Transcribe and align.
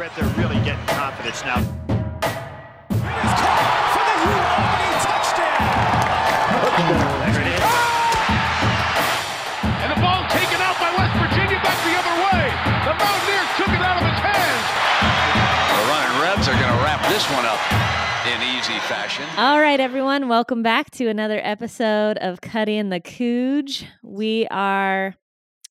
bet 0.00 0.16
they're 0.16 0.24
really 0.40 0.56
getting 0.64 0.86
confidence 0.86 1.44
now. 1.44 1.60
for 1.60 1.68
the 2.96 4.16
Albany 4.48 4.96
touchdown. 5.04 5.60
There 7.28 7.44
it 7.44 7.52
is. 7.52 7.68
And 9.60 9.92
the 9.92 10.00
ball 10.00 10.24
taken 10.32 10.56
out 10.64 10.80
by 10.80 10.88
West 10.96 11.12
Virginia 11.20 11.60
back 11.60 11.76
the 11.84 11.92
other 12.00 12.16
way. 12.16 12.48
The 12.88 12.96
Mountaineers 12.96 13.52
took 13.60 13.68
it 13.68 13.82
out 13.84 14.00
of 14.00 14.08
his 14.08 14.20
hands. 14.24 14.64
The 15.68 15.84
running 15.92 16.16
Rebs 16.24 16.48
are 16.48 16.56
going 16.56 16.72
to 16.72 16.80
wrap 16.80 17.04
this 17.12 17.28
one 17.36 17.44
up 17.44 17.60
in 18.24 18.40
easy 18.56 18.80
fashion. 18.88 19.28
All 19.36 19.60
right, 19.60 19.80
everyone, 19.80 20.30
welcome 20.30 20.62
back 20.62 20.90
to 20.92 21.08
another 21.08 21.42
episode 21.44 22.16
of 22.16 22.40
Cuddy 22.40 22.78
and 22.78 22.90
the 22.90 23.00
Kuge. 23.00 23.84
We 24.02 24.46
are 24.50 25.14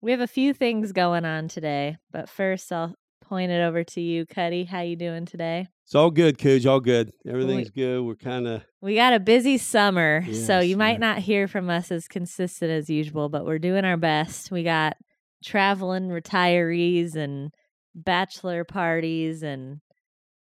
we 0.03 0.11
have 0.11 0.21
a 0.21 0.27
few 0.27 0.53
things 0.53 0.91
going 0.91 1.25
on 1.25 1.47
today, 1.47 1.97
but 2.11 2.29
first 2.29 2.71
I'll 2.71 2.95
point 3.29 3.51
it 3.51 3.61
over 3.61 3.83
to 3.83 4.01
you, 4.01 4.25
Cuddy. 4.25 4.63
How 4.63 4.81
you 4.81 4.95
doing 4.95 5.27
today? 5.27 5.67
It's 5.85 5.93
all 5.93 6.09
good, 6.09 6.39
Kuge. 6.39 6.69
All 6.69 6.79
good. 6.79 7.13
Everything's 7.27 7.69
good. 7.69 8.01
We're 8.01 8.15
kind 8.15 8.47
of 8.47 8.63
We 8.81 8.95
got 8.95 9.13
a 9.13 9.19
busy 9.19 9.59
summer, 9.59 10.23
so 10.25 10.59
Yes, 10.59 10.65
you 10.65 10.75
might 10.75 10.99
not 10.99 11.19
hear 11.19 11.47
from 11.47 11.69
us 11.69 11.91
as 11.91 12.07
consistent 12.07 12.71
as 12.71 12.89
usual, 12.89 13.29
but 13.29 13.45
we're 13.45 13.59
doing 13.59 13.85
our 13.85 13.97
best. 13.97 14.51
We 14.51 14.63
got 14.63 14.97
traveling 15.45 16.09
retirees 16.09 17.15
and 17.15 17.51
bachelor 17.93 18.63
parties 18.63 19.43
and 19.43 19.77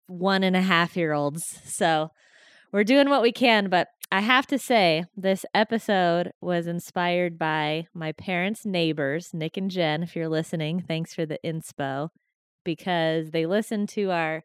one 0.07 0.43
and 0.43 0.55
a 0.55 0.61
half 0.61 0.95
year 0.95 1.13
olds. 1.13 1.43
So 1.65 2.09
we're 2.71 2.83
doing 2.83 3.09
what 3.09 3.23
we 3.23 3.31
can, 3.31 3.69
but 3.69 3.87
I 4.11 4.21
have 4.21 4.45
to 4.47 4.59
say, 4.59 5.03
this 5.15 5.45
episode 5.53 6.31
was 6.41 6.67
inspired 6.67 7.37
by 7.39 7.87
my 7.93 8.11
parents' 8.11 8.65
neighbors, 8.65 9.31
Nick 9.33 9.57
and 9.57 9.69
Jen. 9.69 10.03
If 10.03 10.15
you're 10.15 10.29
listening, 10.29 10.83
thanks 10.87 11.13
for 11.13 11.25
the 11.25 11.39
inspo 11.43 12.09
because 12.67 13.31
they 13.31 13.45
listened 13.45 13.87
to 13.87 14.11
our 14.11 14.43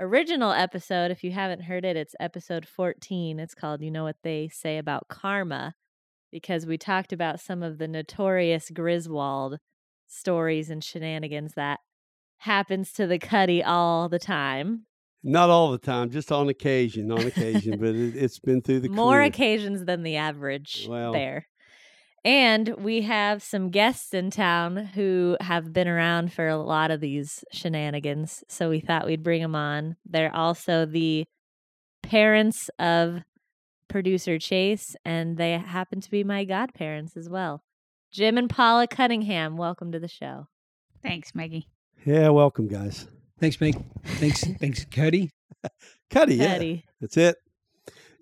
original 0.00 0.50
episode. 0.50 1.12
If 1.12 1.22
you 1.22 1.30
haven't 1.30 1.62
heard 1.62 1.84
it, 1.84 1.96
it's 1.96 2.16
episode 2.18 2.66
14. 2.66 3.38
It's 3.38 3.54
called 3.54 3.82
You 3.82 3.90
Know 3.92 4.02
What 4.02 4.16
They 4.24 4.48
Say 4.48 4.78
About 4.78 5.06
Karma 5.06 5.74
because 6.32 6.66
we 6.66 6.76
talked 6.76 7.12
about 7.12 7.38
some 7.38 7.62
of 7.62 7.78
the 7.78 7.86
notorious 7.86 8.68
Griswold 8.70 9.58
stories 10.08 10.70
and 10.70 10.82
shenanigans 10.82 11.52
that 11.54 11.78
happens 12.38 12.92
to 12.94 13.06
the 13.06 13.20
Cuddy 13.20 13.62
all 13.62 14.08
the 14.08 14.18
time. 14.18 14.86
not 15.22 15.48
all 15.48 15.70
the 15.70 15.78
time, 15.78 16.10
just 16.10 16.32
on 16.32 16.48
occasion, 16.48 17.12
on 17.12 17.24
occasion. 17.24 17.78
but 17.78 17.94
it, 17.94 18.16
it's 18.16 18.40
been 18.40 18.60
through 18.60 18.80
the 18.80 18.88
More 18.88 19.18
career. 19.18 19.22
occasions 19.22 19.84
than 19.84 20.02
the 20.02 20.16
average 20.16 20.86
Well. 20.90 21.12
bear. 21.12 21.46
And 22.24 22.68
we 22.78 23.02
have 23.02 23.42
some 23.42 23.70
guests 23.70 24.14
in 24.14 24.30
town 24.30 24.76
who 24.76 25.36
have 25.40 25.72
been 25.72 25.88
around 25.88 26.32
for 26.32 26.46
a 26.46 26.56
lot 26.56 26.92
of 26.92 27.00
these 27.00 27.44
shenanigans. 27.52 28.44
So 28.48 28.70
we 28.70 28.78
thought 28.78 29.06
we'd 29.06 29.24
bring 29.24 29.42
them 29.42 29.56
on. 29.56 29.96
They're 30.08 30.34
also 30.34 30.86
the 30.86 31.24
parents 32.02 32.70
of 32.78 33.22
producer 33.88 34.38
Chase, 34.38 34.94
and 35.04 35.36
they 35.36 35.52
happen 35.58 36.00
to 36.00 36.10
be 36.10 36.22
my 36.22 36.44
godparents 36.44 37.16
as 37.16 37.28
well. 37.28 37.64
Jim 38.12 38.38
and 38.38 38.48
Paula 38.48 38.86
Cunningham, 38.86 39.56
welcome 39.56 39.90
to 39.90 39.98
the 39.98 40.08
show. 40.08 40.46
Thanks, 41.02 41.34
Maggie. 41.34 41.66
Yeah, 42.04 42.28
welcome, 42.28 42.68
guys. 42.68 43.08
Thanks, 43.40 43.60
Meg. 43.60 43.82
Thanks, 44.04 44.44
thanks, 44.60 44.84
Cuddy. 44.84 45.30
Cuddy, 46.10 46.36
yeah, 46.36 46.52
Cuddy. 46.52 46.84
that's 47.00 47.16
it. 47.16 47.36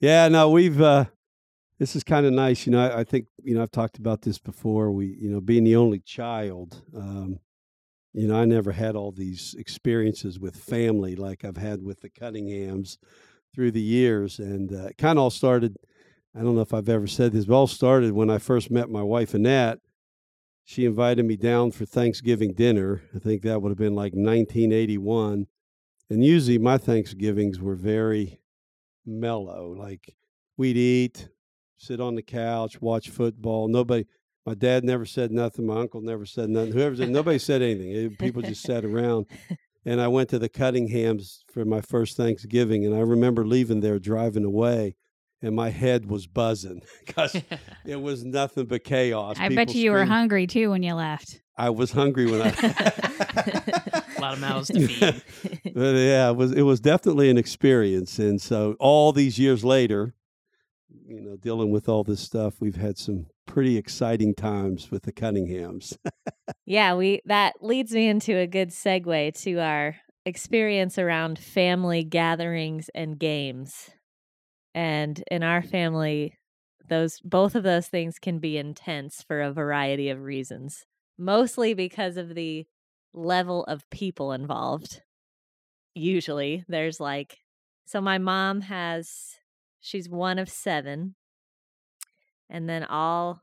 Yeah, 0.01 0.29
no, 0.29 0.49
we've. 0.51 0.81
uh 0.81 1.05
This 1.81 1.97
is 1.97 2.05
kind 2.05 2.27
of 2.27 2.35
nice, 2.35 2.67
you 2.67 2.73
know. 2.73 2.87
I, 2.87 3.01
I 3.01 3.05
think 3.05 3.27
you 3.43 3.55
know 3.55 3.63
I've 3.63 3.71
talked 3.71 3.97
about 3.97 4.21
this 4.21 4.39
before. 4.39 4.93
We, 4.93 5.17
you 5.19 5.31
know, 5.31 5.41
being 5.41 5.65
the 5.65 5.77
only 5.77 6.01
child, 6.01 6.83
um, 6.95 7.41
you 8.13 8.29
know, 8.29 8.37
I 8.37 8.45
never 8.45 8.73
had 8.73 8.97
all 8.97 9.13
these 9.13 9.57
experiences 9.59 10.39
with 10.39 10.57
family 10.57 11.17
like 11.17 11.43
I've 11.43 11.57
had 11.57 11.83
with 11.83 12.03
the 12.03 12.11
Cunninghams 12.11 12.99
through 13.55 13.71
the 13.71 13.81
years, 13.81 14.39
and 14.39 14.71
uh, 14.71 14.89
it 14.89 14.99
kind 14.99 15.19
of 15.19 15.23
all 15.23 15.31
started. 15.31 15.79
I 16.37 16.41
don't 16.43 16.55
know 16.55 16.61
if 16.61 16.75
I've 16.75 16.91
ever 16.91 17.07
said 17.07 17.33
this, 17.33 17.47
but 17.47 17.55
all 17.55 17.67
started 17.67 18.13
when 18.13 18.29
I 18.29 18.37
first 18.37 18.71
met 18.71 18.91
my 18.91 19.03
wife 19.03 19.33
Annette. 19.33 19.79
She 20.65 20.85
invited 20.85 21.25
me 21.25 21.37
down 21.37 21.71
for 21.71 21.87
Thanksgiving 21.87 22.53
dinner. 22.53 23.01
I 23.17 23.19
think 23.19 23.41
that 23.43 23.63
would 23.63 23.71
have 23.71 23.79
been 23.79 23.97
like 23.97 24.13
1981. 24.13 25.47
And 26.11 26.25
usually 26.25 26.59
my 26.59 26.77
Thanksgivings 26.77 27.59
were 27.59 27.75
very 27.75 28.43
mellow. 29.07 29.75
Like 29.77 30.15
we'd 30.57 30.77
eat, 30.77 31.29
sit 31.81 32.01
on 32.01 32.15
the 32.15 32.23
couch, 32.23 32.81
watch 32.81 33.09
football. 33.09 33.67
Nobody, 33.67 34.07
my 34.45 34.55
dad 34.55 34.85
never 34.85 35.07
said 35.07 35.33
nothing. 35.33 35.67
My 35.67 35.81
uncle 35.81 36.01
never 36.03 36.27
said 36.27 36.51
nothing. 36.51 36.73
Whoever 36.73 36.95
said, 36.97 37.09
nobody 37.09 37.39
said 37.39 37.63
anything. 37.63 37.91
It- 37.91 38.19
people 38.19 38.43
just 38.43 38.63
sat 38.63 38.85
around. 38.85 39.27
And 39.87 39.99
I 39.99 40.09
went 40.09 40.29
to 40.29 40.39
the 40.39 40.51
Cunninghams 40.51 41.39
for 41.51 41.65
my 41.65 41.81
first 41.81 42.15
Thanksgiving. 42.15 42.85
And 42.85 42.95
I 42.95 42.99
remember 42.99 43.47
leaving 43.47 43.81
there, 43.81 43.99
driving 43.99 44.45
away, 44.45 44.95
and 45.41 45.57
my 45.57 45.71
head 45.71 46.05
was 46.11 46.27
buzzing 46.27 46.83
because 47.07 47.35
it 47.87 47.97
was 47.97 48.23
nothing 48.23 48.67
but 48.67 48.85
chaos. 48.85 49.37
I 49.41 49.49
bet 49.49 49.75
you 49.75 49.81
you 49.81 49.91
were 49.93 50.01
screaming. 50.01 50.13
hungry 50.13 50.47
too 50.47 50.69
when 50.69 50.83
you 50.83 50.93
left. 50.93 51.41
I 51.57 51.71
was 51.71 51.93
hungry 51.93 52.31
when 52.31 52.43
I. 52.43 52.49
a 52.51 54.21
lot 54.21 54.35
of 54.35 54.41
mouths 54.41 54.69
to 54.69 54.87
feed. 54.87 55.73
but 55.75 55.95
yeah, 55.95 56.29
it 56.29 56.37
was 56.37 56.53
it 56.53 56.63
was 56.63 56.81
definitely 56.81 57.31
an 57.31 57.39
experience, 57.39 58.19
and 58.19 58.39
so 58.39 58.77
all 58.79 59.13
these 59.13 59.39
years 59.39 59.65
later, 59.65 60.13
you 61.11 61.21
know, 61.21 61.37
dealing 61.37 61.73
with 61.73 61.89
all 61.89 62.05
this 62.05 62.21
stuff, 62.21 62.61
we've 62.61 62.77
had 62.77 62.97
some 62.97 63.27
pretty 63.45 63.77
exciting 63.77 64.33
times 64.33 64.91
with 64.91 65.03
the 65.03 65.13
Cunninghams. 65.13 65.97
Yeah, 66.67 66.95
we 66.95 67.21
that 67.25 67.55
leads 67.63 67.91
me 67.93 68.07
into 68.09 68.37
a 68.37 68.47
good 68.47 68.69
segue 68.69 69.43
to 69.43 69.59
our 69.59 69.97
experience 70.25 70.99
around 70.99 71.37
family 71.37 72.05
gatherings 72.05 72.89
and 72.95 73.19
games. 73.19 73.91
And 74.73 75.21
in 75.33 75.43
our 75.43 75.63
family, 75.63 76.39
those 76.89 77.19
both 77.25 77.57
of 77.57 77.65
those 77.65 77.89
things 77.89 78.21
can 78.21 78.39
be 78.39 78.57
intense 78.57 79.25
for 79.27 79.41
a 79.41 79.53
variety 79.53 80.11
of 80.11 80.21
reasons. 80.21 80.85
Mostly 81.19 81.75
because 81.75 82.17
of 82.17 82.37
the 82.37 82.67
level 83.15 83.65
of 83.65 83.89
people 83.91 84.31
involved. 84.31 85.03
Usually, 85.95 86.65
there's 86.69 87.01
like 87.01 87.39
so 87.87 88.01
my 88.01 88.19
mom 88.19 88.61
has 88.61 89.40
she's 89.81 90.09
one 90.09 90.39
of 90.39 90.49
7 90.49 91.15
and 92.51 92.69
then 92.69 92.85
all 92.85 93.43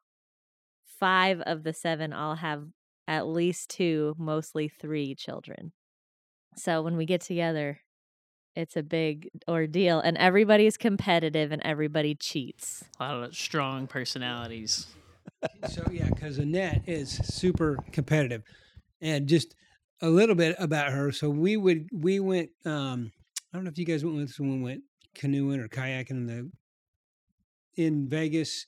five 1.00 1.42
of 1.42 1.64
the 1.64 1.74
seven 1.74 2.14
all 2.14 2.36
have 2.36 2.66
at 3.08 3.25
least 3.25 3.70
two, 3.70 4.14
mostly 4.18 4.68
three 4.68 5.16
children. 5.16 5.72
So 6.58 6.81
when 6.81 6.97
we 6.97 7.06
get 7.06 7.22
together, 7.22 7.80
it's 8.56 8.76
a 8.76 8.84
big 8.84 9.30
ordeal, 9.47 10.00
and 10.00 10.18
everybody's 10.18 10.78
competitive 10.78 11.52
and 11.52 11.62
everybody 11.64 12.16
cheats. 12.16 12.84
A 13.00 13.03
lot 13.03 13.24
of 13.24 13.36
strong 13.36 13.88
personalities. 13.88 14.88
So 15.70 15.84
yeah, 15.92 16.09
because 16.09 16.40
Annette 16.40 16.81
is 16.88 17.12
super 17.12 17.78
competitive, 17.92 18.42
and 19.02 19.28
just 19.28 19.53
a 20.02 20.09
little 20.09 20.36
bit 20.36 20.56
about 20.58 20.92
her. 20.92 21.12
So 21.12 21.30
we 21.30 21.56
would 21.56 21.88
we 21.94 22.20
went. 22.20 22.50
um 22.66 23.12
I 23.53 23.58
don't 23.58 23.64
know 23.64 23.70
if 23.70 23.78
you 23.78 23.86
guys 23.86 24.03
went 24.03 24.18
with 24.18 24.31
someone 24.31 24.62
went 24.62 24.81
canoeing 25.17 25.59
or 25.59 25.67
kayaking 25.67 26.11
in 26.11 26.28
the 26.28 26.51
in 27.75 28.07
Vegas. 28.07 28.66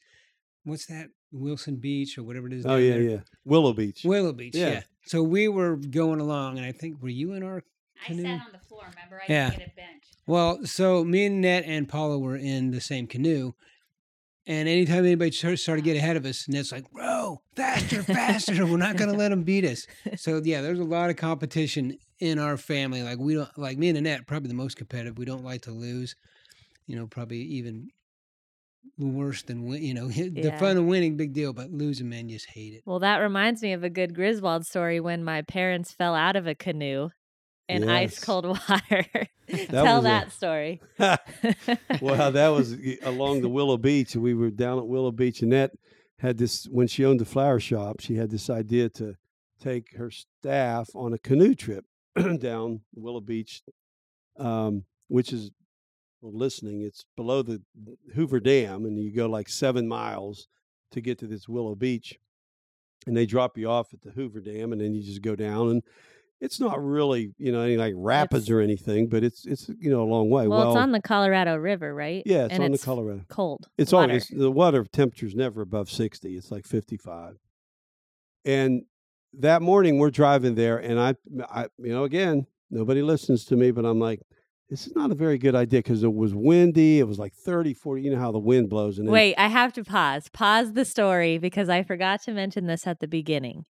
What's 0.64 0.88
that 0.88 1.10
Wilson 1.32 1.78
Beach 1.78 2.18
or 2.18 2.24
whatever 2.24 2.48
it 2.48 2.54
is? 2.54 2.66
oh 2.66 2.76
yeah, 2.76 2.94
there? 2.94 3.02
yeah, 3.02 3.20
Willow 3.46 3.74
Beach. 3.74 4.02
Willow 4.04 4.34
Beach. 4.34 4.56
Yeah. 4.56 4.70
Yeah. 4.70 4.82
So 5.06 5.24
we 5.24 5.48
were 5.48 5.78
going 5.78 6.20
along, 6.20 6.58
and 6.58 6.66
I 6.66 6.72
think 6.72 7.02
were 7.02 7.10
you 7.10 7.34
in 7.34 7.44
our 7.44 7.64
canoe? 8.06 8.24
I 8.24 8.38
sat 8.38 8.46
on 8.46 8.52
the 8.52 8.60
floor. 8.60 8.84
Remember, 8.96 9.22
I 9.22 9.32
Yeah. 9.32 9.50
didn't 9.52 9.72
a 9.72 9.76
bench. 9.76 10.04
Well, 10.28 10.66
so 10.66 11.04
me 11.04 11.26
and 11.26 11.42
Ned 11.42 11.64
and 11.64 11.90
Paula 11.90 12.20
were 12.20 12.36
in 12.36 12.72
the 12.72 12.82
same 12.82 13.08
canoe. 13.08 13.54
And 14.46 14.68
anytime 14.68 15.06
anybody 15.06 15.32
started, 15.32 15.58
started 15.58 15.84
to 15.84 15.86
get 15.86 15.98
uh-huh. 15.98 16.06
ahead 16.06 16.18
of 16.18 16.26
us, 16.26 16.48
Ned's 16.48 16.72
like, 16.72 16.86
row 16.92 17.42
faster, 17.56 18.04
faster. 18.04 18.66
We're 18.66 18.78
not 18.78 18.98
going 18.98 19.12
to 19.12 19.18
let 19.18 19.30
them 19.30 19.44
beat 19.44 19.66
us. 19.66 19.86
So, 20.18 20.42
yeah, 20.44 20.62
there's 20.62 20.80
a 20.80 20.84
lot 20.84 21.10
of 21.10 21.18
competition 21.18 21.98
in 22.20 22.40
our 22.40 22.58
family. 22.58 23.04
Like, 23.04 23.20
we 23.20 23.36
don't, 23.36 23.50
like 23.58 23.78
me 23.78 23.90
and 23.90 23.98
Annette, 23.98 24.28
probably 24.28 24.48
the 24.48 24.56
most 24.56 24.78
competitive. 24.78 25.18
We 25.18 25.26
don't 25.26 25.44
like 25.44 25.62
to 25.64 25.72
lose, 25.72 26.16
you 26.90 26.96
know, 26.96 27.06
probably 27.08 27.38
even 27.42 27.88
worse 28.98 29.44
than, 29.44 29.66
win, 29.66 29.84
you 29.84 29.94
know, 29.94 30.08
the 30.10 30.32
Yeah. 30.34 30.58
fun 30.58 30.76
of 30.78 30.86
winning, 30.86 31.16
big 31.18 31.34
deal, 31.34 31.54
but 31.54 31.70
losing, 31.72 32.10
man, 32.10 32.28
just 32.30 32.48
hate 32.50 32.74
it. 32.74 32.82
Well, 32.86 33.00
that 33.00 33.18
reminds 33.18 33.62
me 33.62 33.74
of 33.74 33.84
a 33.84 33.90
good 33.90 34.16
Griswold 34.16 34.66
story 34.66 35.00
when 35.00 35.24
my 35.24 35.44
parents 35.44 35.92
fell 35.92 36.16
out 36.16 36.36
of 36.36 36.48
a 36.48 36.56
canoe 36.56 37.10
in 37.68 37.88
ice 37.88 38.20
cold 38.20 38.46
water. 38.70 39.06
Tell 39.70 39.98
was 39.98 40.00
a- 40.06 40.08
that 40.08 40.32
story. 40.32 40.82
well, 42.02 42.32
that 42.32 42.48
was 42.50 42.76
along 43.04 43.42
the 43.42 43.50
Willow 43.50 43.78
Beach. 43.78 44.16
We 44.16 44.34
were 44.34 44.50
down 44.50 44.80
at 44.80 44.88
Willow 44.88 45.12
Beach, 45.12 45.42
and 45.42 45.52
that 45.54 45.72
had 46.20 46.38
this 46.38 46.66
when 46.66 46.88
she 46.88 47.06
owned 47.06 47.20
the 47.20 47.26
flower 47.26 47.60
shop. 47.60 48.00
She 48.00 48.16
had 48.16 48.30
this 48.32 48.50
idea 48.50 48.90
to 48.90 49.16
take 49.62 49.96
her 49.98 50.10
staff 50.12 50.90
on 50.96 51.14
a 51.14 51.18
canoe 51.20 51.54
trip 51.54 51.86
down 52.40 52.82
Willow 52.96 53.22
Beach, 53.22 53.62
um, 54.38 54.86
which 55.08 55.32
is 55.34 55.52
listening. 56.22 56.82
It's 56.82 57.06
below 57.16 57.42
the 57.42 57.62
Hoover 58.16 58.40
Dam, 58.40 58.86
and 58.86 59.00
you 59.00 59.14
go 59.14 59.28
like 59.28 59.50
seven 59.50 59.88
miles 59.88 60.48
to 60.92 61.02
get 61.02 61.20
to 61.20 61.28
this 61.28 61.48
Willow 61.48 61.76
Beach. 61.76 62.18
And 63.08 63.16
they 63.16 63.26
drop 63.26 63.58
you 63.58 63.70
off 63.70 63.94
at 63.94 64.02
the 64.02 64.12
Hoover 64.12 64.42
Dam, 64.42 64.74
and 64.74 64.82
then 64.82 64.94
you 64.94 65.02
just 65.02 65.22
go 65.22 65.36
down 65.36 65.70
and 65.70 65.84
it's 66.42 66.60
not 66.60 66.82
really 66.82 67.34
you 67.38 67.52
know 67.52 67.62
any 67.62 67.76
like 67.76 67.94
rapids 67.98 68.46
It's- 68.46 68.56
or 68.56 68.62
anything, 68.62 69.08
but 69.08 69.24
it's 69.24 69.46
it's 69.46 69.70
you 69.80 69.90
know 69.90 70.02
a 70.02 70.10
long 70.10 70.30
way. 70.30 70.48
Well, 70.48 70.72
it's 70.72 70.78
on 70.78 70.92
the 70.92 71.02
Colorado 71.02 71.56
River, 71.58 71.94
right? 71.94 72.24
yeah, 72.26 72.46
it's 72.46 72.54
and 72.54 72.64
on 72.64 72.74
it's 72.74 72.82
the 72.82 72.86
Colorado. 72.86 73.26
Cold. 73.28 73.68
It's 73.78 73.92
water. 73.92 74.14
it's, 74.14 74.30
the 74.30 74.52
water 74.52 74.86
temperature's 74.86 75.36
never 75.36 75.62
above 75.62 75.90
60. 75.92 76.36
It's 76.38 76.52
like 76.52 76.66
55. 76.66 77.38
And 78.46 78.84
that 79.34 79.62
morning 79.62 80.00
we're 80.00 80.10
driving 80.12 80.56
there 80.56 80.78
and 80.78 81.00
I 81.00 81.16
I 81.50 81.68
you 81.78 81.92
know 81.92 82.04
again, 82.04 82.48
nobody 82.72 83.02
listens 83.02 83.46
to 83.46 83.56
me, 83.56 83.72
but 83.72 83.86
I'm 83.86 84.00
like 84.00 84.22
this 84.70 84.86
is 84.86 84.96
not 84.96 85.12
a 85.12 85.16
very 85.16 85.38
good 85.38 85.56
idea 85.56 85.80
because 85.80 86.04
it 86.04 86.14
was 86.14 86.34
windy. 86.34 87.00
It 87.00 87.08
was 87.08 87.18
like 87.18 87.34
30, 87.34 87.74
40. 87.74 88.04
You 88.04 88.12
know 88.12 88.20
how 88.20 88.32
the 88.32 88.40
wind 88.40 88.70
blows. 88.70 89.00
And 89.00 89.10
Wait, 89.10 89.36
I 89.36 89.48
have 89.48 89.74
to 89.74 89.84
pause. 89.84 90.30
Pause 90.30 90.74
the 90.74 90.86
story 90.86 91.40
because 91.40 91.70
I 91.70 91.82
forgot 91.82 92.22
to 92.24 92.34
mention 92.34 92.68
this 92.68 92.86
at 92.86 93.00
the 93.00 93.08
beginning. 93.08 93.66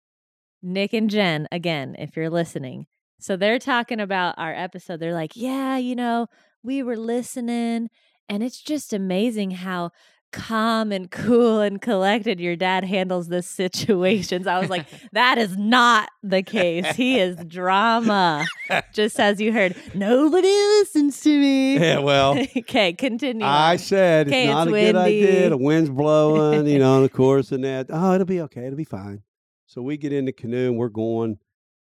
Nick 0.64 0.94
and 0.94 1.10
Jen, 1.10 1.48
again, 1.52 1.96
if 2.00 2.16
you're 2.16 2.30
listening. 2.30 2.86
So 3.20 3.36
they're 3.36 3.60
talking 3.60 4.00
about 4.00 4.36
our 4.38 4.54
episode. 4.54 5.00
They're 5.00 5.14
like, 5.14 5.36
yeah, 5.36 5.78
you 5.78 5.96
know, 5.96 6.28
we 6.64 6.82
were 6.82 6.98
listening, 6.98 7.90
and 8.28 8.42
it's 8.42 8.62
just 8.62 8.94
amazing 8.94 9.52
how 9.52 9.92
calm 10.36 10.92
and 10.92 11.10
cool 11.10 11.62
and 11.62 11.82
collected 11.82 12.42
your 12.42 12.58
dad 12.58 12.84
handles 12.84 13.30
this 13.30 13.50
situations. 13.50 14.46
I 14.46 14.60
was 14.60 14.70
like, 14.70 14.86
that 15.14 15.38
is 15.38 15.56
not 15.56 16.10
the 16.22 16.44
case. 16.44 16.96
He 16.96 17.18
is 17.20 17.38
drama. 17.48 18.46
Just 18.94 19.18
as 19.18 19.40
you 19.40 19.54
heard, 19.54 19.76
nobody 19.94 20.48
listens 20.48 21.22
to 21.22 21.30
me. 21.30 21.78
Yeah, 21.78 22.00
well, 22.00 22.38
okay, 22.58 22.92
continue. 22.92 23.46
I 23.46 23.78
said 23.78 24.28
Okay, 24.28 24.44
it's 24.44 24.54
not 24.54 24.68
it's 24.68 24.76
a 24.76 24.92
good 24.92 24.96
idea. 24.98 25.50
The 25.50 25.58
wind's 25.58 25.90
blowing, 25.90 26.68
you 26.68 26.80
know, 26.80 26.98
and 26.98 27.06
of 27.06 27.14
course, 27.14 27.52
and 27.54 27.64
that. 27.64 27.88
Oh, 27.90 28.14
it'll 28.14 28.26
be 28.26 28.42
okay. 28.42 28.66
It'll 28.66 28.76
be 28.76 28.84
fine. 28.84 29.24
So 29.68 29.82
we 29.82 29.96
get 29.96 30.12
in 30.12 30.26
the 30.26 30.34
canoe 30.34 30.68
and 30.68 30.78
we're 30.78 30.90
going. 30.90 31.40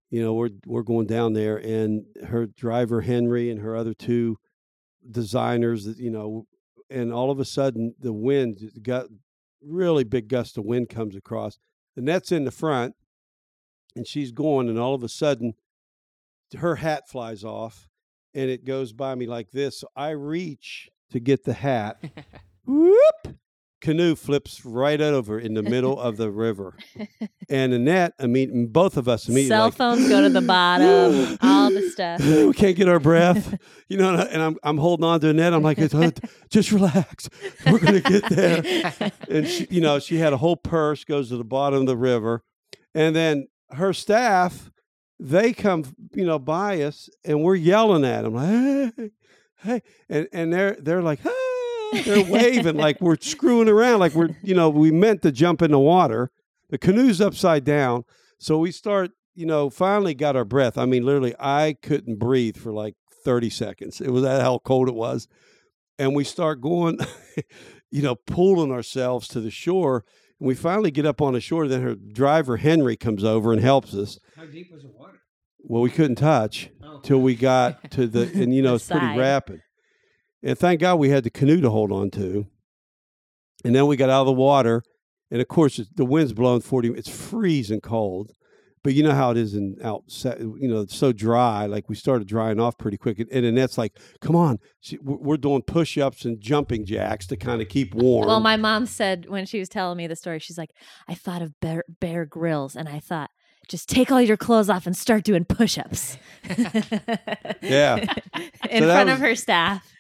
You 0.10 0.22
know, 0.22 0.36
we're 0.36 0.51
we're 0.66 0.83
going 0.83 1.07
down 1.07 1.33
there, 1.33 1.57
and 1.57 2.06
her 2.28 2.45
driver 2.45 3.01
Henry 3.01 3.50
and 3.50 3.60
her 3.60 3.75
other 3.75 3.94
two 3.94 4.38
designers. 5.10 5.83
that, 5.83 5.98
You 5.98 6.12
know, 6.12 6.48
and 6.89 7.13
all 7.13 7.31
of 7.31 7.39
a 7.39 7.45
sudden 7.45 7.95
the 8.00 8.13
wind 8.13 8.72
got 8.81 9.07
really 9.62 10.04
big 10.04 10.28
gust 10.28 10.57
of 10.57 10.66
wind 10.66 10.89
comes 10.89 11.16
across. 11.16 11.57
Annette's 11.95 12.31
in 12.31 12.44
the 12.44 12.51
front, 12.51 12.95
and 13.95 14.07
she's 14.07 14.31
going, 14.31 14.69
and 14.69 14.80
all 14.80 14.94
of 14.94 15.04
a 15.04 15.10
sudden, 15.10 15.54
her 16.57 16.75
hat 16.75 17.10
flies 17.10 17.44
off, 17.44 17.89
and 18.34 18.50
it 18.50 18.66
goes 18.66 18.94
by 18.94 19.16
me 19.16 19.25
like 19.25 19.51
this. 19.51 19.80
So 19.80 19.88
I 19.95 20.12
reach 20.12 20.89
to 21.12 21.19
get 21.19 21.44
the 21.44 21.54
hat. 21.54 21.98
Whoop! 22.66 23.38
Canoe 23.79 24.15
flips 24.15 24.65
right 24.65 25.00
over 25.00 25.39
in 25.39 25.53
the 25.53 25.62
middle 25.62 26.00
of 26.00 26.18
the 26.18 26.31
river, 26.31 26.75
and 27.50 27.74
Annette, 27.74 28.13
I 28.19 28.25
mean, 28.25 28.68
both 28.68 28.97
of 28.97 29.07
us 29.07 29.27
immediately. 29.27 29.50
Cell 29.50 29.65
like, 29.65 29.74
phones 29.75 30.09
go 30.09 30.21
to 30.21 30.29
the 30.29 30.41
bottom, 30.41 31.38
all 31.41 31.69
the 31.69 31.89
stuff. 31.89 32.19
we 32.25 32.53
can't 32.53 32.75
get 32.75 32.89
our 32.89 33.00
breath, 33.00 33.57
you 33.88 33.97
know. 33.97 34.15
And, 34.15 34.41
I'm 34.41 34.57
I'm 34.63 34.77
holding 34.77 35.03
on 35.06 35.19
to 35.19 35.29
Annette. 35.29 35.53
I'm 35.53 35.62
like, 35.62 35.79
uh, 35.79 36.12
just 36.50 36.71
relax, 36.71 37.29
we're 37.65 37.79
gonna 37.79 38.01
get 38.01 38.27
there. 38.29 39.12
And 39.29 39.47
she, 39.47 39.68
you 39.69 39.81
know, 39.81 40.00
she 40.00 40.18
had 40.18 40.33
a 40.33 40.38
whole 40.38 40.57
purse 40.57 41.03
goes 41.03 41.30
to 41.30 41.38
the 41.38 41.44
bottom 41.45 41.81
of 41.81 41.88
the 41.88 41.97
river, 41.97 42.44
and 42.95 43.15
then 43.15 43.47
her 43.71 43.94
staff, 43.94 44.71
they 45.19 45.53
come, 45.53 45.83
you 46.13 46.25
know, 46.25 46.39
by 46.39 46.81
us, 46.81 47.09
and 47.23 47.44
we're 47.44 47.56
yelling 47.56 48.06
at 48.06 48.23
them 48.23 48.33
like, 48.33 48.94
hey, 48.95 49.12
hey, 49.57 49.81
and 50.09 50.27
and 50.31 50.51
they're 50.51 50.77
they're 50.80 51.03
like, 51.03 51.19
hey. 51.19 51.56
They're 52.04 52.24
waving 52.24 52.78
like 52.78 53.00
we're 53.01 53.18
screwing 53.19 53.69
around, 53.69 54.00
like 54.00 54.13
we're, 54.13 54.30
you 54.44 54.54
know, 54.56 54.69
we 54.69 54.92
meant 54.92 55.22
to 55.24 55.31
jump 55.31 55.62
in 55.62 55.72
the 55.72 55.80
water. 55.80 56.31
The 56.69 56.78
canoe's 56.78 57.22
upside 57.22 57.63
down. 57.63 58.04
So 58.39 58.57
we 58.57 58.72
start, 58.72 59.12
you 59.36 59.45
know, 59.45 59.69
finally 59.69 60.13
got 60.13 60.36
our 60.36 60.45
breath. 60.45 60.78
I 60.78 60.86
mean, 60.86 61.04
literally, 61.06 61.34
I 61.39 61.78
couldn't 61.81 62.19
breathe 62.19 62.57
for 62.57 62.72
like 62.72 62.95
30 63.24 63.50
seconds. 63.50 64.01
It 64.01 64.10
was 64.12 64.24
that 64.24 64.42
how 64.42 64.60
cold 64.60 64.88
it 64.89 64.95
was. 64.95 65.28
And 66.00 66.16
we 66.16 66.24
start 66.24 66.62
going, 66.62 67.00
you 67.92 68.01
know, 68.01 68.16
pulling 68.16 68.72
ourselves 68.72 69.28
to 69.30 69.40
the 69.42 69.50
shore. 69.51 70.04
And 70.40 70.48
we 70.48 70.56
finally 70.56 70.92
get 70.92 71.06
up 71.06 71.22
on 71.22 71.33
the 71.33 71.42
shore. 71.42 71.68
Then 71.68 71.81
her 71.81 71.95
driver, 71.95 72.57
Henry, 72.57 72.95
comes 72.95 73.24
over 73.24 73.51
and 73.51 73.62
helps 73.62 73.94
us. 73.95 74.19
How 74.36 74.45
deep 74.45 74.68
was 74.72 74.83
the 74.83 74.90
water? 74.90 75.19
Well, 75.60 75.81
we 75.81 75.90
couldn't 75.90 76.16
touch 76.18 76.69
Oh. 76.83 77.00
till 77.04 77.19
we 77.19 77.36
got 77.36 77.92
to 77.92 78.07
the, 78.07 78.22
and 78.36 78.54
you 78.54 78.62
know, 78.62 78.75
it's 78.75 78.88
pretty 78.88 79.18
rapid. 79.18 79.62
And 80.44 80.57
thank 80.57 80.81
God 80.81 80.95
we 80.95 81.10
had 81.10 81.24
the 81.24 81.30
canoe 81.30 81.62
to 81.62 81.69
hold 81.69 81.92
on 81.92 82.12
to. 82.12 82.48
And 83.66 83.75
then 83.75 83.88
we 83.88 83.95
got 83.98 84.10
out 84.10 84.22
of 84.22 84.28
the 84.28 84.34
water. 84.34 84.84
And 85.31 85.42
of 85.42 85.48
course, 85.48 85.81
the 85.95 86.06
wind's 86.06 86.34
blowing 86.34 86.62
40, 86.62 86.89
it's 86.89 87.10
freezing 87.10 87.81
cold. 87.81 88.31
But 88.84 88.94
you 88.94 89.04
know 89.04 89.13
how 89.13 89.31
it 89.31 89.38
is 89.38 89.54
in 89.54 89.75
outside, 89.84 90.39
you 90.39 90.68
know, 90.69 90.81
it's 90.81 90.95
so 90.95 91.12
dry. 91.12 91.66
Like 91.66 91.89
we 91.89 91.95
started 91.95 92.28
drying 92.28 92.60
off 92.60 92.78
pretty 92.78 92.95
quick. 92.95 93.19
And, 93.19 93.30
and 93.31 93.45
Annette's 93.45 93.78
like, 93.78 93.98
come 94.22 94.36
on. 94.36 94.60
She, 94.80 94.98
we're 95.01 95.36
doing 95.36 95.63
push 95.63 95.98
ups 95.98 96.24
and 96.24 96.40
jumping 96.40 96.86
jacks 96.86 97.28
to 97.28 97.36
kind 97.36 97.62
of 97.62 97.68
keep 97.68 97.94
warm. 97.94 98.28
Well, 98.28 98.40
my 98.40 98.56
mom 98.56 98.86
said 98.86 99.25
when 99.28 99.45
she 99.45 99.60
was 99.60 99.68
telling 99.68 99.98
me 99.98 100.07
the 100.07 100.16
story, 100.16 100.40
she's 100.40 100.57
like, 100.57 100.69
I 101.07 101.16
thought 101.16 101.42
of 101.42 101.60
Bear, 101.60 101.83
Bear 102.00 102.25
Grylls, 102.25 102.78
and 102.78 102.88
I 102.88 103.00
thought, 103.00 103.30
just 103.68 103.90
take 103.90 104.12
all 104.12 104.22
your 104.22 104.38
clothes 104.38 104.69
off 104.69 104.86
and 104.88 104.96
start 104.96 105.24
doing 105.24 105.46
push-ups. 105.46 106.18
Yeah. 107.62 107.98
in 108.69 108.84
So 108.84 108.88
front 108.88 109.10
was- 109.10 109.14
of 109.14 109.19
her 109.19 109.36
staff. 109.36 109.92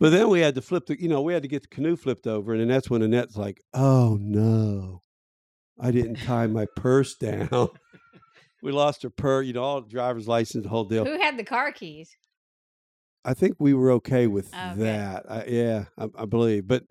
but 0.00 0.10
then 0.10 0.28
we 0.30 0.40
had 0.40 0.54
to 0.54 0.62
flip 0.62 0.86
the, 0.86 1.00
you 1.00 1.08
know, 1.08 1.20
we 1.22 1.32
had 1.34 1.42
to 1.42 1.48
get 1.48 1.62
the 1.62 1.68
canoe 1.68 1.96
flipped 1.96 2.26
over. 2.26 2.52
And 2.52 2.60
then 2.62 2.68
that's 2.68 2.88
when 2.88 3.02
Annette's 3.02 3.36
like, 3.36 3.60
oh 3.74 4.16
no, 4.20 5.02
I 5.78 5.90
didn't 5.90 6.16
tie 6.16 6.46
my 6.46 6.66
purse 6.76 7.14
down. 7.20 7.68
we 8.62 8.72
lost 8.72 9.02
her 9.02 9.10
purse, 9.10 9.46
you 9.46 9.52
know, 9.52 9.62
all 9.62 9.80
the 9.82 9.88
driver's 9.90 10.26
license, 10.28 10.62
the 10.64 10.70
whole 10.70 10.84
deal. 10.84 11.04
Who 11.04 11.18
had 11.20 11.36
the 11.36 11.44
car 11.44 11.72
keys? 11.72 12.16
I 13.24 13.34
think 13.34 13.56
we 13.58 13.74
were 13.74 13.90
okay 13.92 14.26
with 14.26 14.48
Okay. 14.54 14.74
that. 14.82 15.24
I, 15.30 15.44
yeah, 15.46 15.84
I, 15.98 16.08
I 16.16 16.24
believe. 16.26 16.66
But 16.66 16.84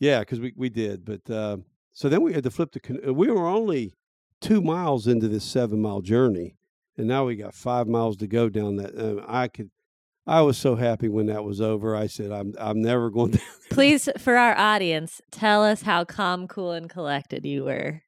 yeah, 0.00 0.20
because 0.20 0.40
we, 0.40 0.52
we 0.56 0.68
did. 0.70 1.04
But 1.04 1.28
uh, 1.30 1.58
so 1.92 2.08
then 2.08 2.22
we 2.22 2.32
had 2.32 2.44
to 2.44 2.50
flip 2.50 2.72
the 2.72 2.80
canoe. 2.80 3.12
We 3.12 3.28
were 3.30 3.46
only 3.46 3.94
two 4.40 4.60
miles 4.62 5.06
into 5.06 5.28
this 5.28 5.44
seven 5.44 5.80
mile 5.80 6.00
journey. 6.00 6.56
And 6.96 7.06
now 7.08 7.24
we 7.26 7.36
got 7.36 7.54
five 7.54 7.86
miles 7.88 8.16
to 8.18 8.26
go 8.26 8.48
down 8.48 8.76
that. 8.76 8.94
Uh, 8.96 9.24
I 9.26 9.48
could, 9.48 9.70
I 10.26 10.42
was 10.42 10.58
so 10.58 10.74
happy 10.76 11.08
when 11.08 11.26
that 11.26 11.44
was 11.44 11.60
over. 11.60 11.96
I 11.96 12.06
said, 12.08 12.30
I'm, 12.30 12.54
I'm 12.58 12.82
never 12.82 13.10
going 13.10 13.32
to. 13.32 13.40
Please, 13.70 14.08
for 14.18 14.36
our 14.36 14.56
audience, 14.58 15.20
tell 15.30 15.64
us 15.64 15.82
how 15.82 16.04
calm, 16.04 16.46
cool, 16.48 16.72
and 16.72 16.90
collected 16.90 17.46
you 17.46 17.64
were. 17.64 18.02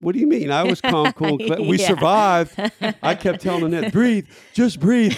What 0.00 0.12
do 0.14 0.18
you 0.18 0.26
mean? 0.26 0.50
I 0.50 0.64
was 0.64 0.80
calm, 0.80 1.12
cool, 1.16 1.38
and 1.38 1.46
coll- 1.56 1.66
We 1.68 1.78
Yeah. 1.78 1.88
survived. 1.88 2.58
I 3.02 3.14
kept 3.14 3.42
telling 3.42 3.64
Annette, 3.74 3.92
breathe, 3.92 4.26
just 4.54 4.80
breathe, 4.80 5.14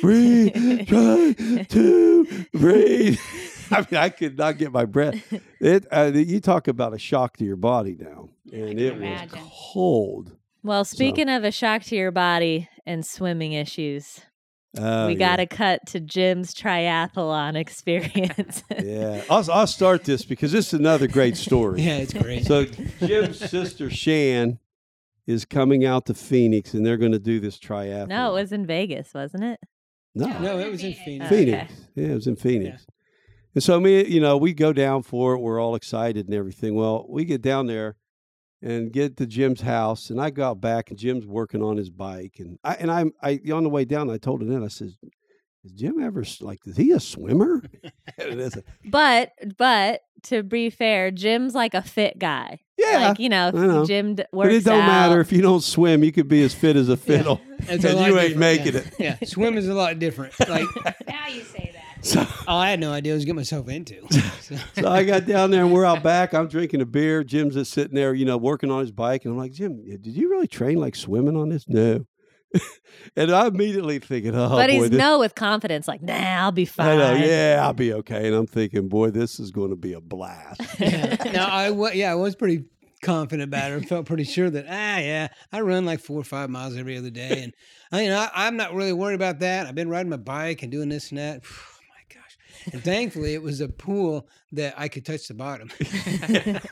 breathe, 0.00 0.52
try 0.88 1.32
to 1.68 2.46
breathe. 2.52 3.18
I 3.70 3.78
mean, 3.90 4.00
I 4.00 4.08
could 4.08 4.36
not 4.38 4.58
get 4.58 4.72
my 4.72 4.84
breath. 4.84 5.22
It, 5.60 5.86
uh, 5.90 6.10
you 6.14 6.40
talk 6.40 6.68
about 6.68 6.94
a 6.94 6.98
shock 6.98 7.36
to 7.38 7.44
your 7.44 7.56
body 7.56 7.96
now, 7.98 8.28
and 8.52 8.78
it 8.80 8.98
was 8.98 9.30
cold. 9.72 10.32
Well, 10.62 10.84
speaking 10.84 11.28
of 11.28 11.44
a 11.44 11.50
shock 11.52 11.82
to 11.84 11.96
your 11.96 12.10
body 12.10 12.68
and 12.86 13.04
swimming 13.06 13.52
issues, 13.52 14.20
Oh, 14.78 15.06
we 15.06 15.14
yeah. 15.14 15.18
got 15.18 15.36
to 15.36 15.46
cut 15.46 15.86
to 15.86 16.00
Jim's 16.00 16.52
triathlon 16.52 17.56
experience. 17.56 18.62
Yeah, 18.82 19.22
I'll, 19.30 19.50
I'll 19.50 19.66
start 19.66 20.04
this 20.04 20.24
because 20.26 20.52
this 20.52 20.68
is 20.74 20.78
another 20.78 21.08
great 21.08 21.36
story. 21.38 21.80
Yeah, 21.80 21.96
it's 21.98 22.12
great. 22.12 22.44
So 22.44 22.66
Jim's 23.00 23.38
sister 23.38 23.88
Shan 23.88 24.58
is 25.26 25.46
coming 25.46 25.86
out 25.86 26.04
to 26.06 26.14
Phoenix, 26.14 26.74
and 26.74 26.84
they're 26.84 26.98
going 26.98 27.12
to 27.12 27.18
do 27.18 27.40
this 27.40 27.58
triathlon. 27.58 28.08
no, 28.08 28.36
it 28.36 28.42
was 28.42 28.52
in 28.52 28.66
Vegas, 28.66 29.14
wasn't 29.14 29.44
it? 29.44 29.60
no, 30.14 30.26
no, 30.40 30.58
it 30.58 30.70
was 30.70 30.84
in 30.84 30.92
Phoenix. 30.92 31.26
Okay. 31.32 31.44
Phoenix. 31.44 31.72
Yeah, 31.94 32.06
it 32.08 32.14
was 32.14 32.26
in 32.26 32.36
Phoenix. 32.36 32.86
And 33.56 33.62
so 33.62 33.80
me, 33.80 34.06
you 34.06 34.20
know, 34.20 34.36
we 34.36 34.52
go 34.52 34.72
down 34.74 35.02
for 35.02 35.32
it. 35.32 35.38
We're 35.38 35.58
all 35.58 35.74
excited 35.76 36.26
and 36.26 36.34
everything. 36.34 36.74
Well, 36.74 37.06
we 37.08 37.24
get 37.24 37.40
down 37.40 37.66
there 37.66 37.96
and 38.60 38.92
get 38.92 39.16
to 39.16 39.26
Jim's 39.26 39.62
house, 39.62 40.10
and 40.10 40.20
I 40.20 40.28
go 40.28 40.44
out 40.50 40.60
back, 40.60 40.90
and 40.90 40.98
Jim's 40.98 41.26
working 41.26 41.62
on 41.62 41.78
his 41.78 41.88
bike, 41.88 42.34
and 42.38 42.58
I 42.62 42.74
and 42.74 42.90
I'm 42.90 43.12
I 43.22 43.40
on 43.50 43.62
the 43.64 43.70
way 43.70 43.86
down, 43.86 44.10
I 44.10 44.18
told 44.18 44.42
Annette, 44.42 44.62
I 44.62 44.68
says, 44.68 44.98
"Is 45.64 45.72
Jim 45.72 45.98
ever 46.02 46.22
like? 46.42 46.58
Is 46.66 46.76
he 46.76 46.92
a 46.92 47.00
swimmer?" 47.00 47.62
and 48.18 48.38
it's 48.40 48.56
a, 48.58 48.62
But 48.84 49.32
but 49.56 50.02
to 50.24 50.42
be 50.42 50.68
fair, 50.68 51.10
Jim's 51.10 51.54
like 51.54 51.72
a 51.72 51.80
fit 51.82 52.18
guy. 52.18 52.60
yeah, 52.76 53.08
like 53.08 53.18
you 53.18 53.30
know, 53.30 53.50
know. 53.52 53.86
Jim 53.86 54.16
d- 54.16 54.24
works 54.32 54.48
but 54.48 54.54
it 54.54 54.64
don't 54.64 54.82
out. 54.82 54.86
matter 54.86 55.20
if 55.20 55.32
you 55.32 55.40
don't 55.40 55.62
swim. 55.62 56.04
You 56.04 56.12
could 56.12 56.28
be 56.28 56.42
as 56.42 56.54
fit 56.54 56.76
as 56.76 56.90
a 56.90 56.96
fiddle, 56.98 57.40
It's 57.60 57.84
and 57.86 57.98
you 58.00 58.18
ain't 58.18 58.34
different, 58.34 58.36
making 58.38 58.74
yeah. 58.74 58.80
it. 58.80 58.94
Yeah, 59.22 59.28
swim 59.28 59.56
is 59.56 59.66
a 59.68 59.74
lot 59.74 59.98
different. 59.98 60.38
Like, 60.40 60.66
Now 61.08 61.26
you 61.28 61.42
say 61.42 61.70
that. 61.72 61.85
So, 62.06 62.26
all 62.46 62.58
I 62.60 62.70
had 62.70 62.80
no 62.80 62.92
idea 62.92 63.12
what 63.12 63.14
I 63.14 63.16
was 63.16 63.24
getting 63.24 63.36
myself 63.36 63.68
into. 63.68 64.00
So- 64.40 64.56
so 64.80 64.88
I 64.88 65.04
got 65.04 65.26
down 65.26 65.50
there 65.50 65.64
and 65.64 65.72
we're 65.72 65.84
out 65.84 66.02
back. 66.02 66.34
I'm 66.34 66.48
drinking 66.48 66.80
a 66.80 66.86
beer. 66.86 67.24
Jim's 67.24 67.54
just 67.54 67.72
sitting 67.72 67.94
there, 67.94 68.14
you 68.14 68.24
know, 68.24 68.36
working 68.36 68.70
on 68.70 68.80
his 68.80 68.92
bike. 68.92 69.24
And 69.24 69.32
I'm 69.32 69.38
like, 69.38 69.52
Jim, 69.52 69.84
did 69.84 70.06
you 70.06 70.30
really 70.30 70.46
train 70.46 70.78
like 70.78 70.94
swimming 70.94 71.36
on 71.36 71.48
this? 71.48 71.68
No. 71.68 72.06
and 73.16 73.30
I'm 73.32 73.54
immediately 73.54 73.98
thinking, 73.98 74.34
oh, 74.34 74.48
but 74.48 74.68
boy, 74.68 74.72
he's 74.72 74.90
this, 74.90 74.98
no 74.98 75.18
with 75.18 75.34
confidence, 75.34 75.88
like, 75.88 76.00
nah, 76.00 76.14
I'll 76.14 76.52
be 76.52 76.64
fine. 76.64 76.88
I 76.88 76.96
know, 76.96 77.14
yeah, 77.14 77.60
I'll 77.60 77.72
be 77.72 77.92
okay. 77.94 78.26
And 78.28 78.36
I'm 78.36 78.46
thinking, 78.46 78.88
boy, 78.88 79.10
this 79.10 79.40
is 79.40 79.50
going 79.50 79.70
to 79.70 79.76
be 79.76 79.92
a 79.92 80.00
blast. 80.00 80.60
yeah. 80.78 81.16
No, 81.32 81.42
I 81.42 81.92
yeah, 81.92 82.12
I 82.12 82.14
was 82.14 82.36
pretty 82.36 82.64
confident 83.02 83.48
about 83.48 83.72
it. 83.72 83.82
I 83.82 83.86
felt 83.86 84.06
pretty 84.06 84.24
sure 84.24 84.48
that 84.48 84.66
ah 84.68 84.98
yeah, 84.98 85.28
I 85.52 85.60
run 85.60 85.84
like 85.84 86.00
four 86.00 86.20
or 86.20 86.24
five 86.24 86.48
miles 86.50 86.76
every 86.76 86.96
other 86.96 87.10
day, 87.10 87.42
and 87.42 87.54
I, 87.92 88.02
you 88.02 88.10
know 88.10 88.18
I, 88.18 88.46
I'm 88.46 88.56
not 88.56 88.74
really 88.74 88.92
worried 88.92 89.16
about 89.16 89.40
that. 89.40 89.66
I've 89.66 89.74
been 89.74 89.90
riding 89.90 90.10
my 90.10 90.16
bike 90.16 90.62
and 90.62 90.70
doing 90.72 90.88
this 90.88 91.10
and 91.10 91.18
that. 91.18 91.42
And 92.72 92.82
thankfully, 92.82 93.34
it 93.34 93.42
was 93.42 93.60
a 93.60 93.68
pool 93.68 94.28
that 94.52 94.74
I 94.76 94.88
could 94.88 95.04
touch 95.06 95.28
the 95.28 95.34
bottom. 95.34 95.70
it 95.80 96.62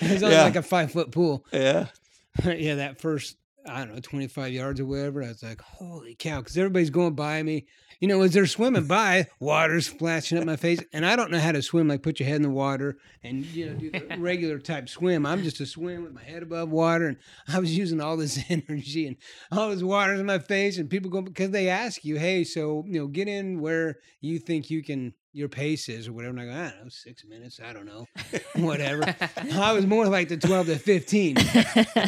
was 0.00 0.22
only 0.22 0.34
Yeah. 0.36 0.42
like 0.44 0.56
a 0.56 0.62
five 0.62 0.92
foot 0.92 1.10
pool. 1.10 1.44
Yeah. 1.52 1.86
yeah, 2.44 2.76
that 2.76 3.00
first 3.00 3.36
I 3.66 3.84
don't 3.84 3.94
know, 3.94 4.00
25 4.00 4.52
yards 4.52 4.80
or 4.80 4.86
whatever. 4.86 5.22
I 5.22 5.28
was 5.28 5.42
like, 5.42 5.60
holy 5.60 6.14
cow, 6.14 6.38
because 6.38 6.56
everybody's 6.56 6.90
going 6.90 7.14
by 7.14 7.42
me. 7.42 7.66
You 8.00 8.08
know, 8.08 8.22
as 8.22 8.32
they're 8.32 8.46
swimming 8.46 8.86
by, 8.88 9.26
water's 9.38 9.86
splashing 9.86 10.38
up 10.38 10.44
my 10.44 10.56
face. 10.56 10.82
And 10.92 11.06
I 11.06 11.14
don't 11.14 11.30
know 11.30 11.38
how 11.38 11.52
to 11.52 11.62
swim, 11.62 11.88
like 11.88 12.02
put 12.02 12.18
your 12.18 12.28
head 12.28 12.36
in 12.36 12.42
the 12.42 12.50
water 12.50 12.98
and, 13.22 13.44
you 13.46 13.66
know, 13.66 13.74
do 13.74 13.90
the 13.90 14.16
regular 14.18 14.58
type 14.58 14.88
swim. 14.88 15.24
I'm 15.24 15.42
just 15.42 15.60
a 15.60 15.66
swim 15.66 16.02
with 16.02 16.12
my 16.12 16.22
head 16.22 16.42
above 16.42 16.70
water. 16.70 17.06
And 17.06 17.16
I 17.48 17.60
was 17.60 17.76
using 17.76 18.00
all 18.00 18.16
this 18.16 18.40
energy 18.48 19.06
and 19.06 19.16
all 19.52 19.70
this 19.70 19.82
water's 19.82 20.20
in 20.20 20.26
my 20.26 20.40
face. 20.40 20.78
And 20.78 20.90
people 20.90 21.10
go, 21.10 21.22
because 21.22 21.50
they 21.50 21.68
ask 21.68 22.04
you, 22.04 22.18
hey, 22.18 22.44
so, 22.44 22.84
you 22.86 23.00
know, 23.00 23.06
get 23.06 23.28
in 23.28 23.60
where 23.60 23.98
you 24.20 24.38
think 24.38 24.70
you 24.70 24.82
can, 24.82 25.14
your 25.34 25.48
pace 25.48 25.88
is 25.88 26.08
or 26.08 26.12
whatever. 26.12 26.36
And 26.38 26.40
I 26.40 26.44
go, 26.44 26.52
I 26.52 26.70
don't 26.70 26.82
know, 26.84 26.88
six 26.90 27.24
minutes. 27.24 27.58
I 27.64 27.72
don't 27.72 27.86
know, 27.86 28.06
whatever. 28.56 29.02
I 29.54 29.72
was 29.72 29.86
more 29.86 30.06
like 30.06 30.28
the 30.28 30.36
12 30.36 30.66
to 30.66 30.78
15. 30.78 31.36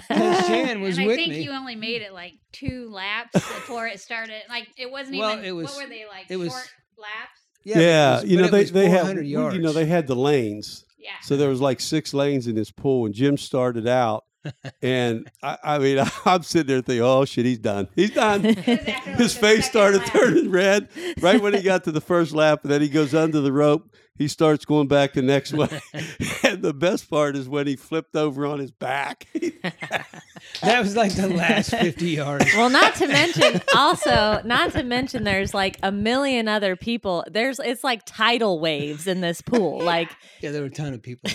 Because 0.09 0.47
Shan 0.47 0.81
was 0.81 0.97
and 0.99 1.05
I 1.05 1.07
with 1.09 1.17
think 1.17 1.31
me. 1.31 1.43
you 1.43 1.51
only 1.53 1.77
made 1.77 2.03
it 2.03 2.13
like 2.13 2.35
two 2.53 2.91
laps 2.91 3.33
before 3.33 3.87
it 3.87 4.01
started. 4.01 4.43
Like 4.49 4.69
it 4.77 4.91
wasn't 4.91 5.19
Well, 5.19 5.33
even. 5.33 5.45
it 5.45 5.53
was- 5.53 5.67
what 5.75 5.85
were 5.85 5.89
they 5.89 6.05
like? 6.07 6.27
it 6.29 6.37
was- 6.37 6.53
short 6.53 6.69
laps. 6.99 7.41
Yeah, 7.65 7.79
Yeah, 7.81 8.15
was- 8.17 8.25
you 8.31 8.37
know 8.39 8.49
they 8.49 8.65
they 8.65 8.89
have 8.91 9.07
400 9.07 9.23
you 9.27 9.59
know 9.61 9.73
they 9.73 9.87
had 9.87 10.07
the 10.07 10.15
lanes, 10.17 10.85
Yeah. 10.99 11.11
so 11.23 11.37
there 11.39 11.49
was 11.49 11.61
like 11.61 11.81
six 11.81 12.13
lanes 12.13 12.47
in 12.47 12.55
this 12.55 12.71
pool, 12.71 13.07
and 13.07 13.15
Jim 13.15 13.37
started 13.39 13.87
out, 13.89 14.25
and 14.83 15.31
I, 15.43 15.59
I 15.63 15.79
mean 15.79 15.99
I'm 16.25 16.43
sitting 16.43 16.67
there 16.69 16.81
thinking, 16.83 17.03
oh 17.03 17.25
shit, 17.25 17.45
he's 17.47 17.59
done, 17.59 17.89
he's 17.97 18.11
done. 18.11 18.45
It 18.45 18.57
was 18.57 18.69
after, 18.79 19.11
like, 19.11 19.19
His 19.19 19.37
face 19.37 19.67
started 19.67 19.99
lap. 20.03 20.13
turning 20.13 20.51
red 20.51 20.89
right 21.21 21.41
when 21.41 21.55
he 21.55 21.63
got 21.63 21.85
to 21.85 21.93
the 21.93 22.01
first 22.13 22.33
lap, 22.35 22.61
and 22.65 22.73
then 22.73 22.81
he 22.83 22.89
goes 22.89 23.15
under 23.15 23.41
the 23.41 23.53
rope. 23.53 23.89
He 24.17 24.29
starts 24.29 24.65
going 24.65 24.87
back 24.87 25.15
the 25.15 25.23
next 25.23 25.53
way, 25.53 25.67
and 26.45 26.63
the 26.63 26.73
best 26.73 27.11
part 27.11 27.35
is 27.35 27.49
when 27.49 27.67
he 27.67 27.75
flipped 27.75 28.15
over 28.15 28.47
on 28.47 28.61
his 28.61 28.71
back. 28.71 29.27
that 30.63 30.81
was 30.81 30.95
like 30.95 31.13
the 31.15 31.27
last 31.29 31.71
50 31.71 32.11
yards. 32.11 32.45
Well, 32.55 32.71
not 32.71 32.95
to 32.97 33.09
mention 33.09 33.61
also, 33.75 34.41
not 34.45 34.71
to 34.75 34.85
mention 34.85 35.25
there's 35.25 35.53
like 35.53 35.79
a 35.83 35.91
million 35.91 36.47
other 36.47 36.77
people. 36.77 37.25
There's 37.29 37.59
it's 37.59 37.83
like 37.83 38.03
tidal 38.07 38.61
waves 38.61 39.09
in 39.09 39.21
this 39.21 39.43
pool. 39.43 39.81
Like 39.81 40.11
Yeah, 40.41 40.53
there 40.53 40.61
were 40.61 40.69
a 40.69 40.71
ton 40.71 40.95
of 40.95 41.03
people. 41.03 41.31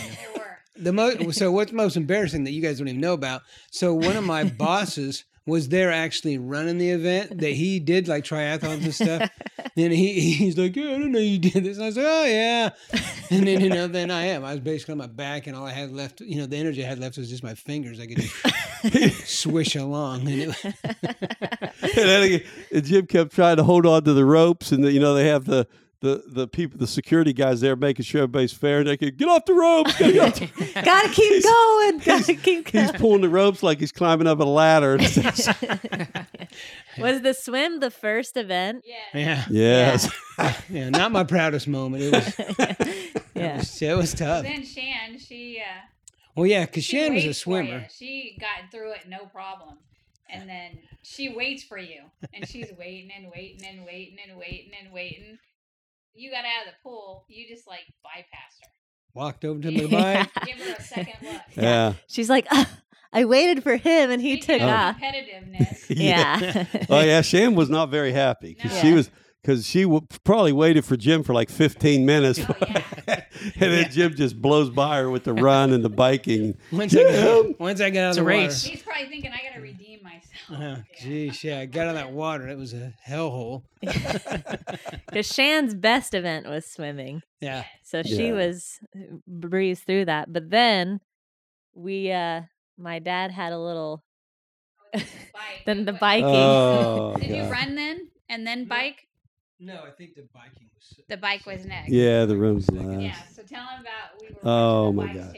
In 0.79 0.95
there. 0.95 1.07
There. 1.07 1.15
The 1.15 1.23
most 1.25 1.39
so 1.39 1.51
what's 1.51 1.71
most 1.71 1.97
embarrassing 1.97 2.43
that 2.45 2.51
you 2.51 2.61
guys 2.61 2.79
don't 2.79 2.87
even 2.87 3.01
know 3.01 3.13
about. 3.13 3.41
So 3.71 3.93
one 3.93 4.15
of 4.17 4.23
my 4.23 4.43
bosses 4.57 5.25
was 5.45 5.69
there 5.69 5.91
actually 5.91 6.37
running 6.37 6.77
the 6.77 6.91
event 6.91 7.39
that 7.39 7.51
he 7.51 7.79
did 7.79 8.07
like 8.07 8.23
triathlons 8.23 8.83
and 8.83 8.93
stuff. 8.93 9.29
And 9.77 9.93
he 9.93 10.31
he's 10.31 10.57
like, 10.57 10.75
yeah, 10.75 10.85
I 10.89 10.97
didn't 10.97 11.13
know 11.13 11.19
you 11.19 11.39
did 11.39 11.63
this. 11.63 11.77
And 11.77 11.83
I 11.83 11.87
was 11.87 11.95
like, 11.95 12.05
oh 12.05 12.25
yeah. 12.25 12.69
And 13.29 13.47
then 13.47 13.61
you 13.61 13.69
know, 13.69 13.87
then 13.87 14.11
I 14.11 14.23
am. 14.25 14.43
I 14.43 14.51
was 14.51 14.59
basically 14.59 14.93
on 14.93 14.97
my 14.97 15.07
back, 15.07 15.47
and 15.47 15.55
all 15.55 15.65
I 15.65 15.71
had 15.71 15.91
left, 15.91 16.19
you 16.19 16.37
know, 16.37 16.47
the 16.47 16.57
energy 16.57 16.83
I 16.83 16.87
had 16.89 16.99
left 16.99 17.17
was 17.17 17.29
just 17.29 17.43
my 17.43 17.53
fingers. 17.53 17.97
I 17.99 18.07
could 18.07 18.17
just 18.91 19.27
swish 19.41 19.75
along, 19.75 20.27
and 20.27 20.41
it, 20.41 20.65
and 20.65 21.73
then 21.93 22.29
he- 22.29 22.43
and 22.75 22.83
Jim 22.85 23.07
kept 23.07 23.31
trying 23.31 23.55
to 23.57 23.63
hold 23.63 23.85
on 23.85 24.03
to 24.03 24.13
the 24.13 24.25
ropes, 24.25 24.73
and 24.73 24.83
the, 24.83 24.91
you 24.91 24.99
know 24.99 25.13
they 25.13 25.27
have 25.27 25.45
the. 25.45 25.65
The, 26.01 26.23
the 26.27 26.47
people 26.47 26.79
the 26.79 26.87
security 26.87 27.33
guys 27.33 27.59
there 27.59 27.75
making 27.75 28.05
sure 28.05 28.19
everybody's 28.21 28.53
fair 28.53 28.85
they 28.85 28.95
can 28.95 29.13
get 29.17 29.27
off 29.27 29.43
the 29.43 29.53
ropes 29.53 29.99
gotta 29.99 30.13
get 30.13 30.27
off 30.29 30.39
the-" 30.39 30.71
gotta 30.85 31.09
keep 31.09 31.43
going. 31.43 31.97
Gotta 31.99 32.35
keep 32.35 32.69
he's 32.69 32.91
pulling 32.93 33.19
the 33.21 33.27
ropes 33.27 33.61
like 33.63 33.81
he's 33.81 33.91
climbing 33.91 34.25
up 34.25 34.39
a 34.39 34.45
ladder 34.45 34.93
Was 36.97 37.21
the 37.21 37.33
swim 37.37 37.79
the 37.79 37.91
first 37.91 38.35
event? 38.37 38.83
Yeah. 38.85 38.95
yeah, 39.13 39.45
yes 39.49 40.09
yeah, 40.69 40.89
not 40.89 41.11
my 41.11 41.23
proudest 41.25 41.67
moment. 41.67 42.03
It 42.03 42.13
was, 42.13 42.35
it 42.39 43.23
Yeah. 43.35 43.57
was, 43.57 43.81
it 43.81 43.97
was 43.97 44.13
tough. 44.13 44.43
Then 44.43 44.63
Shan, 44.63 45.17
she. 45.19 45.59
Uh, 45.61 45.81
Well, 46.35 46.45
yeah, 46.45 46.65
because 46.65 46.85
she 46.85 46.97
Shan 46.97 47.13
was 47.13 47.23
a 47.23 47.27
waits 47.27 47.41
for 47.41 47.61
you. 47.61 47.67
swimmer. 47.67 47.87
She 47.93 48.37
got 48.39 48.71
through 48.71 48.93
it 48.93 49.09
no 49.09 49.25
problem. 49.25 49.77
And 50.29 50.47
then 50.47 50.79
she 51.03 51.27
waits 51.29 51.63
for 51.63 51.77
you. 51.77 52.01
And 52.33 52.47
she's 52.47 52.71
waiting 52.77 53.11
and 53.15 53.29
waiting 53.35 53.65
and 53.67 53.85
waiting 53.85 54.17
and 54.29 54.37
waiting 54.37 54.71
and 54.81 54.93
waiting. 54.93 55.39
You 56.13 56.31
got 56.31 56.45
out 56.45 56.67
of 56.67 56.73
the 56.73 56.77
pool. 56.83 57.25
You 57.27 57.47
just 57.47 57.67
like 57.67 57.81
bypassed 58.05 58.63
her. 58.63 58.69
Walked 59.13 59.45
over 59.45 59.59
to 59.61 59.71
the 59.71 59.87
bike. 59.87 60.29
Give 60.45 60.57
her 60.57 60.75
a 60.77 60.81
second 60.83 61.13
look. 61.23 61.41
yeah 61.55 61.93
She's 62.07 62.29
like, 62.29 62.45
"Ah, 62.51 62.69
I 63.11 63.25
waited 63.25 63.63
for 63.63 63.75
him 63.77 64.11
and 64.11 64.21
he 64.21 64.39
Speaking 64.41 64.59
took 64.59 64.61
of 64.63 64.69
off. 64.69 64.97
Competitiveness. 64.97 65.85
Yeah. 65.89 66.65
oh 66.89 67.01
yeah 67.01 67.21
Shan 67.21 67.55
was 67.55 67.69
not 67.69 67.89
very 67.89 68.11
happy 68.11 68.53
because 68.53 68.79
she 68.79 68.89
No. 68.91 68.95
was 68.97 69.09
because 69.41 69.65
she 69.65 69.83
w- 69.83 70.05
probably 70.25 70.51
waited 70.51 70.83
for 70.83 70.97
Jim 70.97 71.23
for 71.23 71.33
like 71.33 71.49
15 71.49 72.05
minutes 72.05 72.39
Oh, 72.47 72.53
yeah. 72.67 72.83
and 73.55 73.71
then 73.73 73.89
Jim 73.89 74.13
just 74.13 74.39
blows 74.39 74.69
by 74.69 74.97
her 74.97 75.09
with 75.09 75.23
the 75.23 75.33
run 75.33 75.71
and 75.71 75.83
the 75.83 75.89
biking 75.89 76.57
Once 76.73 76.93
I 76.95 77.03
got, 77.03 77.59
once 77.59 77.79
I 77.81 77.89
got 77.89 77.99
out 78.01 78.09
It's 78.09 78.17
of 78.17 78.23
a 78.23 78.25
the 78.25 78.27
race. 78.27 78.63
He's 78.63 78.83
probably 78.83 79.07
thinking, 79.07 79.31
I 79.31 79.37
got 79.47 79.55
to 79.55 79.61
redeem 79.61 79.88
myself. 80.49 80.49
water. 80.59 80.83
Oh, 80.87 80.95
geez, 81.01 81.43
yeah, 81.43 81.59
I 81.59 81.65
got 81.65 81.81
out 81.87 81.89
of 81.89 81.95
that 81.95 82.11
water. 82.11 82.47
It 82.47 82.57
was 82.57 82.73
a 82.73 82.93
hellhole. 83.07 83.63
Because 85.07 85.27
Shan's 85.27 85.73
best 85.73 86.13
event 86.13 86.47
was 86.47 86.65
swimming. 86.65 87.21
Yeah. 87.41 87.63
So 87.83 88.03
she 88.03 88.27
Yeah. 88.27 88.33
was 88.33 88.79
uh, 88.95 89.15
breezed 89.27 89.85
through 89.85 90.05
that. 90.05 90.31
But 90.31 90.49
then 90.49 90.99
we 91.73 92.11
uh 92.11 92.41
my 92.77 92.99
dad 92.99 93.31
had 93.31 93.51
a 93.53 93.57
little 93.59 94.03
Bike. 94.93 95.03
then 95.65 95.85
the 95.85 95.93
biking. 95.93 96.25
oh 96.25 97.15
Did 97.19 97.29
you 97.35 97.43
run 97.43 97.75
then 97.75 98.09
and 98.29 98.45
then 98.45 98.65
bike? 98.65 99.07
No, 99.59 99.83
I 99.85 99.91
think 99.91 100.15
the 100.15 100.27
biking 100.33 100.69
was. 100.75 100.99
The 101.09 101.17
bike 101.17 101.45
was 101.45 101.65
next. 101.65 101.89
yeah 101.91 102.25
the 102.25 102.37
room's 102.37 102.69
last 102.71 103.01
Yeah. 103.01 103.15
So 103.33 103.41
tell 103.43 103.61
him 103.67 103.81
about 103.81 104.21
we 104.21 104.27
were 104.29 104.39
Oh, 104.43 104.87
the 104.87 104.93
my 104.93 105.07
bikes 105.07 105.19
God. 105.19 105.33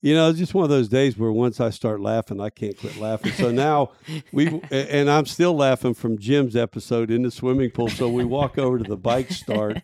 You 0.00 0.14
know, 0.14 0.28
it's 0.28 0.38
just 0.38 0.54
one 0.54 0.62
of 0.62 0.70
those 0.70 0.88
days 0.88 1.18
where 1.18 1.32
once 1.32 1.60
I 1.60 1.70
start 1.70 2.00
laughing, 2.00 2.40
I 2.40 2.50
can't 2.50 2.78
quit 2.78 2.98
laughing. 2.98 3.32
So 3.32 3.50
now 3.50 3.90
we, 4.32 4.60
and 4.70 5.10
I'm 5.10 5.26
still 5.26 5.56
laughing 5.56 5.94
from 5.94 6.18
Jim's 6.18 6.54
episode 6.54 7.10
in 7.10 7.22
the 7.22 7.32
swimming 7.32 7.70
pool. 7.70 7.88
So 7.88 8.08
we 8.08 8.24
walk 8.24 8.58
over 8.58 8.78
to 8.78 8.84
the 8.84 8.96
bike 8.96 9.32
start, 9.32 9.82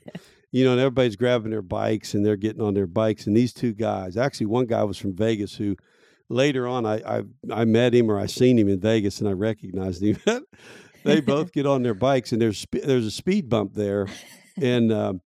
you 0.53 0.65
know, 0.65 0.73
and 0.73 0.81
everybody's 0.81 1.17
grabbing 1.17 1.51
their 1.51 1.63
bikes 1.63 2.15
and 2.15 2.25
they're 2.25 2.37
getting 2.37 2.63
on 2.63 2.75
their 2.75 2.87
bikes. 2.87 3.27
And 3.27 3.37
these 3.37 3.53
two 3.53 3.73
guys, 3.73 4.17
actually, 4.17 4.47
one 4.47 4.67
guy 4.67 4.85
was 4.85 4.99
from 4.99 5.17
Vegas 5.17 5.57
who 5.57 5.77
later 6.29 6.69
on 6.69 6.87
I, 6.87 7.19
I, 7.19 7.23
I 7.53 7.65
met 7.65 7.93
him 7.93 8.09
or 8.09 8.19
I 8.19 8.27
seen 8.27 8.57
him 8.57 8.69
in 8.69 8.79
Vegas 8.79 9.19
and 9.19 9.29
I 9.29 9.33
recognized 9.33 10.01
him. 10.01 10.17
they 11.05 11.21
both 11.21 11.53
get 11.53 11.67
on 11.67 11.83
their 11.83 11.93
bikes 11.93 12.31
and 12.31 12.41
there's, 12.41 12.65
there's 12.71 13.07
a 13.07 13.11
speed 13.11 13.49
bump 13.49 13.75
there. 13.75 14.07
And, 14.63 14.93
um, 14.93 15.23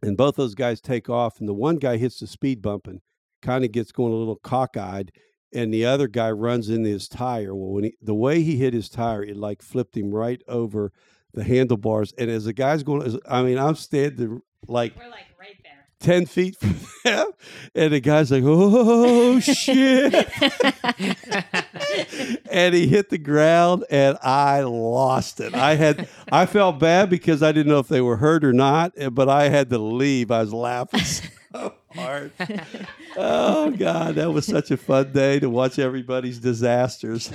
and 0.00 0.16
both 0.16 0.36
those 0.36 0.54
guys 0.54 0.80
take 0.80 1.10
off 1.10 1.40
and 1.40 1.48
the 1.48 1.52
one 1.52 1.76
guy 1.76 1.98
hits 1.98 2.20
the 2.20 2.26
speed 2.26 2.62
bump 2.62 2.86
and 2.86 3.02
kind 3.42 3.64
of 3.64 3.72
gets 3.72 3.92
going 3.92 4.12
a 4.12 4.16
little 4.16 4.36
cockeyed 4.36 5.12
and 5.52 5.72
the 5.72 5.84
other 5.86 6.08
guy 6.08 6.30
runs 6.30 6.68
into 6.68 6.88
his 6.88 7.08
tire. 7.08 7.54
Well 7.54 7.72
when 7.72 7.84
he 7.84 7.94
the 8.02 8.14
way 8.14 8.42
he 8.42 8.56
hit 8.56 8.74
his 8.74 8.88
tire 8.88 9.22
it 9.24 9.36
like 9.36 9.62
flipped 9.62 9.96
him 9.96 10.10
right 10.14 10.42
over 10.48 10.92
the 11.34 11.44
handlebars 11.44 12.12
and 12.18 12.30
as 12.30 12.44
the 12.46 12.52
guy's 12.52 12.82
going 12.82 13.02
as- 13.02 13.18
i 13.28 13.42
mean 13.42 13.58
i'm 13.58 13.74
standing 13.76 14.40
like 14.66 14.96
We're 14.98 15.08
like 15.10 15.26
right 15.38 15.56
there. 15.62 15.86
10 16.00 16.26
feet 16.26 16.56
from 16.56 16.74
them 17.04 17.30
and 17.74 17.92
the 17.92 18.00
guy's 18.00 18.30
like 18.30 18.42
oh 18.46 19.38
shit. 19.40 20.14
And 22.50 22.74
he 22.74 22.86
hit 22.88 23.10
the 23.10 23.18
ground 23.18 23.84
and 23.90 24.16
i 24.22 24.60
lost 24.62 25.40
it. 25.40 25.54
I 25.54 25.74
had 25.74 26.08
i 26.32 26.46
felt 26.46 26.78
bad 26.78 27.10
because 27.10 27.42
i 27.42 27.52
didn't 27.52 27.70
know 27.70 27.78
if 27.78 27.88
they 27.88 28.00
were 28.00 28.16
hurt 28.16 28.44
or 28.44 28.52
not 28.52 28.92
eh, 28.96 29.08
but 29.10 29.28
i 29.28 29.48
had 29.48 29.70
to 29.70 29.78
leave. 29.78 30.30
I 30.30 30.40
was 30.40 30.52
laughing 30.52 31.00
so 31.94 32.00
hard 32.00 32.32
oh 33.16 33.70
god 33.70 34.14
that 34.16 34.30
was 34.32 34.46
such 34.46 34.70
a 34.70 34.76
fun 34.76 35.12
day 35.12 35.38
to 35.38 35.48
watch 35.48 35.78
everybody's 35.78 36.38
disasters 36.38 37.32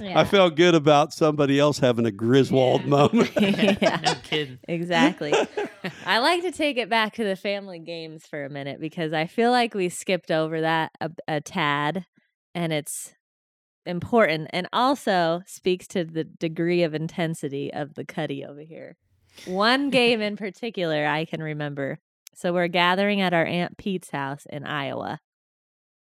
i 0.00 0.24
felt 0.24 0.56
good 0.56 0.74
about 0.74 1.12
somebody 1.12 1.58
else 1.58 1.78
having 1.78 2.06
a 2.06 2.10
griswold 2.10 2.84
moment 2.86 3.30
yeah. 3.82 4.00
No 4.04 4.14
kidding. 4.22 4.58
Exactly. 4.68 5.34
I 6.06 6.18
like 6.18 6.42
to 6.42 6.52
take 6.52 6.76
it 6.76 6.88
back 6.88 7.14
to 7.14 7.24
the 7.24 7.36
family 7.36 7.78
games 7.78 8.26
for 8.26 8.44
a 8.44 8.50
minute 8.50 8.80
because 8.80 9.12
I 9.12 9.26
feel 9.26 9.50
like 9.50 9.74
we 9.74 9.88
skipped 9.88 10.30
over 10.30 10.60
that 10.60 10.92
a, 11.00 11.10
a 11.28 11.40
tad 11.40 12.06
and 12.54 12.72
it's 12.72 13.14
important 13.84 14.48
and 14.52 14.68
also 14.72 15.42
speaks 15.46 15.86
to 15.88 16.04
the 16.04 16.24
degree 16.24 16.82
of 16.82 16.94
intensity 16.94 17.72
of 17.72 17.94
the 17.94 18.04
cuddy 18.04 18.44
over 18.44 18.60
here. 18.60 18.96
One 19.46 19.90
game 19.90 20.20
in 20.20 20.36
particular 20.36 21.06
I 21.06 21.24
can 21.24 21.42
remember. 21.42 21.98
So 22.34 22.52
we're 22.52 22.68
gathering 22.68 23.20
at 23.20 23.34
our 23.34 23.44
Aunt 23.44 23.76
Pete's 23.76 24.10
house 24.10 24.46
in 24.50 24.64
Iowa. 24.64 25.20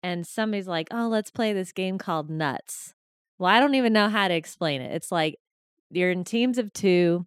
And 0.03 0.27
somebody's 0.27 0.69
like, 0.69 0.89
"Oh, 0.91 1.09
let's 1.09 1.31
play 1.31 1.53
this 1.53 1.73
game 1.73 1.99
called 1.99 2.31
Nuts." 2.31 2.95
Well, 3.39 3.51
I 3.51 3.61
don't 3.61 3.75
even 3.75 3.93
know 3.93 4.09
how 4.09 4.29
to 4.29 4.35
explain 4.35 4.81
it. 4.81 4.95
It's 4.95 5.11
like 5.13 5.37
you're 5.91 6.11
in 6.11 6.25
teams 6.25 6.59
of 6.59 6.73
2 6.73 7.27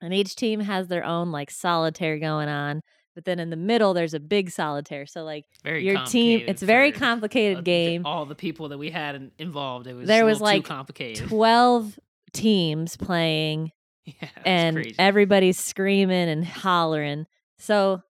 and 0.00 0.14
each 0.14 0.36
team 0.36 0.60
has 0.60 0.88
their 0.88 1.04
own 1.04 1.30
like 1.30 1.50
solitaire 1.50 2.18
going 2.18 2.48
on 2.48 2.82
but 3.14 3.24
then 3.24 3.38
in 3.38 3.50
the 3.50 3.56
middle 3.56 3.94
there's 3.94 4.14
a 4.14 4.20
big 4.20 4.50
solitaire. 4.50 5.06
So 5.06 5.24
like 5.24 5.44
Very 5.62 5.84
your 5.86 6.04
team, 6.04 6.42
it's 6.46 6.62
a 6.62 6.66
very 6.66 6.92
complicated 6.92 7.64
game. 7.64 8.04
All 8.04 8.26
the 8.26 8.34
people 8.34 8.68
that 8.70 8.78
we 8.78 8.90
had 8.90 9.30
involved, 9.38 9.86
it 9.86 9.94
was 9.94 10.08
There 10.08 10.24
was, 10.24 10.40
like, 10.40 10.64
too 10.64 10.68
complicated. 10.68 11.28
Twelve 11.28 11.98
teams 12.32 12.96
playing, 12.96 13.70
yeah, 14.04 14.28
and 14.44 14.76
crazy. 14.76 14.96
everybody's 14.98 15.58
screaming 15.58 16.28
and 16.28 16.44
hollering. 16.44 17.26
So 17.58 18.02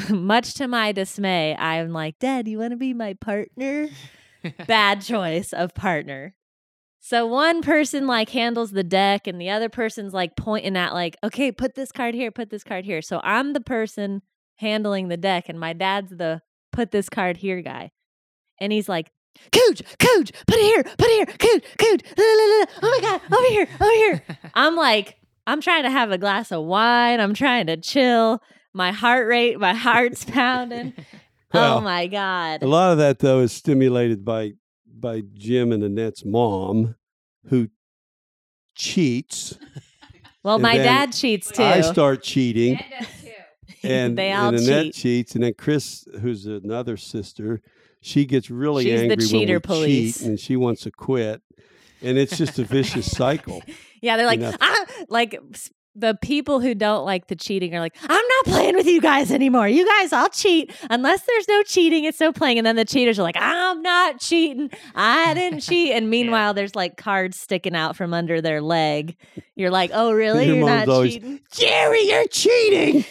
much 0.10 0.54
to 0.54 0.68
my 0.68 0.92
dismay, 0.92 1.56
I'm 1.56 1.92
like, 1.92 2.18
Dad, 2.18 2.48
you 2.48 2.58
want 2.58 2.72
to 2.72 2.76
be 2.76 2.94
my 2.94 3.14
partner? 3.14 3.88
Bad 4.66 5.02
choice 5.02 5.52
of 5.52 5.74
partner. 5.74 6.34
So 7.00 7.26
one 7.26 7.60
person 7.60 8.06
like 8.06 8.30
handles 8.30 8.70
the 8.70 8.82
deck 8.82 9.26
and 9.26 9.38
the 9.40 9.50
other 9.50 9.68
person's 9.68 10.14
like 10.14 10.36
pointing 10.36 10.76
at 10.76 10.94
like, 10.94 11.16
okay, 11.22 11.52
put 11.52 11.74
this 11.74 11.92
card 11.92 12.14
here, 12.14 12.30
put 12.30 12.48
this 12.48 12.64
card 12.64 12.84
here. 12.86 13.02
So 13.02 13.20
I'm 13.22 13.52
the 13.52 13.60
person 13.60 14.22
handling 14.56 15.08
the 15.08 15.18
deck 15.18 15.48
and 15.48 15.60
my 15.60 15.74
dad's 15.74 16.10
the 16.16 16.40
put 16.72 16.92
this 16.92 17.10
card 17.10 17.36
here 17.36 17.60
guy. 17.60 17.90
And 18.58 18.72
he's 18.72 18.88
like, 18.88 19.10
Cooch, 19.52 19.82
Cooch, 19.98 20.32
put 20.46 20.56
it 20.56 20.62
here, 20.62 20.82
put 20.82 21.08
it 21.08 21.28
here, 21.28 21.36
Cooch, 21.38 21.64
Cooch, 21.78 22.00
la, 22.16 22.24
la, 22.24 22.44
la, 22.44 22.58
la. 22.58 22.66
oh 22.82 22.90
my 22.90 23.00
God, 23.00 23.20
over 23.36 23.48
here, 23.48 23.68
over 23.80 23.90
here. 23.90 24.22
I'm 24.54 24.76
like, 24.76 25.16
I'm 25.46 25.60
trying 25.60 25.82
to 25.82 25.90
have 25.90 26.10
a 26.10 26.18
glass 26.18 26.52
of 26.52 26.64
wine. 26.64 27.20
I'm 27.20 27.34
trying 27.34 27.66
to 27.66 27.76
chill. 27.76 28.40
My 28.74 28.90
heart 28.92 29.28
rate, 29.28 29.58
my 29.58 29.72
heart's 29.74 30.24
pounding. 30.28 30.92
Well, 31.52 31.78
oh 31.78 31.80
my 31.80 32.06
God. 32.08 32.62
A 32.62 32.66
lot 32.66 32.90
of 32.92 32.98
that 32.98 33.20
though 33.20 33.40
is 33.40 33.52
stimulated 33.52 34.24
by 34.24 34.52
by 34.86 35.22
Jim 35.34 35.70
and 35.72 35.82
Annette's 35.84 36.24
mom, 36.24 36.96
who 37.48 37.68
cheats. 38.74 39.58
Well, 40.42 40.56
and 40.56 40.62
my 40.62 40.76
dad 40.76 41.12
cheats 41.12 41.50
too. 41.50 41.62
I 41.62 41.80
start 41.80 42.22
cheating, 42.22 42.74
Ned 42.74 42.84
does 42.98 43.08
too. 43.22 43.30
and, 43.88 44.18
They 44.18 44.32
all 44.32 44.48
and 44.48 44.58
Annette 44.58 44.84
cheat. 44.86 44.94
cheats, 44.94 45.34
and 45.34 45.44
then 45.44 45.54
Chris, 45.56 46.06
who's 46.20 46.46
another 46.46 46.96
sister, 46.96 47.60
she 48.00 48.24
gets 48.26 48.50
really 48.50 48.84
She's 48.84 49.00
the 49.00 49.10
angry 49.12 49.26
cheater 49.26 49.52
when 49.54 49.54
we 49.54 49.60
police. 49.60 50.18
cheat, 50.18 50.26
and 50.26 50.38
she 50.40 50.56
wants 50.56 50.82
to 50.82 50.90
quit, 50.90 51.40
and 52.02 52.18
it's 52.18 52.36
just 52.36 52.58
a 52.58 52.64
vicious 52.64 53.10
cycle. 53.10 53.62
Yeah, 54.02 54.18
they're 54.18 54.26
like, 54.26 54.40
know. 54.40 54.52
ah, 54.60 54.84
like 55.08 55.34
s- 55.54 55.70
the 55.96 56.18
people 56.20 56.60
who 56.60 56.74
don't 56.74 57.04
like 57.04 57.28
the 57.28 57.36
cheating 57.36 57.74
are 57.74 57.80
like, 57.80 57.96
I'm 58.02 58.08
not 58.26 58.44
playing 58.46 58.74
with 58.74 58.86
you 58.86 59.00
guys 59.00 59.30
anymore. 59.30 59.68
You 59.68 59.86
guys 59.86 60.12
all 60.12 60.28
cheat 60.28 60.72
unless 60.90 61.22
there's 61.22 61.48
no 61.48 61.62
cheating. 61.62 62.04
It's 62.04 62.18
no 62.20 62.32
playing. 62.32 62.58
And 62.58 62.66
then 62.66 62.76
the 62.76 62.84
cheaters 62.84 63.18
are 63.18 63.22
like, 63.22 63.36
I'm 63.38 63.80
not 63.82 64.20
cheating. 64.20 64.70
I 64.94 65.34
didn't 65.34 65.60
cheat. 65.62 65.92
And 65.92 66.10
meanwhile, 66.10 66.52
there's 66.54 66.74
like 66.74 66.96
cards 66.96 67.38
sticking 67.38 67.76
out 67.76 67.96
from 67.96 68.12
under 68.12 68.40
their 68.40 68.60
leg. 68.60 69.16
You're 69.54 69.70
like, 69.70 69.90
oh 69.94 70.12
really? 70.12 70.46
Your 70.46 70.56
You're 70.56 70.66
mom's 70.66 70.86
not 70.88 70.92
always, 70.94 71.12
cheating? 71.14 71.40
Jerry, 71.52 72.08
you're 72.08 72.26
cheating. 72.28 73.04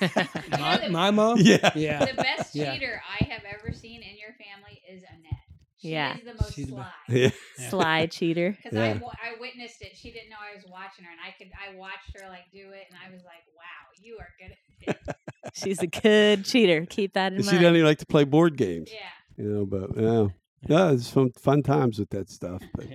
My, 0.50 0.88
my 0.88 1.10
mom? 1.10 1.36
Yeah. 1.40 1.72
Yeah. 1.74 2.06
The 2.06 2.14
best 2.14 2.54
Yeah. 2.54 2.72
cheater 2.72 3.02
I 3.20 3.24
have 3.24 3.42
ever 3.44 3.70
seen 3.74 4.02
in 4.02 4.16
your 4.18 4.30
family 4.38 4.80
is 4.88 5.02
Annette. 5.02 5.40
She 5.80 5.90
Yeah. 5.92 6.16
is 6.16 6.24
the 6.24 6.34
most 6.34 6.54
She's 6.54 6.66
the 6.66 6.72
sly. 6.74 6.86
Yeah. 7.08 7.30
Sly 7.70 8.06
cheater. 8.06 8.56
Because 8.62 8.78
I, 8.78 8.86
Yeah. 8.88 8.98
wa- 8.98 9.12
I 9.22 9.40
witnessed 9.40 9.80
it. 9.82 9.96
She 9.96 10.10
didn't 10.10 10.30
know 10.30 10.36
I 10.40 10.54
was 10.54 10.64
watching 10.70 11.04
her, 11.04 11.10
and 11.10 11.20
I 11.20 11.30
could 11.38 11.50
I 11.54 11.74
watched 11.76 12.10
her 12.18 12.28
like 12.28 12.44
do 12.52 12.70
it, 12.72 12.86
and 12.90 12.98
I 13.06 13.12
was 13.12 13.22
like, 13.24 13.44
"Wow, 13.56 13.62
you 14.02 14.18
are 14.18 14.28
good 14.38 14.52
at 14.52 15.08
it." 15.10 15.16
She's 15.54 15.80
a 15.82 15.86
good 15.86 16.44
cheater. 16.44 16.86
Keep 16.88 17.14
that 17.14 17.32
in 17.32 17.38
She 17.40 17.46
mind. 17.46 17.56
She 17.56 17.62
doesn't 17.62 17.74
even 17.76 17.86
like 17.86 17.98
to 17.98 18.06
play 18.06 18.24
board 18.24 18.56
games, 18.56 18.90
Yeah. 18.92 19.42
you 19.44 19.50
know. 19.50 19.66
But 19.66 19.90
yeah, 19.96 20.26
yeah, 20.68 20.92
it's 20.92 21.08
fun 21.10 21.30
fun 21.38 21.62
times 21.62 21.98
with 21.98 22.10
that 22.10 22.28
stuff. 22.30 22.62
But 22.74 22.86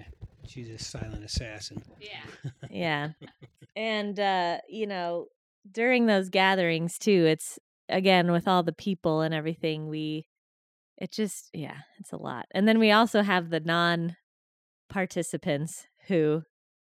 She's 0.48 0.70
a 0.70 0.77
silent 0.77 1.24
assassin. 1.25 1.82
Yeah. 2.00 2.51
yeah 2.70 3.10
and 3.75 4.20
uh 4.20 4.60
you 4.70 4.86
know 4.88 5.25
during 5.70 6.06
those 6.06 6.30
gatherings 6.30 6.98
too 7.00 7.25
it's 7.25 7.58
again 7.89 8.32
with 8.32 8.48
all 8.48 8.62
the 8.63 8.72
people 8.72 9.22
and 9.22 9.34
everything 9.34 9.88
we 9.88 10.27
it 10.98 11.12
just 11.12 11.50
yeah 11.54 11.78
it's 12.00 12.12
a 12.14 12.18
lot 12.18 12.46
and 12.52 12.68
then 12.68 12.80
we 12.80 12.92
also 12.92 13.22
have 13.22 13.50
the 13.50 13.60
non 13.60 14.16
participants 14.90 15.88
who 16.08 16.42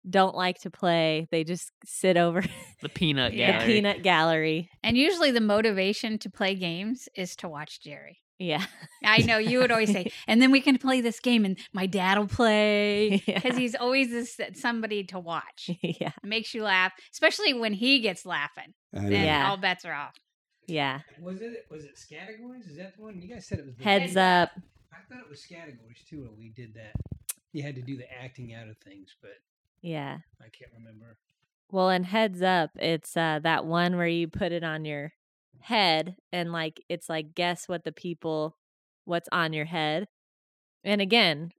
don't 0.08 0.34
like 0.34 0.58
to 0.60 0.70
play 0.70 1.28
they 1.30 1.44
just 1.44 1.70
sit 1.84 2.16
over 2.16 2.42
the 2.82 2.88
peanut 2.88 3.32
gallery. 3.36 3.36
the 3.36 3.52
gallery. 3.62 3.72
peanut 3.74 4.02
gallery 4.02 4.70
And 4.82 4.96
usually 4.96 5.30
the 5.30 5.40
motivation 5.40 6.18
to 6.18 6.30
play 6.30 6.54
games 6.56 7.08
is 7.14 7.36
to 7.36 7.48
watch 7.48 7.80
Jerry. 7.80 8.18
yeah 8.40 8.64
I 9.04 9.18
know 9.18 9.38
you 9.38 9.60
would 9.60 9.70
always 9.70 9.92
say, 9.92 10.10
and 10.26 10.42
then 10.42 10.50
we 10.50 10.60
can 10.60 10.78
play 10.78 11.00
this 11.00 11.20
game, 11.20 11.44
and 11.44 11.56
my 11.72 11.86
dad 11.86 12.18
will 12.18 12.26
play 12.26 13.22
Yeah. 13.26 13.38
because 13.40 13.56
he's 13.56 13.74
always 13.76 14.10
this 14.10 14.40
somebody 14.54 15.04
to 15.04 15.20
watch. 15.20 15.70
yeah 15.82 16.08
It 16.22 16.26
makes 16.28 16.52
you 16.54 16.64
laugh, 16.64 16.92
especially 17.12 17.54
when 17.54 17.72
he 17.74 18.00
gets 18.00 18.26
laughing. 18.26 18.74
Then 18.92 19.12
Yeah. 19.12 19.48
all 19.48 19.56
bets 19.58 19.84
are 19.84 19.92
off. 19.94 20.16
Yeah 20.72 21.00
Was 21.20 21.40
it 21.40 21.66
was 21.70 21.84
it 21.84 21.98
categories? 22.08 22.66
Is 22.66 22.76
that 22.78 22.96
the 22.96 23.02
one? 23.02 23.20
You 23.20 23.28
guys 23.28 23.46
said 23.46 23.58
it 23.58 23.66
was 23.66 23.74
heads 23.78 24.16
up 24.16 24.50
I 24.92 24.98
thought 25.08 25.24
it 25.24 25.30
was 25.30 25.44
categories 25.44 26.02
too 26.08 26.22
when 26.22 26.36
we 26.38 26.48
did 26.50 26.74
that. 26.74 26.92
You 27.52 27.62
had 27.62 27.74
to 27.74 27.82
do 27.82 27.96
the 27.96 28.10
acting 28.12 28.54
out 28.54 28.68
of 28.68 28.78
things, 28.78 29.14
but 29.20 29.36
yeah 29.82 30.18
I 30.40 30.48
can't 30.48 30.70
remember. 30.78 31.18
Well, 31.70 31.88
and 31.88 32.04
heads 32.04 32.42
up, 32.42 32.70
it's 32.76 33.16
uh 33.16 33.40
that 33.42 33.66
one 33.66 33.96
where 33.96 34.06
you 34.06 34.28
put 34.28 34.52
it 34.52 34.64
on 34.64 34.84
your 34.84 35.12
head 35.60 36.16
and 36.32 36.52
like 36.52 36.82
it's 36.88 37.08
like 37.08 37.34
guess 37.34 37.68
what 37.68 37.84
the 37.84 37.92
people 37.92 38.56
what's 39.04 39.28
on 39.32 39.52
your 39.52 39.66
head. 39.66 40.08
And 40.84 41.00
again, 41.00 41.52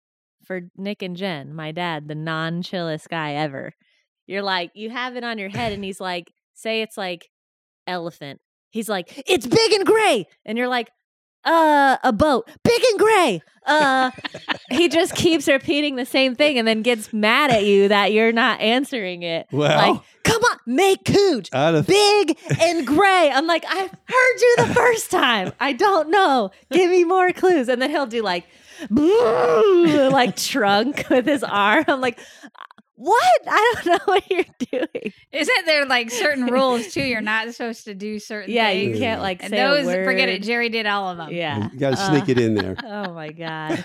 for 0.46 0.62
Nick 0.76 1.02
and 1.02 1.16
Jen, 1.16 1.54
my 1.54 1.72
dad, 1.72 2.08
the 2.08 2.16
non-chillest 2.16 3.10
guy 3.10 3.34
ever. 3.34 3.74
You're 4.28 4.42
like 4.42 4.72
you 4.74 4.90
have 4.90 5.16
it 5.16 5.24
on 5.24 5.38
your 5.38 5.50
head 5.50 5.72
and 5.74 5.84
he's 5.84 6.00
like 6.00 6.32
say 6.54 6.82
it's 6.82 6.98
like 6.98 7.30
elephant. 7.88 8.40
He's 8.74 8.90
like 8.90 9.24
it's 9.28 9.46
big 9.46 9.72
and 9.72 9.86
gray 9.86 10.28
and 10.46 10.58
you're 10.58 10.68
like 10.68 10.90
uh 11.46 11.98
a 12.04 12.12
boat, 12.12 12.50
big 12.64 12.82
and 12.92 13.00
gray. 13.00 13.42
Uh 13.68 14.10
he 14.72 14.90
just 14.90 15.14
keeps 15.16 15.48
repeating 15.48 15.96
the 15.96 16.06
same 16.08 16.34
thing 16.36 16.58
and 16.58 16.68
then 16.68 16.82
gets 16.82 17.14
mad 17.14 17.52
at 17.52 17.64
you 17.66 17.88
that 17.90 18.12
you're 18.14 18.32
not 18.32 18.60
answering 18.60 19.22
it. 19.22 19.46
Well, 19.52 19.94
like, 19.94 20.02
come 20.24 20.42
on, 20.42 20.58
make 20.66 21.06
cooch 21.06 21.50
of 21.54 21.86
big 21.86 22.38
and 22.60 22.88
gray. 22.88 23.30
I'm 23.32 23.46
like, 23.46 23.64
I 23.68 23.82
heard 23.82 24.42
you 24.42 24.56
the 24.58 24.74
first 24.74 25.12
time. 25.12 25.54
I 25.60 25.74
don't 25.74 26.10
know. 26.10 26.50
Give 26.72 26.90
me 26.90 27.04
more 27.04 27.32
clues. 27.32 27.70
And 27.70 27.80
then 27.80 27.92
he'll 27.92 28.08
do 28.08 28.24
like, 28.24 28.46
like 28.90 30.36
trunk 30.36 31.06
with 31.10 31.28
his 31.28 31.44
arm. 31.44 31.86
I'm 31.88 32.02
like, 32.02 32.20
what? 32.96 33.42
I 33.48 33.74
don't 33.76 33.86
know 33.94 34.00
what 34.06 34.30
you're 34.30 34.46
doing. 34.72 35.14
Isn't 35.32 35.66
there 35.66 35.86
like 35.86 36.12
certain 36.12 36.46
rules 36.46 36.94
too? 36.94 37.04
You're 37.04 37.22
not 37.36 37.52
supposed 37.54 37.86
to 37.86 37.94
do 37.96 38.20
certain 38.20 38.52
Yeah, 38.52 38.70
things. 38.70 38.96
you 38.98 39.04
can't 39.04 39.22
like 39.22 39.42
and 39.44 39.50
say 39.50 39.58
those, 39.58 39.84
a 39.84 39.88
word. 39.88 40.06
forget 40.06 40.30
it. 40.30 40.44
Jerry 40.44 40.70
did 40.70 40.86
all 40.86 41.10
of 41.10 41.18
them. 41.18 41.32
Yeah, 41.32 41.70
you 41.72 41.80
got 41.80 41.92
to 41.92 41.98
sneak 41.98 42.24
Uh, 42.24 42.32
it 42.32 42.40
in 42.40 42.54
there. 42.56 42.76
Oh 42.84 43.14
my 43.14 43.32
god, 43.32 43.84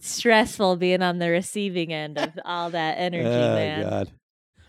stressful 0.00 0.76
being 0.76 1.02
on 1.02 1.18
the 1.18 1.30
receiving 1.30 1.92
end 1.92 2.18
of 2.18 2.30
all 2.44 2.70
that 2.70 2.92
energy, 2.98 3.26
oh 3.28 3.54
man. 3.54 3.88
God. 3.88 4.10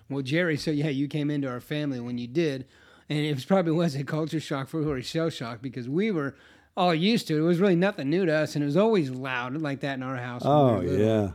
Well, 0.09 0.21
Jerry, 0.21 0.57
so 0.57 0.71
yeah, 0.71 0.89
you 0.89 1.07
came 1.07 1.29
into 1.31 1.47
our 1.47 1.61
family 1.61 1.99
when 1.99 2.17
you 2.17 2.27
did, 2.27 2.65
and 3.09 3.19
it 3.19 3.33
was 3.33 3.45
probably 3.45 3.71
was 3.71 3.95
a 3.95 4.03
culture 4.03 4.39
shock 4.39 4.67
for 4.67 4.81
or 4.85 4.97
a 4.97 5.03
shell 5.03 5.29
shock 5.29 5.61
because 5.61 5.87
we 5.87 6.11
were 6.11 6.35
all 6.75 6.93
used 6.93 7.27
to 7.27 7.35
it. 7.35 7.39
It 7.39 7.43
was 7.43 7.59
really 7.59 7.75
nothing 7.75 8.09
new 8.09 8.25
to 8.25 8.33
us, 8.33 8.55
and 8.55 8.63
it 8.63 8.65
was 8.65 8.77
always 8.77 9.09
loud 9.09 9.55
like 9.57 9.79
that 9.81 9.93
in 9.95 10.03
our 10.03 10.17
house. 10.17 10.43
when 10.43 10.51
we 10.53 10.59
Oh 10.59 10.79
little. 10.91 11.05
yeah. 11.05 11.31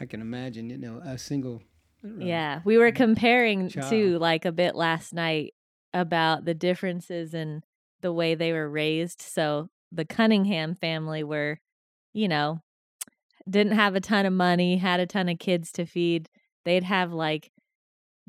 I 0.00 0.06
can 0.06 0.20
imagine. 0.20 0.70
You 0.70 0.78
know, 0.78 1.00
a 1.04 1.18
single. 1.18 1.62
Know. 2.02 2.24
Yeah, 2.24 2.60
we 2.64 2.78
were 2.78 2.92
comparing 2.92 3.68
Child. 3.68 3.90
too, 3.90 4.18
like 4.18 4.44
a 4.44 4.52
bit 4.52 4.74
last 4.74 5.12
night 5.12 5.54
about 5.92 6.44
the 6.44 6.54
differences 6.54 7.34
in 7.34 7.62
the 8.00 8.12
way 8.12 8.34
they 8.34 8.52
were 8.52 8.68
raised. 8.68 9.20
So 9.20 9.68
the 9.90 10.04
Cunningham 10.04 10.74
family 10.74 11.24
were, 11.24 11.60
you 12.12 12.28
know, 12.28 12.60
didn't 13.48 13.72
have 13.72 13.94
a 13.94 14.00
ton 14.00 14.26
of 14.26 14.32
money, 14.32 14.76
had 14.76 15.00
a 15.00 15.06
ton 15.06 15.28
of 15.28 15.38
kids 15.38 15.72
to 15.72 15.86
feed. 15.86 16.28
They'd 16.64 16.84
have 16.84 17.12
like 17.12 17.50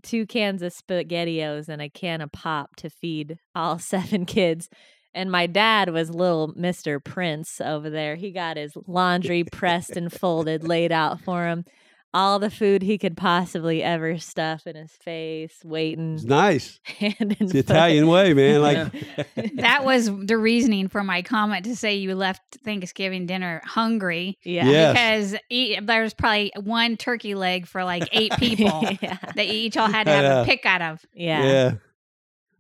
two 0.02 0.26
cans 0.26 0.62
of 0.62 0.74
spaghettios 0.74 1.68
and 1.68 1.82
a 1.82 1.90
can 1.90 2.22
of 2.22 2.32
pop 2.32 2.76
to 2.78 2.90
feed 2.90 3.38
all 3.54 3.80
seven 3.80 4.26
kids. 4.26 4.70
And 5.14 5.32
my 5.32 5.48
dad 5.48 5.90
was 5.90 6.10
little 6.10 6.54
Mr. 6.54 7.04
Prince 7.04 7.60
over 7.60 7.90
there. 7.90 8.16
He 8.16 8.32
got 8.32 8.58
his 8.58 8.74
laundry 8.88 9.44
pressed 9.44 9.92
and 9.98 10.12
folded, 10.12 10.68
laid 10.68 10.92
out 10.92 11.20
for 11.22 11.48
him. 11.48 11.66
All 12.12 12.40
the 12.40 12.50
food 12.50 12.82
he 12.82 12.98
could 12.98 13.16
possibly 13.16 13.84
ever 13.84 14.18
stuff 14.18 14.66
in 14.66 14.76
his 14.76 14.92
face, 14.94 15.60
waiting 15.64 16.16
It's 16.16 16.24
nice. 16.24 16.80
hand 16.84 17.16
and 17.20 17.34
It's 17.34 17.52
the 17.52 17.62
foot. 17.62 17.70
Italian 17.76 18.08
way, 18.08 18.34
man. 18.34 18.62
Like 18.62 19.56
That 19.58 19.86
was 19.86 20.10
the 20.26 20.38
reasoning 20.38 20.88
for 20.88 21.04
my 21.04 21.22
comment 21.22 21.66
to 21.66 21.76
say 21.76 21.98
you 21.98 22.16
left 22.16 22.42
Thanksgiving 22.66 23.28
dinner 23.28 23.62
hungry. 23.64 24.40
Yeah. 24.44 24.66
Yes. 24.68 24.94
Because 25.32 25.42
e- 25.52 25.80
there 25.80 26.02
was 26.02 26.16
probably 26.16 26.52
one 26.60 26.98
turkey 26.98 27.36
leg 27.36 27.68
for 27.68 27.84
like 27.84 28.10
eight 28.12 28.34
people 28.40 28.84
yeah. 29.02 29.18
that 29.36 29.46
you 29.46 29.54
each 29.54 29.78
all 29.78 29.92
had 29.92 30.06
to 30.06 30.12
have 30.12 30.42
a 30.44 30.46
pick 30.50 30.66
out 30.66 30.82
of. 30.82 31.06
Yeah. 31.14 31.44
Yeah. 31.44 31.72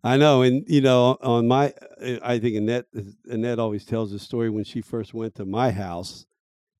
I 0.03 0.17
know, 0.17 0.41
and 0.41 0.63
you 0.67 0.81
know, 0.81 1.17
on 1.21 1.47
my, 1.47 1.73
uh, 2.01 2.17
I 2.21 2.39
think 2.39 2.55
Annette, 2.55 2.85
Annette 3.25 3.59
always 3.59 3.85
tells 3.85 4.11
the 4.11 4.19
story 4.19 4.49
when 4.49 4.63
she 4.63 4.81
first 4.81 5.13
went 5.13 5.35
to 5.35 5.45
my 5.45 5.71
house, 5.71 6.25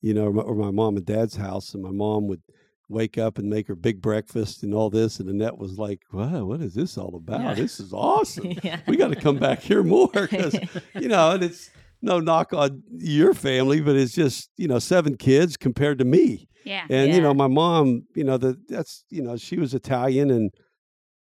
you 0.01 0.13
know, 0.13 0.27
or 0.27 0.55
my, 0.55 0.71
mom 0.71 0.95
and 0.95 1.05
dad's 1.05 1.35
house, 1.35 1.73
and 1.73 1.83
my 1.83 1.91
mom 1.91 2.27
would 2.27 2.41
wake 2.87 3.17
up 3.17 3.37
and 3.37 3.49
make 3.49 3.67
her 3.67 3.75
big 3.75 4.01
breakfast 4.01 4.63
and 4.63 4.73
all 4.73 4.89
this. 4.89 5.19
And 5.19 5.29
Annette 5.29 5.57
was 5.57 5.77
like, 5.77 6.01
wow, 6.11 6.45
what 6.45 6.61
is 6.61 6.73
this 6.73 6.97
all 6.97 7.15
about? 7.15 7.41
Yeah. 7.41 7.53
This 7.53 7.79
is 7.79 7.93
awesome. 7.93 8.53
yeah. 8.63 8.79
We 8.87 8.97
got 8.97 9.09
to 9.09 9.15
come 9.15 9.37
back 9.37 9.59
here 9.59 9.83
more 9.83 10.09
because, 10.13 10.57
you 10.95 11.07
know, 11.07 11.31
and 11.31 11.43
it's 11.43 11.69
no 12.01 12.19
knock 12.19 12.53
on 12.53 12.81
your 12.97 13.33
family, 13.33 13.81
but 13.81 13.95
it's 13.95 14.13
just, 14.13 14.49
you 14.57 14.67
know, 14.67 14.79
seven 14.79 15.17
kids 15.17 15.55
compared 15.57 15.99
to 15.99 16.05
me. 16.05 16.47
Yeah. 16.65 16.85
And, 16.89 17.13
you 17.13 17.21
know, 17.21 17.33
my 17.33 17.47
mom, 17.47 18.03
you 18.15 18.23
know, 18.23 18.37
the, 18.37 18.57
that's, 18.67 19.03
you 19.09 19.21
know, 19.21 19.37
she 19.37 19.57
was 19.57 19.73
Italian 19.73 20.31
and, 20.31 20.51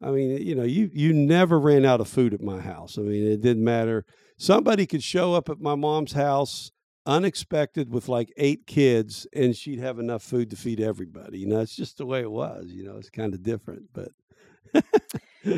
I 0.02 0.12
mean, 0.12 0.38
you 0.46 0.56
know, 0.56 0.64
you 0.64 0.90
you 0.94 1.14
never 1.14 1.60
ran 1.60 1.86
out 1.86 2.02
of 2.02 2.08
food 2.08 2.34
at 2.34 2.42
my 2.42 2.60
house. 2.60 2.98
I 2.98 3.02
mean, 3.02 3.26
it 3.26 3.42
didn't 3.42 3.64
matter. 3.64 4.06
Somebody 4.38 4.86
could 4.86 5.04
show 5.04 5.34
up 5.34 5.50
at 5.50 5.60
my 5.60 5.76
mom's 5.76 6.14
house 6.14 6.72
unexpected 7.06 7.90
with 7.90 8.08
like 8.08 8.32
eight 8.38 8.68
kids, 8.68 9.26
and 9.34 9.56
she'd 9.56 9.80
have 9.80 9.98
enough 9.98 10.22
food 10.22 10.50
to 10.52 10.56
feed 10.56 10.80
everybody. 10.80 11.40
You 11.40 11.48
know, 11.48 11.62
it's 11.62 11.76
just 11.76 11.98
the 11.98 12.06
way 12.06 12.22
it 12.22 12.32
was. 12.32 12.68
You 12.68 12.84
know, 12.84 12.98
it's 12.98 13.10
kind 13.10 13.34
of 13.34 13.42
different, 13.42 13.86
but 13.94 14.10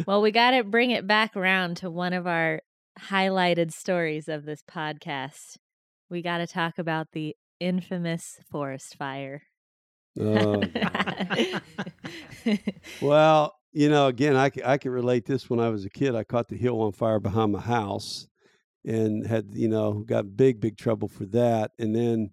Well, 0.05 0.21
we 0.21 0.31
got 0.31 0.51
to 0.51 0.63
bring 0.63 0.91
it 0.91 1.07
back 1.07 1.35
around 1.35 1.77
to 1.77 1.89
one 1.89 2.13
of 2.13 2.27
our 2.27 2.61
highlighted 2.99 3.71
stories 3.73 4.27
of 4.27 4.45
this 4.45 4.61
podcast. 4.61 5.57
We 6.09 6.21
got 6.21 6.39
to 6.39 6.47
talk 6.47 6.77
about 6.77 7.07
the 7.11 7.35
infamous 7.59 8.37
forest 8.51 8.95
fire. 8.95 9.43
oh, 10.19 10.61
well, 13.01 13.58
you 13.71 13.89
know, 13.89 14.07
again, 14.07 14.35
I, 14.35 14.51
I 14.65 14.77
can 14.77 14.91
relate 14.91 15.25
this. 15.25 15.49
When 15.49 15.59
I 15.59 15.69
was 15.69 15.85
a 15.85 15.89
kid, 15.89 16.15
I 16.15 16.23
caught 16.23 16.47
the 16.47 16.57
hill 16.57 16.81
on 16.81 16.91
fire 16.91 17.19
behind 17.19 17.51
my 17.51 17.61
house, 17.61 18.27
and 18.85 19.25
had 19.25 19.53
you 19.53 19.67
know 19.67 20.03
got 20.05 20.35
big 20.35 20.59
big 20.59 20.77
trouble 20.77 21.07
for 21.07 21.25
that. 21.27 21.71
And 21.77 21.95
then 21.95 22.31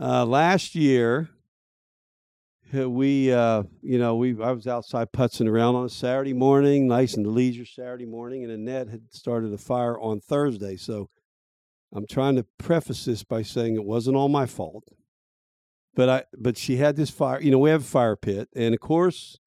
uh, 0.00 0.24
last 0.24 0.74
year, 0.74 1.30
uh, 2.74 2.88
we 2.88 3.32
uh, 3.32 3.64
you 3.82 3.98
know 3.98 4.16
we 4.16 4.40
I 4.40 4.52
was 4.52 4.66
outside 4.68 5.12
putzing 5.12 5.48
around 5.48 5.74
on 5.74 5.86
a 5.86 5.90
Saturday 5.90 6.32
morning, 6.32 6.86
nice 6.86 7.14
and 7.14 7.26
leisure 7.26 7.66
Saturday 7.66 8.06
morning, 8.06 8.44
and 8.44 8.52
Annette 8.52 8.88
had 8.88 9.12
started 9.12 9.52
a 9.52 9.58
fire 9.58 9.98
on 9.98 10.20
Thursday. 10.20 10.76
So 10.76 11.10
I'm 11.92 12.06
trying 12.06 12.36
to 12.36 12.46
preface 12.58 13.04
this 13.04 13.24
by 13.24 13.42
saying 13.42 13.74
it 13.74 13.84
wasn't 13.84 14.16
all 14.16 14.28
my 14.28 14.46
fault. 14.46 14.84
But 15.94 16.08
I 16.08 16.24
but 16.38 16.56
she 16.56 16.76
had 16.76 16.94
this 16.94 17.10
fire, 17.10 17.40
you 17.40 17.50
know, 17.50 17.58
we 17.58 17.70
have 17.70 17.82
a 17.82 17.84
fire 17.84 18.16
pit, 18.16 18.48
and 18.54 18.74
of 18.74 18.80
course 18.80 19.38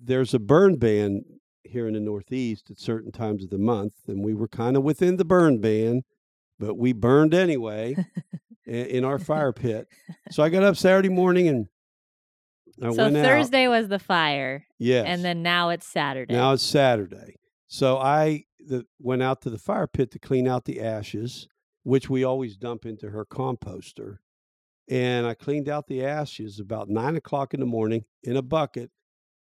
there's 0.00 0.34
a 0.34 0.38
burn 0.38 0.76
ban 0.76 1.22
here 1.62 1.86
in 1.88 1.94
the 1.94 2.00
Northeast 2.00 2.70
at 2.70 2.78
certain 2.78 3.10
times 3.10 3.44
of 3.44 3.50
the 3.50 3.58
month, 3.58 3.94
and 4.06 4.24
we 4.24 4.34
were 4.34 4.48
kind 4.48 4.76
of 4.76 4.82
within 4.82 5.16
the 5.16 5.24
burn 5.24 5.60
ban, 5.60 6.02
but 6.58 6.76
we 6.76 6.92
burned 6.92 7.34
anyway 7.34 7.96
in 8.66 9.04
our 9.04 9.18
fire 9.18 9.52
pit. 9.52 9.88
So 10.30 10.42
I 10.42 10.48
got 10.48 10.62
up 10.62 10.76
Saturday 10.76 11.08
morning 11.08 11.48
and 11.48 11.66
I 12.82 12.90
so 12.90 13.04
went 13.04 13.16
out. 13.16 13.22
So 13.22 13.28
Thursday 13.28 13.68
was 13.68 13.88
the 13.88 13.98
fire, 13.98 14.66
Yes. 14.78 15.06
and 15.08 15.24
then 15.24 15.42
now 15.42 15.70
it's 15.70 15.86
Saturday. 15.86 16.34
Now 16.34 16.52
it's 16.52 16.62
Saturday. 16.62 17.36
So 17.66 17.98
I 17.98 18.44
the, 18.58 18.84
went 19.00 19.22
out 19.22 19.42
to 19.42 19.50
the 19.50 19.58
fire 19.58 19.86
pit 19.86 20.10
to 20.12 20.18
clean 20.18 20.46
out 20.46 20.64
the 20.64 20.80
ashes, 20.80 21.48
which 21.82 22.08
we 22.08 22.24
always 22.24 22.56
dump 22.56 22.84
into 22.86 23.10
her 23.10 23.24
composter. 23.24 24.18
And 24.88 25.26
I 25.26 25.34
cleaned 25.34 25.68
out 25.68 25.86
the 25.86 26.04
ashes 26.04 26.60
about 26.60 26.88
nine 26.88 27.16
o'clock 27.16 27.54
in 27.54 27.60
the 27.60 27.66
morning 27.66 28.04
in 28.22 28.36
a 28.36 28.42
bucket. 28.42 28.90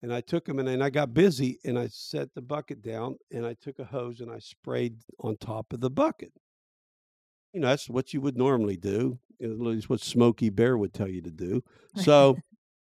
And 0.02 0.12
I 0.12 0.20
took 0.20 0.44
them 0.44 0.58
and 0.58 0.68
then 0.68 0.80
I 0.80 0.90
got 0.90 1.12
busy 1.12 1.58
and 1.64 1.78
I 1.78 1.88
set 1.88 2.32
the 2.34 2.42
bucket 2.42 2.82
down 2.82 3.16
and 3.32 3.44
I 3.44 3.54
took 3.54 3.78
a 3.80 3.84
hose 3.84 4.20
and 4.20 4.30
I 4.30 4.38
sprayed 4.38 4.98
on 5.20 5.36
top 5.36 5.72
of 5.72 5.80
the 5.80 5.90
bucket. 5.90 6.32
You 7.52 7.60
know, 7.60 7.68
that's 7.68 7.88
what 7.88 8.12
you 8.12 8.20
would 8.20 8.36
normally 8.36 8.76
do. 8.76 9.18
At 9.42 9.58
least 9.58 9.90
what 9.90 10.00
Smokey 10.00 10.50
Bear 10.50 10.76
would 10.76 10.94
tell 10.94 11.08
you 11.08 11.22
to 11.22 11.30
do. 11.30 11.62
So 11.96 12.36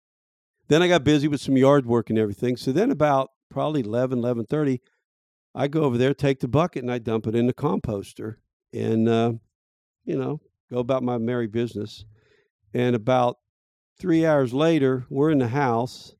then 0.68 0.83
I 0.83 0.88
got 0.88 1.05
busy 1.05 1.29
with 1.29 1.40
some 1.40 1.57
yard 1.57 1.87
work 1.87 2.11
and 2.11 2.18
everything. 2.18 2.57
So 2.57 2.72
then 2.72 2.90
about 2.90 3.31
probably 3.50 3.83
11, 3.83 4.20
11.30, 4.20 4.81
I 5.55 5.68
go 5.68 5.83
over 5.83 5.96
there, 5.96 6.14
take 6.14 6.40
the 6.40 6.48
bucket, 6.48 6.83
and 6.83 6.90
I 6.90 6.98
dump 6.98 7.27
it 7.29 7.37
in 7.37 7.46
the 7.46 7.55
composter 7.55 8.37
and, 8.72 9.09
uh, 9.09 9.33
you 10.05 10.16
know, 10.16 10.40
go 10.70 10.79
about 10.79 11.05
my 11.05 11.18
merry 11.18 11.46
business. 11.46 12.05
And 12.72 12.96
about 12.96 13.38
three 13.98 14.27
hours 14.27 14.53
later, 14.53 15.07
we're 15.09 15.31
in 15.31 15.38
the 15.38 15.48
house. 15.48 16.16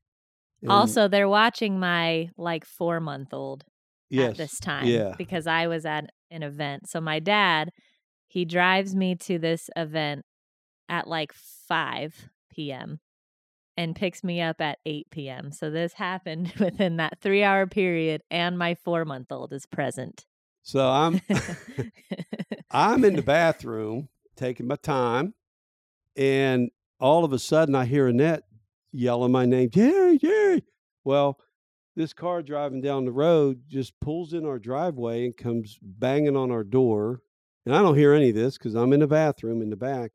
And- 0.61 0.71
also, 0.71 1.07
they're 1.07 1.29
watching 1.29 1.79
my 1.79 2.29
like 2.37 2.65
four 2.65 2.99
month 2.99 3.33
old 3.33 3.63
yes, 4.09 4.31
at 4.31 4.37
this 4.37 4.59
time 4.59 4.87
Yeah. 4.87 5.13
because 5.17 5.47
I 5.47 5.67
was 5.67 5.85
at 5.85 6.09
an 6.31 6.43
event. 6.43 6.89
So 6.89 6.99
my 7.01 7.19
dad, 7.19 7.69
he 8.27 8.45
drives 8.45 8.95
me 8.95 9.15
to 9.15 9.37
this 9.39 9.69
event 9.75 10.25
at 10.89 11.07
like 11.07 11.33
5 11.33 12.29
p.m. 12.51 12.99
and 13.77 13.95
picks 13.95 14.23
me 14.23 14.41
up 14.41 14.59
at 14.61 14.79
8 14.85 15.07
p.m. 15.11 15.51
So 15.51 15.69
this 15.69 15.93
happened 15.93 16.53
within 16.59 16.97
that 16.97 17.19
3-hour 17.21 17.67
period 17.67 18.21
and 18.29 18.57
my 18.57 18.75
4-month-old 18.85 19.53
is 19.53 19.65
present. 19.65 20.25
So 20.63 20.87
I'm 20.89 21.21
I'm 22.71 23.05
in 23.05 23.15
the 23.15 23.21
bathroom 23.21 24.09
taking 24.35 24.67
my 24.67 24.75
time, 24.75 25.33
and 26.17 26.69
all 26.99 27.23
of 27.23 27.31
a 27.33 27.39
sudden 27.39 27.75
I 27.75 27.85
hear 27.85 28.07
Annette 28.07 28.43
yelling 28.95 29.31
my 29.31 29.45
name, 29.45 29.69
Jerry, 29.69 30.17
Jerry. 30.17 30.63
Well, 31.03 31.37
this 31.95 32.13
car 32.13 32.41
driving 32.41 32.81
down 32.81 33.05
the 33.05 33.11
road 33.11 33.61
just 33.67 33.99
pulls 33.99 34.33
in 34.33 34.45
our 34.45 34.59
driveway 34.59 35.25
and 35.25 35.35
comes 35.35 35.77
banging 35.81 36.35
on 36.35 36.51
our 36.51 36.63
door. 36.63 37.21
And 37.65 37.75
I 37.75 37.81
don't 37.81 37.97
hear 37.97 38.13
any 38.13 38.29
of 38.29 38.35
this 38.35 38.57
because 38.57 38.75
I'm 38.75 38.93
in 38.93 38.99
the 38.99 39.07
bathroom 39.07 39.61
in 39.61 39.69
the 39.69 39.75
back. 39.75 40.11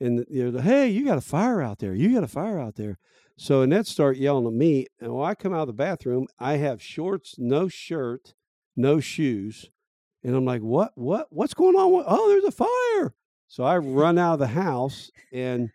And 0.00 0.24
you 0.30 0.50
know, 0.50 0.60
hey, 0.60 0.88
you 0.88 1.04
got 1.04 1.18
a 1.18 1.22
fire 1.22 1.60
out 1.60 1.78
there. 1.78 1.94
You 1.94 2.14
got 2.14 2.24
a 2.24 2.28
fire 2.28 2.58
out 2.58 2.76
there. 2.76 2.98
So 3.36 3.62
Annette 3.62 3.86
start 3.86 4.16
yelling 4.16 4.46
at 4.46 4.52
me. 4.52 4.86
And 5.00 5.14
when 5.14 5.28
I 5.28 5.34
come 5.34 5.52
out 5.52 5.62
of 5.62 5.66
the 5.68 5.72
bathroom, 5.72 6.26
I 6.38 6.56
have 6.56 6.82
shorts, 6.82 7.36
no 7.38 7.68
shirt, 7.68 8.34
no 8.76 9.00
shoes. 9.00 9.70
And 10.22 10.34
I'm 10.34 10.44
like, 10.44 10.62
what, 10.62 10.92
what, 10.94 11.26
what's 11.30 11.54
going 11.54 11.74
on? 11.74 12.04
Oh, 12.06 12.28
there's 12.28 12.44
a 12.44 12.50
fire. 12.50 13.14
So 13.48 13.64
I 13.64 13.78
run 13.78 14.18
out 14.18 14.34
of 14.34 14.38
the 14.38 14.46
house. 14.48 15.10
And 15.32 15.70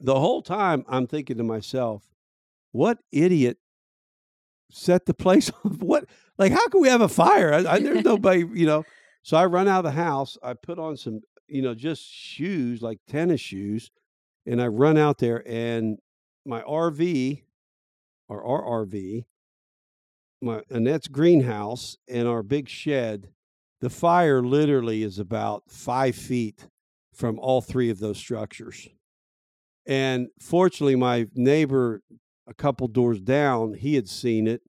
the 0.00 0.18
whole 0.18 0.42
time 0.42 0.84
I'm 0.88 1.06
thinking 1.06 1.38
to 1.38 1.44
myself, 1.44 2.02
what 2.72 2.98
idiot 3.12 3.58
set 4.70 5.06
the 5.06 5.14
place 5.14 5.50
on 5.64 5.72
what? 5.78 6.04
Like, 6.36 6.52
how 6.52 6.68
can 6.68 6.80
we 6.80 6.88
have 6.88 7.00
a 7.00 7.08
fire? 7.08 7.52
I, 7.52 7.74
I, 7.74 7.80
there's 7.80 8.04
nobody, 8.04 8.44
you 8.52 8.66
know. 8.66 8.84
So 9.22 9.36
I 9.36 9.46
run 9.46 9.68
out 9.68 9.84
of 9.84 9.84
the 9.84 10.00
house. 10.00 10.38
I 10.42 10.54
put 10.54 10.78
on 10.78 10.96
some, 10.96 11.20
you 11.48 11.62
know, 11.62 11.74
just 11.74 12.02
shoes, 12.02 12.80
like 12.82 12.98
tennis 13.08 13.40
shoes. 13.40 13.90
And 14.46 14.62
I 14.62 14.68
run 14.68 14.96
out 14.96 15.18
there 15.18 15.42
and 15.46 15.98
my 16.46 16.62
RV 16.62 17.42
or 18.28 18.44
our 18.44 18.86
RV, 18.86 19.24
my 20.40 20.62
Annette's 20.70 21.08
greenhouse 21.08 21.96
and 22.08 22.26
our 22.26 22.42
big 22.42 22.68
shed, 22.68 23.28
the 23.80 23.90
fire 23.90 24.42
literally 24.42 25.02
is 25.02 25.18
about 25.18 25.64
five 25.68 26.16
feet 26.16 26.66
from 27.12 27.38
all 27.38 27.60
three 27.60 27.90
of 27.90 27.98
those 27.98 28.16
structures. 28.16 28.88
And 29.88 30.28
fortunately, 30.38 30.96
my 30.96 31.26
neighbor 31.34 32.02
a 32.46 32.54
couple 32.54 32.86
doors 32.88 33.20
down, 33.20 33.74
he 33.74 33.94
had 33.94 34.08
seen 34.08 34.46
it 34.46 34.62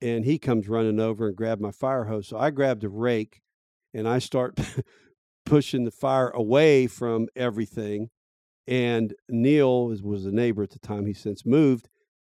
and 0.00 0.24
he 0.24 0.38
comes 0.38 0.68
running 0.68 1.00
over 1.00 1.28
and 1.28 1.36
grabbed 1.36 1.60
my 1.60 1.70
fire 1.70 2.04
hose. 2.04 2.28
So 2.28 2.38
I 2.38 2.50
grabbed 2.50 2.84
a 2.84 2.88
rake 2.88 3.40
and 3.92 4.08
I 4.08 4.18
start 4.18 4.58
pushing 5.46 5.84
the 5.84 5.90
fire 5.90 6.30
away 6.30 6.86
from 6.86 7.28
everything. 7.36 8.10
And 8.66 9.14
Neil 9.28 9.86
was, 9.86 10.24
a 10.24 10.32
neighbor 10.32 10.62
at 10.62 10.70
the 10.70 10.78
time. 10.78 11.06
He 11.06 11.12
since 11.12 11.44
moved. 11.44 11.88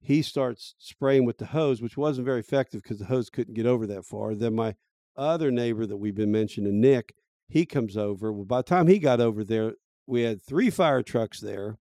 He 0.02 0.22
starts 0.22 0.76
spraying 0.78 1.26
with 1.26 1.38
the 1.38 1.48
hose, 1.48 1.82
which 1.82 1.98
wasn't 1.98 2.26
very 2.26 2.40
effective 2.40 2.84
because 2.84 3.00
the 3.00 3.06
hose 3.06 3.30
couldn't 3.30 3.56
get 3.56 3.66
over 3.66 3.88
that 3.88 4.06
far. 4.06 4.36
Then 4.36 4.56
my 4.56 4.76
other 5.18 5.52
neighbor 5.52 5.86
that 5.86 5.98
we've 5.98 6.16
been 6.16 6.32
mentioning, 6.32 6.82
Nick, 6.82 7.16
he 7.48 7.66
comes 7.66 7.96
over. 7.96 8.32
Well, 8.32 8.46
by 8.46 8.60
the 8.60 8.64
time 8.64 8.88
he 8.88 9.00
got 9.00 9.22
over 9.22 9.44
there, 9.44 9.74
we 10.08 10.22
had 10.22 10.42
three 10.42 10.70
fire 10.70 11.02
trucks 11.02 11.40
there, 11.40 11.78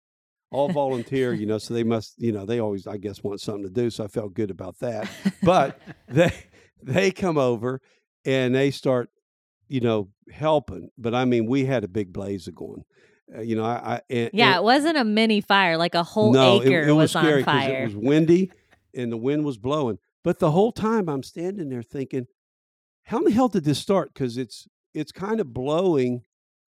all 0.51 0.69
volunteer, 0.69 1.33
you 1.33 1.45
know, 1.45 1.57
so 1.57 1.73
they 1.73 1.83
must, 1.83 2.15
you 2.17 2.31
know, 2.31 2.45
they 2.45 2.59
always, 2.59 2.87
I 2.87 2.97
guess, 2.97 3.23
want 3.23 3.39
something 3.41 3.63
to 3.63 3.69
do. 3.69 3.89
So 3.89 4.03
I 4.03 4.07
felt 4.07 4.33
good 4.33 4.49
about 4.51 4.79
that. 4.79 5.09
But 5.43 5.79
they 6.07 6.33
they 6.81 7.11
come 7.11 7.37
over 7.37 7.81
and 8.25 8.55
they 8.55 8.71
start, 8.71 9.09
you 9.67 9.81
know, 9.81 10.09
helping. 10.31 10.89
But 10.97 11.13
I 11.13 11.25
mean, 11.25 11.45
we 11.45 11.65
had 11.65 11.83
a 11.83 11.87
big 11.87 12.11
blaze 12.11 12.47
going. 12.47 12.83
Uh, 13.35 13.41
you 13.41 13.55
know, 13.55 13.63
I, 13.63 13.95
I 13.95 14.01
and, 14.09 14.29
Yeah, 14.33 14.47
and- 14.49 14.55
it 14.57 14.63
wasn't 14.63 14.97
a 14.97 15.03
mini 15.03 15.41
fire, 15.41 15.77
like 15.77 15.93
a 15.93 16.03
whole 16.03 16.33
no, 16.33 16.61
it- 16.61 16.67
acre 16.67 16.87
it, 16.87 16.93
was, 16.93 17.13
was, 17.13 17.23
scary 17.23 17.41
on 17.41 17.45
fire. 17.45 17.81
It 17.83 17.85
was 17.85 17.95
windy 17.95 18.51
and 18.95 19.11
the 19.11 19.17
wind 19.17 19.45
was 19.45 19.57
blowing. 19.57 19.99
But 20.23 20.39
the 20.39 20.51
whole 20.51 20.71
time 20.71 21.07
I'm 21.07 21.23
standing 21.23 21.69
there 21.69 21.83
thinking, 21.83 22.25
how 23.03 23.19
in 23.19 23.23
the 23.25 23.31
hell 23.31 23.47
did 23.47 23.63
this 23.65 23.79
start? 23.79 24.13
Because 24.13 24.37
it's 24.37 24.67
it's 24.93 25.11
kind 25.11 25.39
of 25.39 25.53
blowing 25.53 26.23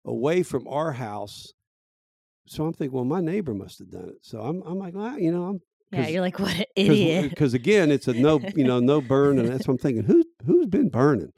away 0.05 0.43
from 0.43 0.67
our 0.67 0.93
house. 0.93 1.51
So 2.47 2.65
I'm 2.65 2.73
thinking, 2.73 2.95
well, 2.95 3.06
my 3.06 3.21
neighbor 3.21 3.54
must 3.54 3.80
have 3.80 3.89
done 3.89 4.10
it. 4.10 4.17
So 4.21 4.39
I'm 4.41 4.62
I'm 4.63 4.77
like, 4.80 4.93
well, 4.95 5.17
you 5.19 5.32
know, 5.32 5.43
I'm 5.45 5.62
yeah, 5.91 6.04
'cause- 6.04 6.12
you're 6.12 6.21
like, 6.21 6.39
what 6.39 6.56
an 6.56 6.65
idiot. 6.75 7.30
because 7.30 7.54
again, 7.54 7.91
it's 7.91 8.08
a 8.08 8.13
no, 8.13 8.39
you 8.56 8.63
know, 8.63 8.80
no 8.80 9.01
burn, 9.01 9.39
and 9.39 9.49
that's 9.49 9.67
what 9.67 9.73
I'm 9.73 9.77
thinking. 9.77 10.04
Who 10.04 10.23
who's 10.45 10.67
been 10.67 10.89
burning? 10.89 11.32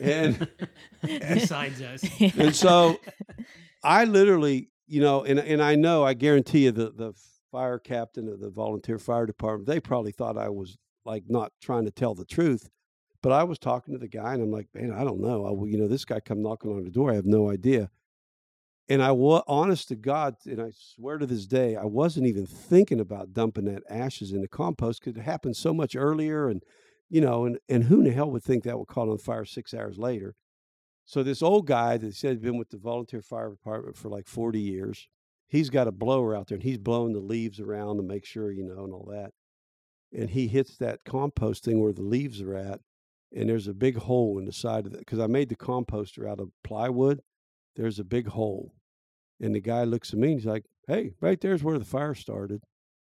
And 0.00 0.48
Besides 1.02 1.80
us. 1.82 2.04
and 2.38 2.54
so 2.54 2.98
I 3.82 4.04
literally, 4.04 4.70
you 4.86 5.00
know, 5.00 5.24
and 5.24 5.38
and 5.38 5.62
I 5.62 5.74
know, 5.74 6.04
I 6.04 6.14
guarantee 6.14 6.64
you, 6.64 6.72
the 6.72 6.90
the 6.90 7.12
fire 7.50 7.78
captain 7.78 8.28
of 8.28 8.40
the 8.40 8.50
volunteer 8.50 8.98
fire 8.98 9.26
department. 9.26 9.66
They 9.66 9.80
probably 9.80 10.12
thought 10.12 10.38
I 10.38 10.48
was 10.48 10.78
like 11.04 11.24
not 11.28 11.52
trying 11.60 11.84
to 11.86 11.90
tell 11.90 12.14
the 12.14 12.24
truth, 12.24 12.70
but 13.22 13.32
I 13.32 13.42
was 13.44 13.58
talking 13.58 13.92
to 13.94 13.98
the 13.98 14.08
guy, 14.08 14.34
and 14.34 14.42
I'm 14.42 14.50
like, 14.52 14.68
man, 14.74 14.92
I 14.92 15.02
don't 15.04 15.20
know. 15.20 15.44
I, 15.46 15.50
well, 15.50 15.66
you 15.66 15.76
know, 15.78 15.88
this 15.88 16.04
guy 16.04 16.20
come 16.20 16.42
knocking 16.42 16.70
on 16.70 16.84
the 16.84 16.90
door. 16.90 17.10
I 17.10 17.14
have 17.14 17.26
no 17.26 17.50
idea. 17.50 17.90
And 18.88 19.02
I 19.02 19.12
was 19.12 19.42
honest 19.46 19.88
to 19.88 19.96
God, 19.96 20.34
and 20.44 20.60
I 20.60 20.70
swear 20.74 21.18
to 21.18 21.26
this 21.26 21.46
day, 21.46 21.76
I 21.76 21.84
wasn't 21.84 22.26
even 22.26 22.46
thinking 22.46 23.00
about 23.00 23.32
dumping 23.32 23.66
that 23.66 23.84
ashes 23.88 24.32
in 24.32 24.40
the 24.40 24.48
compost 24.48 25.00
because 25.00 25.16
it 25.16 25.22
happened 25.22 25.56
so 25.56 25.72
much 25.72 25.94
earlier, 25.94 26.48
and 26.48 26.62
you 27.08 27.20
know, 27.20 27.44
and 27.44 27.58
and 27.68 27.84
who 27.84 27.98
in 27.98 28.04
the 28.04 28.10
hell 28.10 28.30
would 28.30 28.42
think 28.42 28.64
that 28.64 28.78
would 28.78 28.88
caught 28.88 29.08
on 29.08 29.18
fire 29.18 29.44
six 29.44 29.72
hours 29.72 29.98
later? 29.98 30.34
So 31.04 31.22
this 31.22 31.42
old 31.42 31.66
guy 31.66 31.96
that 31.96 32.14
said 32.14 32.30
he'd 32.30 32.42
been 32.42 32.58
with 32.58 32.70
the 32.70 32.78
volunteer 32.78 33.22
fire 33.22 33.50
department 33.50 33.96
for 33.96 34.08
like 34.08 34.26
40 34.26 34.60
years, 34.60 35.08
he's 35.48 35.70
got 35.70 35.88
a 35.88 35.92
blower 35.92 36.34
out 36.34 36.48
there 36.48 36.56
and 36.56 36.62
he's 36.62 36.78
blowing 36.78 37.12
the 37.12 37.20
leaves 37.20 37.60
around 37.60 37.96
to 37.96 38.02
make 38.02 38.24
sure, 38.24 38.50
you 38.50 38.64
know, 38.64 38.84
and 38.84 38.92
all 38.92 39.08
that. 39.10 39.32
And 40.12 40.30
he 40.30 40.46
hits 40.48 40.76
that 40.78 41.04
compost 41.04 41.64
thing 41.64 41.80
where 41.80 41.92
the 41.92 42.02
leaves 42.02 42.40
are 42.40 42.54
at, 42.54 42.80
and 43.34 43.48
there's 43.48 43.68
a 43.68 43.74
big 43.74 43.96
hole 43.96 44.38
in 44.38 44.44
the 44.44 44.52
side 44.52 44.86
of 44.86 44.92
it 44.92 45.00
because 45.00 45.18
I 45.18 45.26
made 45.26 45.48
the 45.48 45.56
composter 45.56 46.28
out 46.28 46.40
of 46.40 46.50
plywood. 46.62 47.20
There's 47.76 47.98
a 47.98 48.04
big 48.04 48.28
hole. 48.28 48.74
And 49.40 49.54
the 49.54 49.60
guy 49.60 49.84
looks 49.84 50.12
at 50.12 50.18
me 50.18 50.32
and 50.32 50.38
he's 50.40 50.46
like, 50.46 50.64
Hey, 50.86 51.12
right 51.20 51.40
there's 51.40 51.62
where 51.62 51.78
the 51.78 51.84
fire 51.84 52.14
started. 52.14 52.62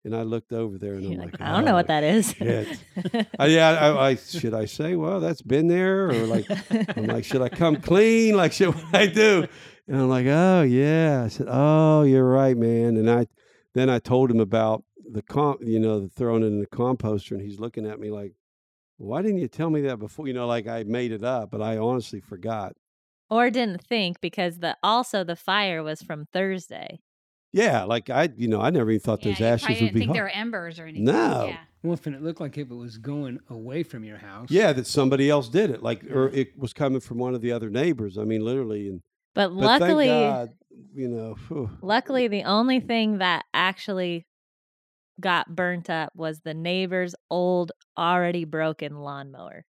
And 0.04 0.16
I 0.16 0.22
looked 0.22 0.52
over 0.52 0.78
there 0.78 0.94
and 0.94 1.04
I'm 1.04 1.18
like, 1.18 1.32
like, 1.32 1.40
I 1.42 1.52
don't 1.52 1.66
know 1.66 1.74
what 1.74 1.84
"Oh, 1.84 1.88
that 1.88 2.04
is. 2.04 2.32
shit." 2.32 2.78
I, 3.38 3.46
yeah, 3.46 3.68
I, 3.72 4.08
I 4.08 4.14
should 4.14 4.54
I 4.54 4.64
say, 4.64 4.96
well, 4.96 5.20
that's 5.20 5.42
been 5.42 5.68
there, 5.68 6.08
or 6.08 6.26
like, 6.26 6.46
I'm 6.96 7.04
like, 7.04 7.24
should 7.24 7.42
I 7.42 7.50
come 7.50 7.76
clean? 7.76 8.34
Like, 8.40 8.52
should 8.52 8.74
what 8.74 8.94
I 8.94 9.06
do? 9.06 9.46
And 9.86 9.96
I'm 10.00 10.08
like, 10.08 10.24
oh 10.26 10.62
yeah. 10.62 11.24
I 11.26 11.28
said, 11.28 11.48
oh, 11.50 12.04
you're 12.04 12.24
right, 12.24 12.56
man. 12.56 12.96
And 12.96 13.10
I, 13.10 13.26
then 13.74 13.90
I 13.90 13.98
told 13.98 14.30
him 14.30 14.40
about 14.40 14.84
the 15.12 15.20
comp, 15.20 15.60
you 15.62 15.78
know, 15.78 16.00
the 16.00 16.08
throwing 16.08 16.44
it 16.44 16.46
in 16.46 16.60
the 16.60 16.66
composter, 16.66 17.32
and 17.32 17.42
he's 17.42 17.60
looking 17.60 17.86
at 17.86 18.00
me 18.00 18.10
like, 18.10 18.32
why 18.96 19.20
didn't 19.20 19.38
you 19.38 19.48
tell 19.48 19.68
me 19.68 19.82
that 19.82 19.98
before? 19.98 20.26
You 20.26 20.32
know, 20.32 20.46
like 20.46 20.66
I 20.66 20.82
made 20.84 21.12
it 21.12 21.24
up, 21.24 21.50
but 21.50 21.60
I 21.60 21.76
honestly 21.76 22.20
forgot. 22.20 22.74
Or 23.30 23.50
didn't 23.50 23.82
think 23.86 24.20
because 24.20 24.58
the 24.58 24.76
also 24.82 25.24
the 25.24 25.36
fire 25.36 25.82
was 25.82 26.02
from 26.02 26.26
Thursday. 26.32 27.00
Yeah, 27.52 27.84
like 27.84 28.10
I, 28.10 28.28
you 28.36 28.46
know, 28.48 28.60
I 28.60 28.70
never 28.70 28.90
even 28.90 29.00
thought 29.00 29.24
Yeah, 29.24 29.32
those 29.32 29.40
you 29.40 29.46
ashes 29.46 29.68
would 29.68 29.74
didn't 29.78 29.94
be 29.94 29.98
think 30.00 30.08
hot. 30.10 30.14
there 30.14 30.22
were 30.24 30.30
embers 30.30 30.78
or 30.78 30.84
anything. 30.84 31.04
No. 31.04 31.46
Yeah. 31.48 31.56
Well, 31.82 31.94
if 31.94 32.06
it 32.06 32.22
looked 32.22 32.40
like 32.40 32.56
if 32.58 32.70
it 32.70 32.74
was 32.74 32.98
going 32.98 33.40
away 33.48 33.82
from 33.82 34.04
your 34.04 34.18
house. 34.18 34.50
Yeah, 34.50 34.72
that 34.74 34.86
somebody 34.86 35.30
else 35.30 35.48
did 35.48 35.70
it, 35.70 35.82
like, 35.82 36.04
or 36.10 36.28
it 36.28 36.56
was 36.58 36.72
coming 36.72 37.00
from 37.00 37.18
one 37.18 37.34
of 37.34 37.40
the 37.40 37.52
other 37.52 37.70
neighbors. 37.70 38.18
I 38.18 38.24
mean, 38.24 38.44
literally, 38.44 38.88
and 38.88 39.00
But 39.34 39.48
but 39.48 39.54
luckily, 39.54 40.06
God, 40.08 40.50
you 40.94 41.08
know, 41.08 41.34
phew. 41.48 41.70
luckily 41.82 42.28
the 42.28 42.44
only 42.44 42.80
thing 42.80 43.18
that 43.18 43.44
actually 43.54 44.26
got 45.20 45.54
burnt 45.56 45.90
up 45.90 46.12
was 46.14 46.40
the 46.40 46.54
neighbor's 46.54 47.14
old 47.30 47.72
already 47.98 48.44
broken 48.44 49.00
lawnmower. 49.00 49.64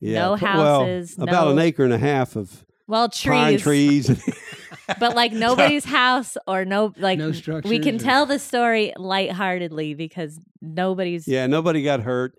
yeah, 0.00 0.20
No 0.20 0.32
put- 0.36 0.42
well, 0.42 0.80
houses, 0.80 1.16
about 1.18 1.48
an 1.52 1.58
acre 1.58 1.84
and 1.84 1.92
a 1.92 1.98
half 1.98 2.36
of 2.36 2.64
Well, 2.90 3.08
pine 3.08 3.58
trees, 3.58 4.06
trees. 4.06 4.34
but 4.98 5.14
like 5.14 5.32
nobody's 5.32 5.84
house 5.84 6.36
or 6.46 6.64
no 6.64 6.92
like 6.96 7.18
No 7.18 7.32
we 7.64 7.78
can 7.78 7.96
or- 7.96 7.98
tell 7.98 8.26
the 8.26 8.38
story 8.38 8.92
lightheartedly 8.96 9.94
because 9.94 10.38
nobody's 10.60 11.28
yeah, 11.28 11.46
nobody 11.46 11.82
got 11.82 12.00
hurt. 12.00 12.34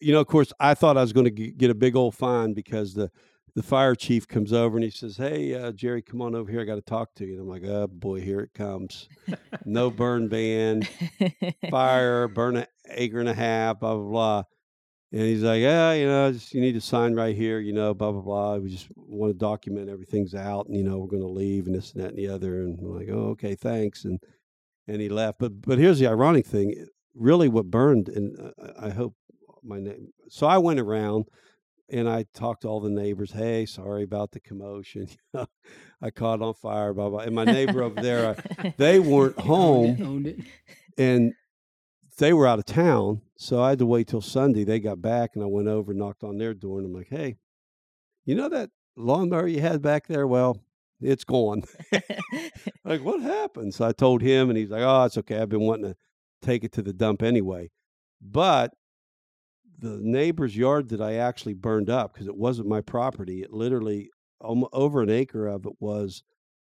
You 0.00 0.12
know, 0.12 0.20
of 0.20 0.26
course, 0.26 0.52
I 0.60 0.74
thought 0.74 0.96
I 0.96 1.00
was 1.00 1.12
going 1.12 1.24
to 1.24 1.30
get 1.30 1.70
a 1.70 1.74
big 1.74 1.96
old 1.96 2.14
fine 2.14 2.52
because 2.52 2.94
the 2.94 3.10
the 3.54 3.62
fire 3.64 3.96
chief 3.96 4.28
comes 4.28 4.52
over 4.52 4.76
and 4.76 4.84
he 4.84 4.90
says, 4.90 5.16
"Hey, 5.16 5.54
uh, 5.54 5.72
Jerry, 5.72 6.02
come 6.02 6.22
on 6.22 6.36
over 6.36 6.48
here. 6.50 6.60
I 6.60 6.64
got 6.64 6.76
to 6.76 6.82
talk 6.82 7.14
to 7.14 7.24
you." 7.24 7.32
And 7.32 7.40
I'm 7.40 7.48
like, 7.48 7.64
"Oh 7.64 7.88
boy, 7.88 8.20
here 8.20 8.40
it 8.40 8.54
comes. 8.54 9.08
no 9.64 9.90
burn 9.90 10.28
ban, 10.28 10.86
fire, 11.70 12.28
burn 12.28 12.58
an 12.58 12.66
acre 12.90 13.18
and 13.18 13.28
a 13.28 13.34
half, 13.34 13.80
blah 13.80 13.96
blah 13.96 14.04
blah." 14.10 14.42
And 15.10 15.22
he's 15.22 15.42
like, 15.42 15.60
"Yeah, 15.60 15.92
you 15.94 16.06
know, 16.06 16.30
just 16.32 16.52
you 16.52 16.60
need 16.60 16.74
to 16.74 16.80
sign 16.82 17.14
right 17.14 17.34
here, 17.34 17.60
you 17.60 17.72
know, 17.72 17.94
blah 17.94 18.12
blah 18.12 18.20
blah. 18.20 18.56
We 18.56 18.68
just 18.68 18.88
want 18.94 19.30
to 19.32 19.38
document 19.38 19.88
everything's 19.88 20.34
out, 20.34 20.66
and 20.66 20.76
you 20.76 20.84
know, 20.84 20.98
we're 20.98 21.06
going 21.06 21.22
to 21.22 21.28
leave, 21.28 21.66
and 21.66 21.74
this 21.74 21.92
and 21.92 22.02
that 22.02 22.10
and 22.10 22.18
the 22.18 22.28
other." 22.28 22.62
And 22.62 22.78
I'm 22.78 22.94
like, 22.94 23.08
"Oh, 23.10 23.28
okay, 23.30 23.54
thanks." 23.54 24.04
And 24.04 24.20
and 24.86 25.00
he 25.00 25.08
left. 25.08 25.38
But 25.38 25.62
but 25.62 25.78
here's 25.78 25.98
the 25.98 26.06
ironic 26.08 26.44
thing: 26.46 26.86
really, 27.14 27.48
what 27.48 27.70
burned, 27.70 28.08
and 28.10 28.38
uh, 28.38 28.72
I 28.78 28.90
hope 28.90 29.14
my 29.62 29.80
name. 29.80 30.08
So 30.28 30.46
I 30.46 30.58
went 30.58 30.78
around 30.78 31.24
and 31.90 32.06
I 32.06 32.26
talked 32.34 32.62
to 32.62 32.68
all 32.68 32.80
the 32.80 32.90
neighbors. 32.90 33.32
Hey, 33.32 33.64
sorry 33.64 34.02
about 34.02 34.32
the 34.32 34.40
commotion. 34.40 35.08
I 36.02 36.10
caught 36.10 36.42
on 36.42 36.52
fire, 36.52 36.92
blah 36.92 37.08
blah. 37.08 37.20
And 37.20 37.34
my 37.34 37.44
neighbor 37.44 37.82
over 37.82 38.00
there, 38.00 38.36
I, 38.58 38.74
they 38.76 39.00
weren't 39.00 39.38
home 39.40 39.90
Owned 39.90 40.00
it, 40.00 40.04
owned 40.04 40.26
it. 40.26 40.38
and 40.98 41.32
they 42.18 42.32
were 42.32 42.46
out 42.46 42.58
of 42.58 42.66
town. 42.66 43.22
So 43.36 43.62
I 43.62 43.70
had 43.70 43.78
to 43.78 43.86
wait 43.86 44.08
till 44.08 44.20
Sunday. 44.20 44.64
They 44.64 44.80
got 44.80 45.00
back, 45.00 45.30
and 45.34 45.42
I 45.42 45.46
went 45.46 45.68
over, 45.68 45.94
knocked 45.94 46.24
on 46.24 46.38
their 46.38 46.54
door, 46.54 46.78
and 46.78 46.86
I'm 46.86 46.94
like, 46.94 47.08
"Hey, 47.08 47.36
you 48.24 48.34
know 48.34 48.48
that 48.48 48.70
lawnmower 48.96 49.46
you 49.46 49.60
had 49.60 49.80
back 49.80 50.06
there? 50.06 50.26
Well, 50.26 50.60
it's 51.00 51.24
gone." 51.24 51.62
like, 52.84 53.02
what 53.02 53.22
happened? 53.22 53.74
So 53.74 53.86
I 53.86 53.92
told 53.92 54.22
him, 54.22 54.50
and 54.50 54.58
he's 54.58 54.70
like, 54.70 54.82
"Oh, 54.82 55.04
it's 55.04 55.18
okay. 55.18 55.38
I've 55.38 55.48
been 55.48 55.66
wanting 55.66 55.92
to 55.92 55.96
take 56.42 56.64
it 56.64 56.72
to 56.72 56.82
the 56.82 56.92
dump 56.92 57.22
anyway." 57.22 57.70
But 58.20 58.74
the 59.78 60.00
neighbor's 60.02 60.56
yard 60.56 60.88
that 60.88 61.00
I 61.00 61.14
actually 61.14 61.54
burned 61.54 61.88
up 61.88 62.12
because 62.12 62.26
it 62.26 62.36
wasn't 62.36 62.68
my 62.68 62.80
property. 62.80 63.42
It 63.42 63.52
literally 63.52 64.10
over 64.40 65.02
an 65.02 65.10
acre 65.10 65.46
of 65.46 65.66
it 65.66 65.72
was 65.80 66.22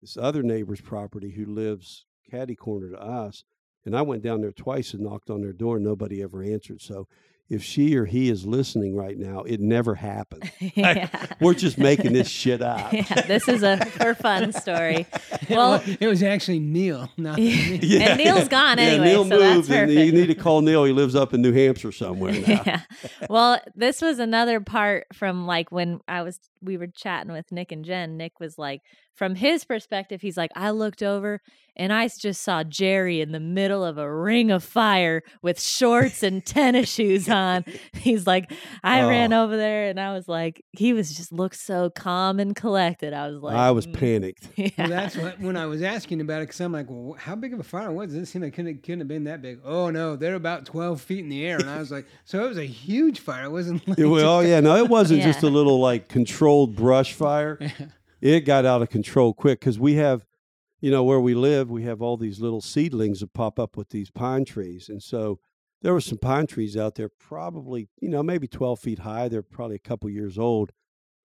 this 0.01 0.17
other 0.17 0.43
neighbor's 0.43 0.81
property 0.81 1.31
who 1.31 1.45
lives 1.45 2.05
catty 2.29 2.55
corner 2.55 2.89
to 2.91 3.01
us. 3.01 3.43
And 3.87 3.95
I 3.95 4.01
went 4.01 4.21
down 4.21 4.41
there 4.41 4.51
twice 4.51 4.93
and 4.93 5.01
knocked 5.01 5.29
on 5.29 5.39
their 5.39 5.53
door. 5.53 5.77
and 5.77 5.85
Nobody 5.85 6.21
ever 6.21 6.43
answered. 6.43 6.81
So 6.81 7.07
if 7.49 7.63
she 7.63 7.95
or 7.95 8.03
he 8.03 8.29
is 8.29 8.45
listening 8.45 8.97
right 8.97 9.17
now, 9.17 9.43
it 9.43 9.61
never 9.61 9.95
happened. 9.95 10.51
yeah. 10.75 11.07
We're 11.39 11.53
just 11.53 11.77
making 11.77 12.11
this 12.11 12.27
shit 12.27 12.61
up. 12.61 12.91
yeah, 12.91 13.21
this 13.21 13.47
is 13.47 13.63
a 13.63 13.77
for 13.85 14.13
fun 14.13 14.51
story. 14.51 15.07
Well, 15.49 15.81
it 16.01 16.07
was 16.07 16.21
actually 16.21 16.59
Neil, 16.59 17.09
not 17.15 17.37
me. 17.37 17.79
Yeah, 17.81 18.09
and 18.09 18.17
Neil's 18.17 18.49
gone 18.49 18.77
anyway, 18.79 19.05
Neil 19.05 19.23
so 19.23 19.39
that's 19.39 19.69
moved, 19.69 19.71
and 19.71 19.91
you 19.93 20.11
need 20.11 20.27
to 20.27 20.35
call 20.35 20.61
Neil. 20.61 20.83
He 20.83 20.91
lives 20.91 21.15
up 21.15 21.33
in 21.33 21.41
New 21.41 21.53
Hampshire 21.53 21.93
somewhere 21.93 22.33
now. 22.33 22.63
yeah. 22.65 22.81
Well, 23.29 23.61
this 23.73 24.01
was 24.01 24.19
another 24.19 24.59
part 24.59 25.07
from 25.13 25.47
like 25.47 25.71
when 25.71 26.01
I 26.09 26.23
was 26.23 26.41
we 26.61 26.77
were 26.77 26.87
chatting 26.87 27.31
with 27.31 27.51
Nick 27.51 27.71
and 27.71 27.83
Jen. 27.85 28.17
Nick 28.17 28.39
was 28.39 28.57
like, 28.57 28.81
from 29.15 29.33
his 29.35 29.63
perspective, 29.65 30.21
he's 30.21 30.37
like, 30.37 30.51
I 30.55 30.69
looked 30.69 31.01
over 31.01 31.41
and 31.75 31.91
I 31.91 32.07
just 32.07 32.41
saw 32.43 32.63
Jerry 32.63 33.19
in 33.19 33.31
the 33.31 33.39
middle 33.39 33.83
of 33.83 33.97
a 33.97 34.11
ring 34.11 34.51
of 34.51 34.63
fire 34.63 35.23
with 35.41 35.59
shorts 35.59 36.21
and 36.21 36.45
tennis 36.45 36.91
shoes 36.93 37.27
on. 37.27 37.65
He's 37.93 38.27
like, 38.27 38.51
I 38.83 39.01
ran 39.07 39.33
Oh. 39.33 39.43
over 39.43 39.57
there 39.57 39.89
and 39.89 39.99
I 39.99 40.13
was 40.13 40.27
like, 40.27 40.63
he 40.71 40.93
was 40.93 41.15
just 41.15 41.31
looked 41.31 41.55
so 41.57 41.89
calm 41.89 42.39
and 42.39 42.55
collected. 42.55 43.11
I 43.13 43.27
was 43.29 43.41
like, 43.41 43.55
I 43.55 43.71
was 43.71 43.87
"Mm." 43.87 43.93
panicked. 43.93 44.49
Yeah. 44.55 44.69
Well, 44.77 44.87
that's 44.89 45.15
what 45.17 45.39
when 45.39 45.57
I 45.57 45.65
was 45.65 45.81
asking 45.81 46.21
about 46.21 46.41
it 46.41 46.47
because 46.49 46.61
I'm 46.61 46.71
like, 46.71 46.85
well, 46.89 47.15
how 47.17 47.35
big 47.35 47.53
of 47.53 47.59
a 47.59 47.63
fire 47.63 47.91
was 47.91 48.13
it? 48.13 48.21
It 48.21 48.25
seemed 48.27 48.43
like 48.45 48.53
couldn't 48.53 48.69
it 48.77 48.83
couldn't 48.83 48.99
have 49.01 49.07
been 49.07 49.23
that 49.25 49.41
big. 49.41 49.59
Oh 49.63 49.89
no, 49.89 50.15
they're 50.15 50.35
about 50.35 50.65
12 50.65 51.01
feet 51.01 51.19
in 51.19 51.29
the 51.29 51.43
air, 51.45 51.57
and 51.57 51.69
I 51.69 51.79
was 51.79 51.91
like, 51.91 52.05
so 52.25 52.43
it 52.45 52.47
was 52.49 52.57
a 52.59 52.65
huge 52.65 53.19
fire. 53.19 53.45
It 53.45 53.51
wasn't 53.51 53.87
like 53.87 53.97
Yeah, 53.97 54.05
well, 54.07 54.41
just 54.41 54.49
yeah, 54.49 54.59
no, 54.59 54.75
it 54.77 54.89
wasn't 54.89 55.21
just 55.23 55.41
a 55.43 55.47
little 55.49 55.79
like 55.79 56.07
controlled 56.47 56.75
brush 56.75 57.13
fire. 57.13 57.59
It 58.19 58.45
got 58.45 58.65
out 58.65 58.81
of 58.81 58.89
control 58.89 59.31
quick 59.31 59.59
because 59.59 59.77
we 59.77 59.93
have, 59.93 60.25
you 60.81 60.89
know, 60.89 61.03
where 61.03 61.19
we 61.19 61.35
live, 61.35 61.69
we 61.69 61.83
have 61.83 62.01
all 62.01 62.17
these 62.17 62.39
little 62.39 62.61
seedlings 62.61 63.19
that 63.19 63.31
pop 63.31 63.59
up 63.59 63.77
with 63.77 63.89
these 63.89 64.09
pine 64.09 64.43
trees, 64.43 64.89
and 64.89 65.03
so 65.03 65.39
there 65.83 65.93
were 65.93 66.01
some 66.01 66.17
pine 66.17 66.47
trees 66.47 66.75
out 66.75 66.95
there, 66.95 67.09
probably 67.09 67.89
you 68.01 68.09
know 68.09 68.23
maybe 68.23 68.47
twelve 68.47 68.79
feet 68.79 68.99
high. 68.99 69.27
They're 69.27 69.43
probably 69.43 69.75
a 69.75 69.87
couple 69.87 70.09
years 70.09 70.39
old, 70.39 70.71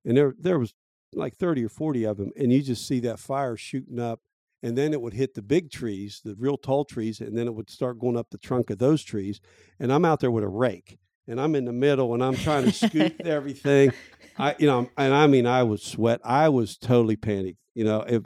and 0.02 0.16
there 0.16 0.34
there 0.38 0.58
was 0.58 0.72
like 1.12 1.36
thirty 1.36 1.62
or 1.62 1.68
forty 1.68 2.04
of 2.04 2.16
them, 2.16 2.30
and 2.38 2.50
you 2.50 2.62
just 2.62 2.88
see 2.88 3.00
that 3.00 3.18
fire 3.18 3.58
shooting 3.58 4.00
up, 4.00 4.20
and 4.62 4.78
then 4.78 4.94
it 4.94 5.02
would 5.02 5.12
hit 5.12 5.34
the 5.34 5.42
big 5.42 5.70
trees, 5.70 6.22
the 6.24 6.36
real 6.36 6.56
tall 6.56 6.86
trees, 6.86 7.20
and 7.20 7.36
then 7.36 7.46
it 7.46 7.54
would 7.54 7.68
start 7.68 7.98
going 7.98 8.16
up 8.16 8.30
the 8.30 8.38
trunk 8.38 8.70
of 8.70 8.78
those 8.78 9.04
trees, 9.04 9.42
and 9.78 9.92
I'm 9.92 10.06
out 10.06 10.20
there 10.20 10.30
with 10.30 10.44
a 10.44 10.48
rake, 10.48 10.98
and 11.28 11.40
I'm 11.40 11.54
in 11.54 11.64
the 11.64 11.72
middle, 11.72 12.14
and 12.14 12.24
I'm 12.24 12.34
trying 12.34 12.64
to 12.64 12.72
scoop 12.72 13.20
everything. 13.24 13.92
I, 14.38 14.54
you 14.58 14.66
know, 14.66 14.88
and 14.96 15.14
I 15.14 15.26
mean, 15.26 15.46
I 15.46 15.62
was 15.62 15.82
sweat. 15.82 16.20
I 16.24 16.48
was 16.48 16.76
totally 16.76 17.16
panicked. 17.16 17.58
You 17.74 17.84
know, 17.84 18.00
if 18.00 18.22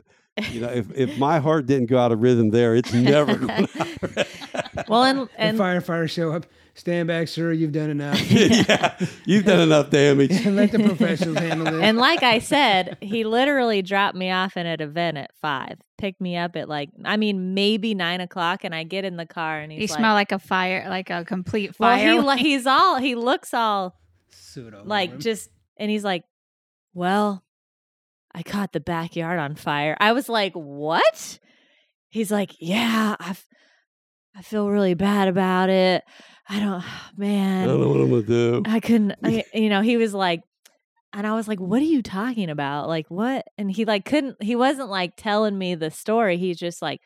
you 0.51 0.61
know, 0.61 0.69
if 0.69 0.87
if 0.97 1.19
my 1.19 1.41
heart 1.41 1.67
didn't 1.67 1.87
go 1.87 1.99
out 1.99 2.12
of 2.12 2.21
rhythm 2.21 2.51
there, 2.51 2.75
it's 2.75 2.93
never 2.93 3.37
going. 3.37 3.67
to 3.67 4.27
well, 4.88 5.05
and 5.05 5.21
the 5.21 5.29
and 5.37 5.59
firefighters 5.59 6.11
show 6.11 6.33
up. 6.33 6.47
Stand 6.74 7.08
back, 7.08 7.28
sir. 7.28 7.52
You've 7.52 7.72
done 7.72 7.90
enough. 7.90 8.18
yeah, 8.30 8.96
you've 9.26 9.44
done 9.44 9.61
enough 9.61 9.90
damage. 9.90 10.30
Let 10.46 10.72
the 10.72 10.78
professionals 10.78 11.38
handle 11.38 11.70
this. 11.70 11.82
and 11.82 11.98
like 11.98 12.22
I 12.22 12.38
said, 12.38 12.96
he 13.02 13.24
literally 13.24 13.82
dropped 13.82 14.16
me 14.16 14.30
off 14.30 14.56
in 14.56 14.66
at 14.66 14.80
an 14.80 14.88
event 14.88 15.18
at 15.18 15.32
five, 15.40 15.78
picked 15.98 16.20
me 16.20 16.37
up 16.37 16.56
at 16.56 16.70
like, 16.70 16.88
I 17.04 17.18
mean, 17.18 17.52
maybe 17.52 17.94
nine 17.94 18.22
o'clock, 18.22 18.64
and 18.64 18.74
I 18.74 18.85
get 18.85 19.04
in 19.04 19.16
the 19.16 19.26
car 19.26 19.58
and 19.58 19.70
he's 19.70 19.82
You 19.82 19.87
like, 19.88 19.98
smell 19.98 20.14
like 20.14 20.32
a 20.32 20.38
fire, 20.38 20.87
like 20.88 21.11
a 21.11 21.24
complete 21.26 21.78
well, 21.78 21.90
fire. 22.24 22.37
he 22.37 22.42
he's 22.42 22.66
all 22.66 22.96
he 22.96 23.16
looks 23.16 23.52
all 23.52 23.94
pseudo 24.30 24.82
like 24.85 25.18
just, 25.18 25.50
and 25.76 25.90
he's 25.90 26.04
like, 26.04 26.24
well, 26.94 27.44
I 28.35 28.42
caught 28.42 28.72
the 28.72 28.80
backyard 28.80 29.38
on 29.38 29.56
fire. 29.56 29.94
I 30.00 30.12
was 30.12 30.28
like, 30.28 30.54
what? 30.54 31.38
He's 32.08 32.30
like, 32.30 32.54
yeah, 32.61 33.16
I've. 33.20 33.46
I 34.35 34.40
feel 34.40 34.70
really 34.70 34.94
bad 34.94 35.28
about 35.28 35.68
it. 35.68 36.04
I 36.48 36.61
don't, 36.61 36.85
man. 37.16 37.64
I 37.64 37.66
don't 37.66 37.81
know 37.81 37.88
what 37.88 38.00
I'm 38.00 38.11
gonna 38.11 38.22
do. 38.22 38.62
I 38.66 38.81
couldn't, 38.81 39.14
I, 39.22 39.44
you 39.55 39.68
know, 39.68 39.81
he 39.83 39.96
was 39.96 40.14
like, 40.14 40.42
and 41.14 41.26
I 41.26 41.35
was 41.35 41.46
like, 41.46 41.61
what 41.61 41.83
are 41.83 41.87
you 41.87 42.02
talking 42.02 42.48
about? 42.48 42.88
Like, 42.88 43.07
what? 43.09 43.44
And 43.59 43.70
he 43.70 43.85
like 43.85 44.05
couldn't, 44.05 44.42
he 44.42 44.57
wasn't 44.57 44.88
like 44.88 45.12
telling 45.16 45.59
me 45.59 45.74
the 45.74 45.90
story. 45.90 46.38
He's 46.38 46.59
just 46.59 46.81
like, 46.81 47.00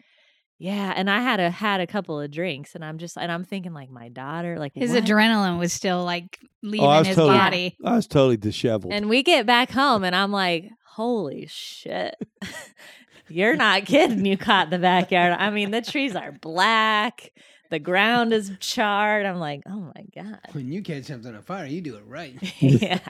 yeah. 0.59 0.93
And 0.95 1.11
I 1.11 1.21
had 1.21 1.41
a, 1.41 1.51
had 1.51 1.81
a 1.81 1.87
couple 1.89 2.21
of 2.21 2.31
drinks 2.31 2.75
and 2.77 2.85
I'm 2.85 2.99
just, 2.99 3.19
and 3.19 3.33
I'm 3.33 3.45
thinking 3.45 3.75
like 3.75 3.91
my 3.91 4.09
daughter, 4.09 4.59
like 4.59 4.73
His 4.75 4.93
what? 4.93 5.05
adrenaline 5.05 5.59
was 5.59 5.73
still 5.73 6.05
like 6.05 6.39
oh, 6.43 6.47
leaving 6.63 6.87
Oh, 6.87 7.03
his 7.03 7.17
totally, 7.17 7.37
body. 7.37 7.77
I 7.85 7.97
was 7.97 8.07
totally 8.07 8.37
disheveled. 8.37 8.93
And 8.93 9.09
we 9.09 9.23
get 9.25 9.45
back 9.45 9.71
home 9.71 10.05
and 10.05 10.15
I'm 10.15 10.31
like, 10.31 10.71
holy 10.87 11.47
shit. 11.51 12.15
You're 13.29 13.57
not 13.57 13.87
kidding. 13.87 14.25
You 14.25 14.37
caught 14.37 14.71
the 14.71 14.79
backyard. 14.79 15.37
I 15.37 15.51
mean, 15.51 15.73
the 15.73 15.83
trees 15.83 16.15
are 16.15 16.31
black. 16.31 17.33
The 17.71 17.79
ground 17.79 18.33
is 18.33 18.53
charred. 18.61 19.27
I'm 19.27 19.39
like, 19.39 19.63
oh 19.67 19.93
my 19.95 20.05
God. 20.15 20.39
When 20.53 20.71
you 20.73 20.83
catch 20.83 21.05
something 21.05 21.35
on 21.35 21.43
fire, 21.43 21.67
you 21.67 21.81
do 21.81 21.97
it 21.97 22.05
right. 22.07 22.37
yeah. 22.61 23.01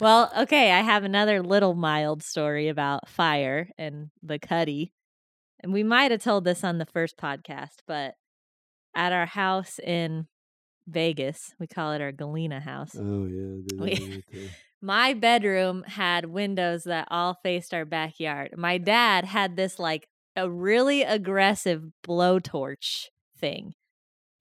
Well, 0.00 0.30
okay. 0.40 0.72
I 0.72 0.80
have 0.82 1.04
another 1.04 1.42
little 1.42 1.74
mild 1.74 2.22
story 2.22 2.68
about 2.68 3.08
fire 3.08 3.68
and 3.78 4.10
the 4.22 4.38
cuddy. 4.38 4.92
And 5.62 5.72
we 5.72 5.82
might 5.82 6.10
have 6.10 6.22
told 6.22 6.44
this 6.44 6.62
on 6.62 6.78
the 6.78 6.86
first 6.86 7.16
podcast, 7.16 7.76
but 7.86 8.14
at 8.94 9.12
our 9.12 9.26
house 9.26 9.78
in 9.78 10.26
Vegas, 10.86 11.54
we 11.58 11.66
call 11.66 11.92
it 11.92 12.00
our 12.02 12.12
Galena 12.12 12.60
house. 12.60 12.94
oh 12.98 13.24
yeah, 13.26 13.42
I 13.82 13.88
did 13.94 13.98
that 14.02 14.22
We- 14.32 14.50
My 14.82 15.14
bedroom 15.14 15.82
had 15.84 16.26
windows 16.26 16.84
that 16.84 17.08
all 17.10 17.38
faced 17.42 17.72
our 17.72 17.86
backyard. 17.86 18.50
My 18.58 18.76
dad 18.76 19.24
had 19.24 19.56
this 19.56 19.78
like 19.78 20.06
a 20.36 20.50
really 20.50 21.00
aggressive 21.02 21.84
blowtorch 22.06 23.06
thing. 23.38 23.72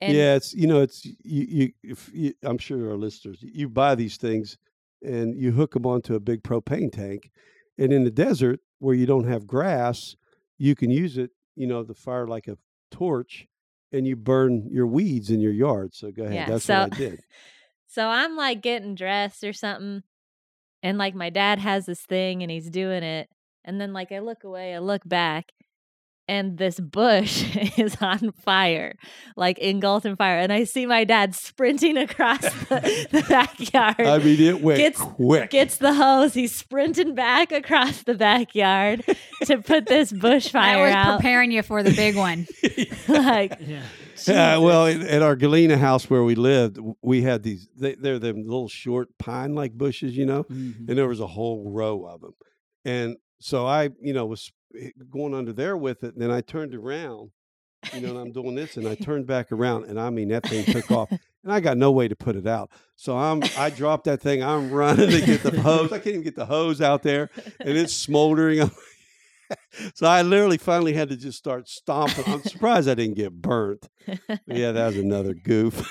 And 0.08 0.16
yeah, 0.18 0.36
it's 0.36 0.54
you 0.54 0.68
know 0.68 0.82
it's 0.82 1.06
you. 1.06 1.16
you, 1.24 1.72
if 1.84 2.10
you 2.13 2.34
I'm 2.44 2.58
sure 2.58 2.89
our 2.92 2.98
listeners, 2.98 3.39
you 3.42 3.70
buy 3.70 3.96
these 3.96 4.18
things 4.18 4.58
and 5.02 5.36
you 5.36 5.52
hook 5.52 5.74
them 5.74 5.86
onto 5.86 6.16
a 6.16 6.20
big 6.20 6.44
propane 6.44 6.92
tank, 6.92 7.30
and 7.78 7.92
in 7.92 8.04
the 8.04 8.12
desert 8.12 8.60
where 8.80 8.96
you 8.96 9.06
don't 9.06 9.28
have 9.28 9.48
grass, 9.48 10.16
you 10.58 10.76
can 10.76 10.89
use 10.89 11.18
it. 11.18 11.32
You 11.56 11.68
know, 11.68 11.84
the 11.84 11.94
fire 11.94 12.28
like 12.28 12.48
a 12.48 12.58
torch, 12.92 13.48
and 13.92 14.08
you 14.08 14.16
burn 14.16 14.68
your 14.72 14.88
weeds 14.88 15.30
in 15.30 15.39
your 15.39 15.52
yard. 15.54 15.94
So 15.94 16.12
go 16.12 16.24
ahead. 16.24 16.36
Yeah, 16.36 16.50
That's 16.50 16.66
so- 16.66 16.84
what 16.84 16.94
I 16.94 16.98
did. 16.98 17.20
So 17.94 18.08
I'm 18.08 18.36
like 18.36 18.63
getting 18.63 18.96
dressed 18.96 19.44
or 19.44 19.54
something. 19.54 20.02
And 20.82 20.98
like 20.98 21.13
my 21.13 21.30
dad 21.30 21.60
has 21.60 21.86
this 21.86 22.02
thing 22.02 22.42
and 22.42 22.50
he's 22.50 22.72
doing 22.72 23.04
it. 23.04 23.30
And 23.63 23.80
then 23.80 23.94
like 23.94 24.12
I 24.12 24.18
look 24.18 24.44
away, 24.44 24.74
I 24.74 24.80
look 24.80 25.08
back, 25.08 25.52
and 26.27 26.57
this 26.57 26.79
bush 26.79 27.55
is 27.77 27.97
on 28.01 28.31
fire, 28.31 28.95
like 29.36 29.59
engulfed 29.59 30.05
in 30.05 30.15
fire. 30.15 30.38
And 30.39 30.51
I 30.53 30.63
see 30.63 30.86
my 30.86 31.03
dad 31.03 31.36
sprinting 31.36 31.97
across 31.97 32.41
the, 32.41 33.07
the 33.12 33.21
backyard. 33.27 33.99
I 33.99 34.17
mean, 34.19 34.39
it 34.41 34.62
went 34.62 34.79
Gets- 34.79 34.99
quick. 35.01 35.49
Gets 35.49 35.77
the 35.77 35.93
hose. 35.93 36.33
He's 36.33 36.55
sprinting 36.55 37.13
back 37.15 37.51
across 37.51 38.03
the 38.03 38.15
backyard 38.15 39.03
to 39.45 39.57
put 39.57 39.86
this 39.88 40.12
bush 40.12 40.45
That 40.45 40.51
fire 40.53 40.86
was 40.86 40.93
out. 40.95 41.17
preparing 41.17 41.51
you 41.51 41.62
for 41.63 41.83
the 41.83 41.91
big 41.93 42.15
one. 42.15 42.47
like, 43.07 43.57
Yeah. 43.59 43.83
Yeah, 44.27 44.57
well, 44.57 44.86
at, 44.88 45.01
at 45.01 45.21
our 45.21 45.36
Galena 45.36 45.75
house 45.77 46.09
where 46.09 46.23
we 46.23 46.36
lived, 46.36 46.77
we 47.01 47.23
had 47.23 47.43
these. 47.43 47.67
They, 47.75 47.95
they're 47.95 48.19
them 48.19 48.43
little 48.43 48.69
short 48.69 49.09
pine-like 49.17 49.73
bushes, 49.73 50.15
you 50.15 50.25
know, 50.25 50.43
Mhm. 50.45 50.88
and 50.88 50.97
there 50.97 51.07
was 51.09 51.19
a 51.19 51.27
whole 51.27 51.69
row 51.71 52.05
of 52.05 52.21
them. 52.21 52.33
And 52.86 53.17
so 53.43 53.67
I, 53.67 53.89
you 54.01 54.13
know, 54.13 54.25
was 54.25 54.53
going 55.10 55.34
under 55.34 55.51
there 55.51 55.75
with 55.75 56.03
it, 56.06 56.13
and 56.13 56.21
then 56.21 56.32
I 56.32 56.39
turned 56.39 56.73
around, 56.73 57.32
you 57.93 57.99
know, 57.99 58.12
and 58.12 58.17
I'm 58.17 58.32
doing 58.32 58.56
this, 58.56 58.77
and 58.77 58.88
I 58.88 58.95
turned 59.01 59.27
back 59.27 59.51
around, 59.51 59.86
and 59.86 59.99
I 59.99 60.10
mean 60.12 60.29
that 60.29 60.47
thing 60.47 60.63
took 60.63 60.89
off, 60.89 61.12
and 61.12 61.51
I 61.51 61.60
got 61.60 61.77
no 61.77 61.91
way 61.91 62.08
to 62.08 62.15
put 62.15 62.38
it 62.38 62.47
out. 62.47 62.71
So 62.95 63.17
I'm, 63.17 63.43
I 63.58 63.69
dropped 63.69 64.06
that 64.06 64.21
thing. 64.21 64.41
I'm 64.41 64.71
running 64.71 65.10
to 65.10 65.21
get 65.21 65.43
the 65.43 65.60
hose. 65.62 65.91
I 65.91 65.97
can't 65.97 66.08
even 66.08 66.21
get 66.23 66.38
the 66.38 66.45
hose 66.45 66.79
out 66.79 67.03
there, 67.03 67.29
and 67.60 67.77
it's 67.77 67.93
smoldering. 67.93 68.71
so 69.96 70.08
I 70.08 70.22
literally 70.22 70.58
finally 70.58 70.94
had 70.94 71.10
to 71.10 71.18
just 71.18 71.38
start 71.38 71.68
stomping. 71.68 72.24
I'm 72.28 72.44
surprised 72.44 72.88
I 72.89 72.94
didn't 72.96 73.16
get 73.16 73.34
burnt. 73.34 73.88
Yeah, 74.48 74.72
that 74.74 74.88
was 74.88 74.98
another 74.98 75.34
goof. 75.34 75.88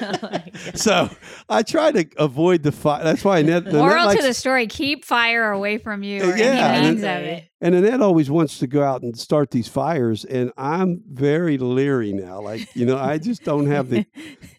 oh 0.00 0.38
so 0.74 1.08
I 1.48 1.62
tried 1.62 1.94
to 1.94 2.06
avoid 2.22 2.62
the 2.62 2.72
fire. 2.72 3.02
That's 3.04 3.24
why 3.24 3.38
Annette, 3.38 3.62
Annette 3.62 3.74
Moral 3.74 4.06
likes, 4.06 4.20
to 4.20 4.26
the 4.26 4.34
story: 4.34 4.66
keep 4.66 5.04
fire 5.04 5.50
away 5.52 5.78
from 5.78 6.02
you 6.02 6.22
or 6.22 6.36
Yeah, 6.36 6.72
any 6.74 6.88
means 6.88 7.02
it- 7.02 7.06
of 7.16 7.22
it. 7.24 7.44
and 7.60 7.74
Annette 7.74 8.00
always 8.00 8.30
wants 8.30 8.58
to 8.58 8.66
go 8.66 8.82
out 8.82 9.02
and 9.02 9.16
start 9.18 9.50
these 9.50 9.68
fires, 9.68 10.24
and 10.24 10.52
I'm 10.56 11.02
very 11.10 11.58
leery 11.58 12.12
now. 12.12 12.40
Like 12.40 12.74
you 12.76 12.86
know, 12.86 12.98
I 12.98 13.18
just 13.18 13.44
don't 13.44 13.66
have 13.66 13.88
the 13.88 14.04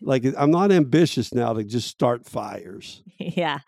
like. 0.02 0.26
I'm 0.38 0.52
not 0.52 0.72
ambitious 0.72 1.34
now 1.34 1.54
to 1.54 1.64
just 1.64 1.88
start 1.90 2.26
fires. 2.26 3.04
yeah, 3.20 3.60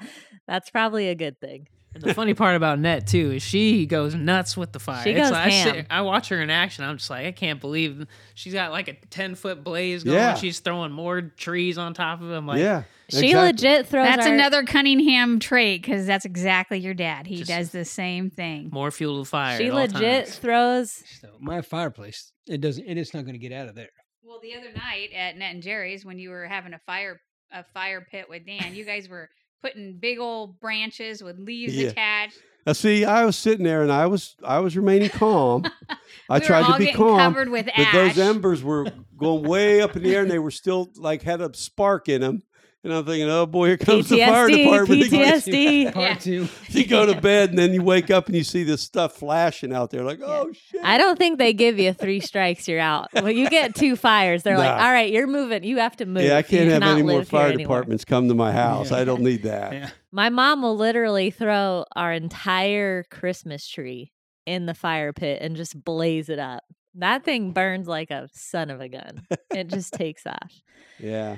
that's 0.47 0.69
probably 0.69 1.09
a 1.09 1.15
good 1.15 1.39
thing. 1.39 1.67
And 1.93 2.01
the 2.03 2.13
funny 2.13 2.33
part 2.33 2.55
about 2.55 2.79
Net 2.79 3.05
too 3.05 3.31
is 3.31 3.43
she 3.43 3.85
goes 3.85 4.15
nuts 4.15 4.55
with 4.55 4.71
the 4.71 4.79
fire. 4.79 5.03
She 5.03 5.09
It's 5.11 5.19
goes 5.19 5.31
like, 5.31 5.47
I, 5.47 5.49
ham. 5.49 5.75
sit- 5.75 5.87
I 5.89 6.01
watch 6.01 6.29
her 6.29 6.41
in 6.41 6.49
action. 6.49 6.85
I'm 6.85 6.97
just 6.97 7.09
like, 7.09 7.25
I 7.25 7.31
can't 7.33 7.59
believe 7.59 8.05
she's 8.33 8.53
got 8.53 8.71
like 8.71 8.87
a 8.87 8.93
ten 9.09 9.35
foot 9.35 9.63
blaze 9.63 10.03
going. 10.05 10.15
Yeah. 10.15 10.35
She's 10.35 10.59
throwing 10.59 10.91
more 10.93 11.21
trees 11.21 11.77
on 11.77 11.93
top 11.93 12.21
of 12.21 12.31
him. 12.31 12.47
Like, 12.47 12.59
yeah, 12.59 12.83
She 13.09 13.27
exactly. 13.31 13.33
legit 13.47 13.87
throws. 13.87 14.05
That's 14.07 14.25
our- 14.27 14.33
another 14.33 14.63
Cunningham 14.63 15.39
trait 15.39 15.81
because 15.81 16.05
that's 16.05 16.23
exactly 16.23 16.79
your 16.79 16.93
dad. 16.93 17.27
He 17.27 17.37
Just- 17.37 17.49
does 17.49 17.71
the 17.71 17.83
same 17.83 18.29
thing. 18.29 18.69
more 18.71 18.89
fuel 18.91 19.15
to 19.17 19.19
the 19.23 19.25
fire. 19.25 19.57
She 19.57 19.65
at 19.65 19.71
all 19.73 19.79
legit 19.79 20.25
times. 20.27 20.37
throws. 20.37 21.03
So 21.19 21.29
my 21.41 21.61
fireplace, 21.61 22.31
it 22.47 22.61
doesn't, 22.61 22.85
and 22.87 22.97
it's 22.97 23.13
not 23.13 23.21
going 23.25 23.33
to 23.33 23.39
get 23.39 23.51
out 23.51 23.67
of 23.67 23.75
there. 23.75 23.89
Well, 24.23 24.39
the 24.41 24.55
other 24.55 24.71
night 24.73 25.09
at 25.13 25.35
Net 25.37 25.53
and 25.55 25.61
Jerry's, 25.61 26.05
when 26.05 26.17
you 26.19 26.29
were 26.29 26.45
having 26.45 26.73
a 26.73 26.79
fire 26.79 27.19
a 27.53 27.65
fire 27.73 27.99
pit 28.09 28.27
with 28.29 28.45
Dan, 28.45 28.73
you 28.75 28.85
guys 28.85 29.09
were 29.09 29.29
putting 29.61 29.93
big 29.97 30.19
old 30.19 30.59
branches 30.59 31.23
with 31.23 31.37
leaves 31.39 31.73
Yeah. 31.75 31.89
attached. 31.89 32.37
Now, 32.65 32.73
see, 32.73 33.05
I 33.05 33.25
was 33.25 33.35
sitting 33.35 33.65
there 33.65 33.81
and 33.81 33.91
I 33.91 34.05
was 34.05 34.35
I 34.43 34.59
was 34.59 34.77
remaining 34.77 35.09
calm. 35.09 35.65
I 36.29 36.39
tried 36.39 36.71
to 36.71 36.77
be 36.77 36.91
calm, 36.91 37.17
covered 37.17 37.49
with 37.49 37.67
but 37.75 37.91
those 37.91 38.17
embers 38.19 38.63
were 38.63 38.85
going 39.17 39.43
way 39.43 39.81
up 39.81 39.95
in 39.95 40.03
the 40.03 40.15
air, 40.15 40.21
and 40.21 40.29
they 40.31 40.39
were 40.39 40.51
still 40.51 40.89
like 40.95 41.23
had 41.23 41.41
a 41.41 41.53
spark 41.55 42.07
in 42.07 42.21
them. 42.21 42.43
And 42.83 42.91
I'm 42.91 43.05
thinking, 43.05 43.29
oh 43.29 43.45
boy, 43.45 43.67
here 43.67 43.77
comes 43.77 44.09
the 44.09 44.17
fire 44.21 44.47
department. 44.47 45.03
again. 45.05 45.39
PTSD. 45.39 45.83
Part 45.93 46.03
Yeah. 46.03 46.15
two. 46.15 46.47
you 46.69 46.87
go 46.87 47.05
to 47.05 47.21
bed 47.21 47.51
and 47.51 47.59
then 47.59 47.73
you 47.73 47.83
wake 47.83 48.09
up 48.09 48.25
and 48.25 48.35
you 48.35 48.43
see 48.43 48.63
this 48.63 48.81
stuff 48.81 49.13
flashing 49.17 49.71
out 49.71 49.91
there, 49.91 50.03
like, 50.03 50.19
oh 50.23 50.51
shit. 50.51 50.81
I 50.83 50.97
don't 50.97 51.15
think 51.17 51.37
they 51.37 51.53
give 51.53 51.77
you 51.77 51.93
three 51.93 52.19
strikes, 52.21 52.67
you're 52.67 52.79
out. 52.79 53.09
When 53.13 53.37
you 53.37 53.49
get 53.51 53.75
two 53.75 53.95
fires, 53.95 54.41
they're 54.41 54.57
like, 54.57 54.71
"All 54.81 54.91
right, 54.91 55.11
you're 55.11 55.27
moving. 55.27 55.63
You 55.63 55.77
have 55.77 55.95
to 55.97 56.07
move. 56.07 56.23
yeah, 56.23 56.37
I 56.37 56.41
can't 56.41 56.69
have 56.71 56.81
any 56.81 57.03
more 57.03 57.19
live 57.19 57.29
here 57.29 57.39
fire 57.39 57.47
anymore." 57.49 57.63
departments 57.65 58.03
come 58.03 58.27
to 58.29 58.33
my 58.33 58.51
house. 58.51 58.89
Yeah. 58.89 58.97
I 58.97 59.03
don't 59.03 59.21
need 59.21 59.43
that. 59.43 59.73
Yeah. 59.73 59.89
My 60.11 60.29
mom 60.29 60.63
will 60.63 60.75
literally 60.75 61.29
throw 61.29 61.85
our 61.95 62.11
entire 62.11 63.03
Christmas 63.11 63.67
tree 63.67 64.11
in 64.47 64.65
the 64.65 64.73
fire 64.73 65.13
pit 65.13 65.37
and 65.41 65.55
just 65.55 65.81
blaze 65.83 66.29
it 66.29 66.39
up. 66.39 66.63
That 66.95 67.23
thing 67.23 67.51
burns 67.51 67.87
like 67.87 68.09
a 68.09 68.27
son 68.33 68.69
of 68.71 68.81
a 68.81 68.89
gun. 68.89 69.25
it 69.53 69.67
just 69.67 69.93
takes 69.93 70.25
off. 70.25 70.51
Yeah. 70.99 71.37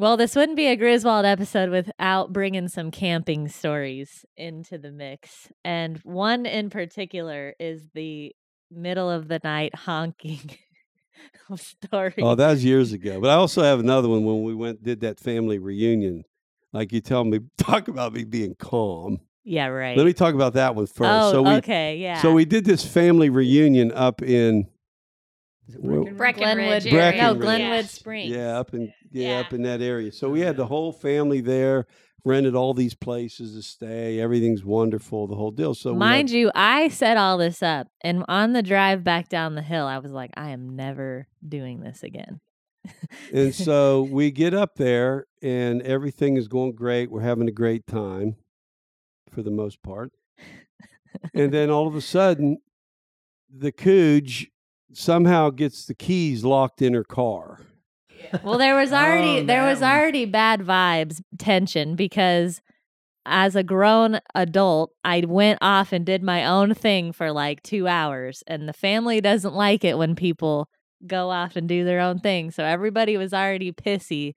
Well, 0.00 0.16
this 0.16 0.34
wouldn't 0.34 0.56
be 0.56 0.68
a 0.68 0.76
Griswold 0.76 1.26
episode 1.26 1.68
without 1.68 2.32
bringing 2.32 2.68
some 2.68 2.90
camping 2.90 3.48
stories 3.48 4.24
into 4.34 4.78
the 4.78 4.90
mix. 4.90 5.48
And 5.62 5.98
one 6.04 6.46
in 6.46 6.70
particular 6.70 7.54
is 7.60 7.82
the 7.92 8.34
middle 8.70 9.10
of 9.10 9.28
the 9.28 9.42
night 9.44 9.74
honking 9.74 10.56
story. 11.54 12.14
Oh, 12.16 12.34
that 12.34 12.48
was 12.48 12.64
years 12.64 12.92
ago. 12.94 13.20
But 13.20 13.28
I 13.28 13.34
also 13.34 13.62
have 13.62 13.78
another 13.78 14.08
one 14.08 14.24
when 14.24 14.42
we 14.42 14.54
went 14.54 14.82
did 14.82 15.00
that 15.00 15.20
family 15.20 15.58
reunion. 15.58 16.24
Like 16.72 16.92
you 16.92 17.02
tell 17.02 17.24
me, 17.24 17.40
talk 17.58 17.88
about 17.88 18.14
me 18.14 18.24
being 18.24 18.54
calm. 18.54 19.20
yeah, 19.44 19.66
right. 19.66 19.98
Let 19.98 20.06
me 20.06 20.14
talk 20.14 20.32
about 20.34 20.54
that 20.54 20.74
one 20.74 20.86
first. 20.86 21.10
oh, 21.10 21.30
so 21.30 21.42
we 21.42 21.50
okay, 21.56 21.98
yeah. 21.98 22.22
so 22.22 22.32
we 22.32 22.46
did 22.46 22.64
this 22.64 22.86
family 22.86 23.28
reunion 23.28 23.92
up 23.92 24.22
in 24.22 24.66
Well, 25.78 26.04
Breckenridge. 26.14 26.82
Glenwood, 26.84 26.86
area. 26.86 27.22
no, 27.22 27.34
Breckenridge. 27.34 27.40
Glenwood 27.42 27.84
Springs. 27.86 28.30
yeah, 28.34 28.58
up 28.58 28.74
in 28.74 28.92
yeah, 29.10 29.28
Yeah. 29.28 29.40
up 29.40 29.52
in 29.52 29.62
that 29.62 29.80
area. 29.82 30.12
So 30.12 30.28
we 30.30 30.40
had 30.40 30.56
the 30.56 30.66
whole 30.66 30.92
family 30.92 31.40
there, 31.40 31.86
rented 32.24 32.54
all 32.54 32.74
these 32.74 32.94
places 32.94 33.54
to 33.56 33.62
stay. 33.62 34.20
Everything's 34.20 34.64
wonderful, 34.64 35.26
the 35.26 35.36
whole 35.36 35.50
deal. 35.50 35.74
So 35.74 35.94
Mind 35.94 36.28
had- 36.30 36.36
you, 36.36 36.50
I 36.54 36.88
set 36.88 37.16
all 37.16 37.38
this 37.38 37.62
up, 37.62 37.88
and 38.02 38.24
on 38.28 38.52
the 38.52 38.62
drive 38.62 39.02
back 39.04 39.28
down 39.28 39.54
the 39.54 39.62
hill, 39.62 39.86
I 39.86 39.98
was 39.98 40.12
like, 40.12 40.30
I 40.36 40.50
am 40.50 40.76
never 40.76 41.26
doing 41.46 41.80
this 41.80 42.02
again. 42.02 42.40
and 43.32 43.54
so 43.54 44.02
we 44.02 44.30
get 44.30 44.54
up 44.54 44.76
there 44.76 45.26
and 45.42 45.82
everything 45.82 46.38
is 46.38 46.48
going 46.48 46.72
great. 46.72 47.10
We're 47.10 47.20
having 47.20 47.46
a 47.46 47.52
great 47.52 47.86
time 47.86 48.36
for 49.30 49.42
the 49.42 49.50
most 49.50 49.82
part. 49.82 50.12
and 51.34 51.52
then 51.52 51.70
all 51.70 51.86
of 51.86 51.94
a 51.94 52.00
sudden, 52.00 52.58
the 53.54 53.70
Kuge 53.72 54.46
somehow 54.92 55.50
gets 55.50 55.86
the 55.86 55.94
keys 55.94 56.44
locked 56.44 56.82
in 56.82 56.94
her 56.94 57.04
car. 57.04 57.60
Well, 58.42 58.58
there 58.58 58.76
was 58.76 58.92
oh, 58.92 58.96
already 58.96 59.40
Oh, 59.40 59.46
there 59.46 59.64
was 59.64 59.80
one. 59.80 59.90
already 59.90 60.24
bad 60.24 60.60
vibes, 60.60 61.20
tension 61.38 61.96
because 61.96 62.60
as 63.26 63.54
a 63.54 63.62
grown 63.62 64.18
adult, 64.34 64.92
I 65.04 65.20
went 65.26 65.58
off 65.60 65.92
and 65.92 66.04
did 66.06 66.22
my 66.22 66.44
own 66.44 66.74
thing 66.74 67.12
for 67.12 67.32
like 67.32 67.62
2 67.62 67.86
hours 67.86 68.42
and 68.46 68.68
the 68.68 68.72
family 68.72 69.20
doesn't 69.20 69.54
like 69.54 69.84
it 69.84 69.98
when 69.98 70.14
people 70.14 70.68
go 71.06 71.30
off 71.30 71.56
and 71.56 71.68
do 71.68 71.84
their 71.84 72.00
own 72.00 72.18
thing. 72.18 72.50
So 72.50 72.64
everybody 72.64 73.16
was 73.16 73.32
already 73.32 73.72
pissy 73.72 74.34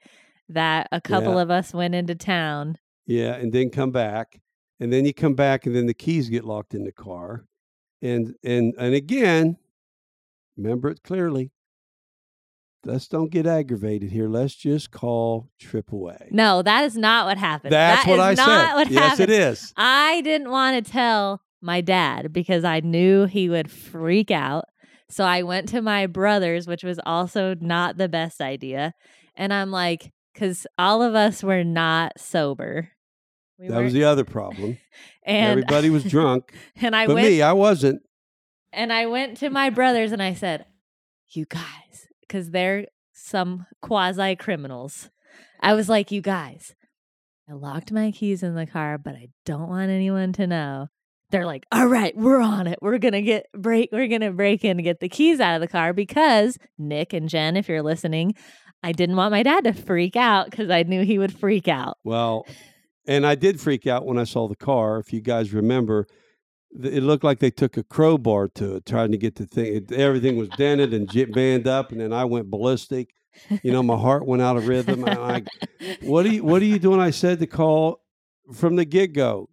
that 0.49 0.87
a 0.91 1.01
couple 1.01 1.33
Yeah. 1.35 1.41
of 1.41 1.51
us 1.51 1.73
went 1.73 1.95
into 1.95 2.15
town. 2.15 2.77
Yeah, 3.05 3.35
and 3.35 3.51
then 3.51 3.69
come 3.69 3.91
back, 3.91 4.39
and 4.79 4.91
then 4.93 5.03
you 5.05 5.13
come 5.13 5.33
back, 5.33 5.65
and 5.65 5.75
then 5.75 5.87
the 5.87 5.93
keys 5.93 6.29
get 6.29 6.45
locked 6.45 6.73
in 6.73 6.83
the 6.83 6.91
car, 6.91 7.45
and 8.01 8.33
and 8.43 8.73
and 8.77 8.93
again, 8.93 9.57
remember 10.57 10.89
it 10.89 11.03
clearly. 11.03 11.51
Let's 12.85 13.07
don't 13.07 13.31
get 13.31 13.47
aggravated 13.47 14.11
here. 14.11 14.27
Let's 14.27 14.55
just 14.55 14.91
call 14.91 15.49
AAA. 15.61 16.31
No, 16.31 16.61
that 16.61 16.83
is 16.83 16.97
not 16.97 17.25
what 17.25 17.37
happened. 17.37 17.71
That's 17.71 18.03
That 18.03 18.09
what 18.09 18.31
is 18.31 18.39
I 18.39 18.43
not 18.45 18.67
said. 18.67 18.73
What 18.75 18.91
yes, 18.91 19.01
happened. 19.03 19.29
it 19.29 19.39
is. 19.39 19.73
I 19.77 20.19
didn't 20.21 20.49
want 20.49 20.85
to 20.85 20.91
tell 20.91 21.41
my 21.61 21.79
dad 21.79 22.33
because 22.33 22.65
I 22.65 22.81
knew 22.81 23.25
he 23.25 23.47
would 23.47 23.71
freak 23.71 24.31
out. 24.31 24.65
So 25.09 25.23
I 25.23 25.43
went 25.43 25.69
to 25.69 25.81
my 25.81 26.07
brother's, 26.07 26.67
which 26.67 26.83
was 26.83 26.99
also 27.05 27.55
not 27.61 27.97
the 27.97 28.09
best 28.09 28.41
idea. 28.41 28.93
And 29.35 29.53
I'm 29.53 29.71
like, 29.71 30.11
because 30.33 30.67
all 30.77 31.01
of 31.01 31.15
us 31.15 31.41
were 31.41 31.63
not 31.63 32.19
sober. 32.19 32.89
We 33.57 33.69
That 33.69 33.81
was 33.81 33.93
the 33.93 34.03
other 34.03 34.25
problem. 34.25 34.77
and 35.25 35.51
Everybody 35.51 35.89
was 35.89 36.03
drunk, 36.03 36.53
and 36.75 36.95
I 36.95 37.05
but 37.07 37.15
went 37.15 37.27
me, 37.27 37.41
I 37.41 37.53
wasn't. 37.53 38.01
And 38.73 38.91
I 38.91 39.05
went 39.05 39.37
to 39.37 39.49
my 39.49 39.69
brothers 39.69 40.11
and 40.11 40.21
I 40.21 40.33
said, 40.33 40.65
"You 41.29 41.45
guys, 41.45 42.07
because 42.21 42.51
they're 42.51 42.87
some 43.13 43.65
quasi 43.81 44.35
criminals." 44.35 45.09
I 45.59 45.73
was 45.73 45.89
like, 45.89 46.11
"You 46.11 46.21
guys, 46.21 46.75
I 47.49 47.53
locked 47.53 47.91
my 47.91 48.11
keys 48.11 48.43
in 48.43 48.55
the 48.55 48.65
car, 48.67 48.97
but 48.97 49.15
I 49.15 49.29
don't 49.45 49.69
want 49.69 49.91
anyone 49.91 50.33
to 50.33 50.47
know." 50.47 50.87
They're 51.29 51.45
like, 51.45 51.65
"All 51.71 51.87
right, 51.87 52.15
we're 52.15 52.41
on 52.41 52.67
it. 52.67 52.79
We're 52.81 52.99
gonna 52.99 53.21
get 53.21 53.47
break. 53.53 53.89
We're 53.91 54.07
gonna 54.07 54.31
break 54.31 54.63
in 54.63 54.77
and 54.77 54.83
get 54.83 54.99
the 54.99 55.09
keys 55.09 55.39
out 55.39 55.55
of 55.55 55.61
the 55.61 55.67
car 55.67 55.93
because 55.93 56.57
Nick 56.77 57.13
and 57.13 57.27
Jen, 57.27 57.57
if 57.57 57.67
you're 57.67 57.81
listening, 57.81 58.35
I 58.83 58.91
didn't 58.91 59.15
want 59.15 59.31
my 59.31 59.43
dad 59.43 59.63
to 59.63 59.73
freak 59.73 60.15
out 60.15 60.51
because 60.51 60.69
I 60.69 60.83
knew 60.83 61.03
he 61.03 61.17
would 61.17 61.37
freak 61.37 61.67
out." 61.67 61.97
Well, 62.03 62.45
and 63.07 63.25
I 63.25 63.35
did 63.35 63.59
freak 63.59 63.87
out 63.87 64.05
when 64.05 64.17
I 64.19 64.25
saw 64.25 64.47
the 64.47 64.55
car. 64.55 64.99
If 64.99 65.11
you 65.11 65.21
guys 65.21 65.53
remember, 65.53 66.07
it 66.81 67.03
looked 67.03 67.23
like 67.23 67.39
they 67.39 67.51
took 67.51 67.77
a 67.77 67.83
crowbar 67.83 68.47
to 68.49 68.75
it, 68.75 68.85
trying 68.85 69.11
to 69.11 69.17
get 69.17 69.35
the 69.35 69.45
thing. 69.45 69.75
It, 69.75 69.91
everything 69.91 70.37
was 70.37 70.49
dented 70.49 70.93
and 70.93 71.09
jit 71.09 71.67
up, 71.67 71.91
and 71.91 72.01
then 72.01 72.13
I 72.13 72.25
went 72.25 72.49
ballistic. 72.49 73.13
You 73.61 73.71
know, 73.71 73.83
my 73.83 73.97
heart 73.97 74.25
went 74.27 74.41
out 74.41 74.57
of 74.57 74.67
rhythm. 74.67 75.05
I, 75.07 75.43
what 76.01 76.25
are 76.25 76.29
you? 76.29 76.43
What 76.43 76.61
are 76.61 76.65
you 76.65 76.79
doing? 76.79 76.99
I 76.99 77.11
said 77.11 77.39
to 77.39 77.47
call 77.47 78.01
from 78.53 78.75
the 78.75 78.85
get 78.85 79.13
go, 79.13 79.49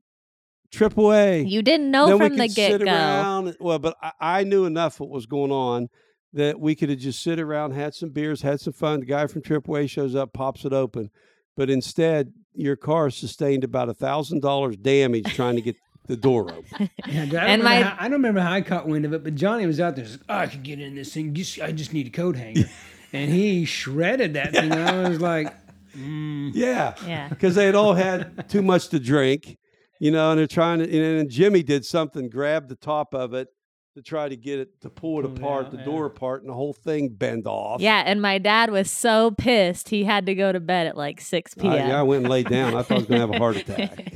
triple 0.70 1.12
A. 1.12 1.42
You 1.42 1.62
didn't 1.62 1.90
know 1.90 2.06
then 2.06 2.18
from 2.18 2.36
the 2.36 2.48
get 2.48 2.78
go. 2.80 3.54
Well, 3.60 3.78
but 3.78 3.96
I, 4.02 4.12
I 4.20 4.44
knew 4.44 4.64
enough 4.64 5.00
what 5.00 5.10
was 5.10 5.26
going 5.26 5.52
on 5.52 5.88
that 6.32 6.60
we 6.60 6.74
could 6.74 6.90
have 6.90 6.98
just 6.98 7.22
sit 7.22 7.40
around, 7.40 7.72
had 7.72 7.94
some 7.94 8.10
beers, 8.10 8.42
had 8.42 8.60
some 8.60 8.72
fun. 8.72 9.00
The 9.00 9.06
guy 9.06 9.26
from 9.26 9.42
AAA 9.42 9.90
shows 9.90 10.14
up, 10.14 10.32
pops 10.32 10.64
it 10.64 10.72
open, 10.72 11.10
but 11.56 11.70
instead, 11.70 12.32
your 12.54 12.76
car 12.76 13.10
sustained 13.10 13.64
about 13.64 13.88
a 13.88 13.94
thousand 13.94 14.42
dollars 14.42 14.76
damage 14.76 15.34
trying 15.34 15.56
to 15.56 15.62
get 15.62 15.76
the 16.10 16.16
door 16.16 16.52
open. 16.52 16.90
Yeah, 17.08 17.22
I 17.22 17.26
don't, 17.26 17.34
And 17.36 17.62
remember 17.62 17.64
my- 17.64 17.82
how, 17.82 17.96
I 17.98 18.02
don't 18.04 18.12
remember 18.12 18.40
how 18.40 18.52
I 18.52 18.60
caught 18.60 18.86
wind 18.88 19.04
of 19.04 19.12
it, 19.14 19.24
but 19.24 19.34
Johnny 19.34 19.66
was 19.66 19.80
out 19.80 19.96
there. 19.96 20.04
Says, 20.04 20.18
oh, 20.28 20.34
I 20.36 20.46
could 20.46 20.62
get 20.62 20.80
in 20.80 20.94
this 20.94 21.14
thing. 21.14 21.32
Just, 21.34 21.60
I 21.60 21.72
just 21.72 21.92
need 21.92 22.06
a 22.06 22.10
coat 22.10 22.36
hanger, 22.36 22.64
and 23.12 23.30
he 23.32 23.64
shredded 23.64 24.34
that 24.34 24.52
thing. 24.52 24.70
And 24.72 24.88
I 24.88 25.08
was 25.08 25.20
like, 25.20 25.54
mm. 25.96 26.50
Yeah, 26.54 26.94
Yeah. 27.06 27.28
because 27.28 27.54
they 27.54 27.66
had 27.66 27.74
all 27.74 27.94
had 27.94 28.48
too 28.48 28.62
much 28.62 28.88
to 28.90 28.98
drink, 29.00 29.56
you 29.98 30.10
know, 30.10 30.30
and 30.30 30.38
they're 30.38 30.46
trying 30.46 30.78
to. 30.80 30.84
And 30.84 31.18
then 31.20 31.28
Jimmy 31.28 31.62
did 31.62 31.84
something, 31.84 32.28
grabbed 32.28 32.68
the 32.68 32.76
top 32.76 33.14
of 33.14 33.32
it 33.34 33.48
to 34.02 34.08
try 34.08 34.28
to 34.28 34.36
get 34.36 34.58
it 34.58 34.80
to 34.80 34.90
pull 34.90 35.20
it 35.20 35.22
Pull 35.22 35.36
apart, 35.36 35.66
out, 35.66 35.72
the 35.72 35.78
yeah. 35.78 35.84
door 35.84 36.06
apart, 36.06 36.40
and 36.42 36.50
the 36.50 36.54
whole 36.54 36.72
thing 36.72 37.08
bend 37.10 37.46
off. 37.46 37.80
Yeah, 37.80 38.02
and 38.04 38.20
my 38.22 38.38
dad 38.38 38.70
was 38.70 38.90
so 38.90 39.30
pissed 39.32 39.90
he 39.90 40.04
had 40.04 40.26
to 40.26 40.34
go 40.34 40.52
to 40.52 40.60
bed 40.60 40.86
at 40.86 40.96
like 40.96 41.20
6 41.20 41.54
I, 41.58 41.60
p.m. 41.60 41.88
yeah, 41.88 42.00
I 42.00 42.02
went 42.02 42.22
and 42.22 42.30
laid 42.30 42.48
down. 42.48 42.74
I 42.74 42.82
thought 42.82 42.96
I 42.96 42.98
was 42.98 43.06
going 43.06 43.20
to 43.20 43.26
have 43.26 43.34
a 43.34 43.38
heart 43.38 43.56
attack. 43.68 44.12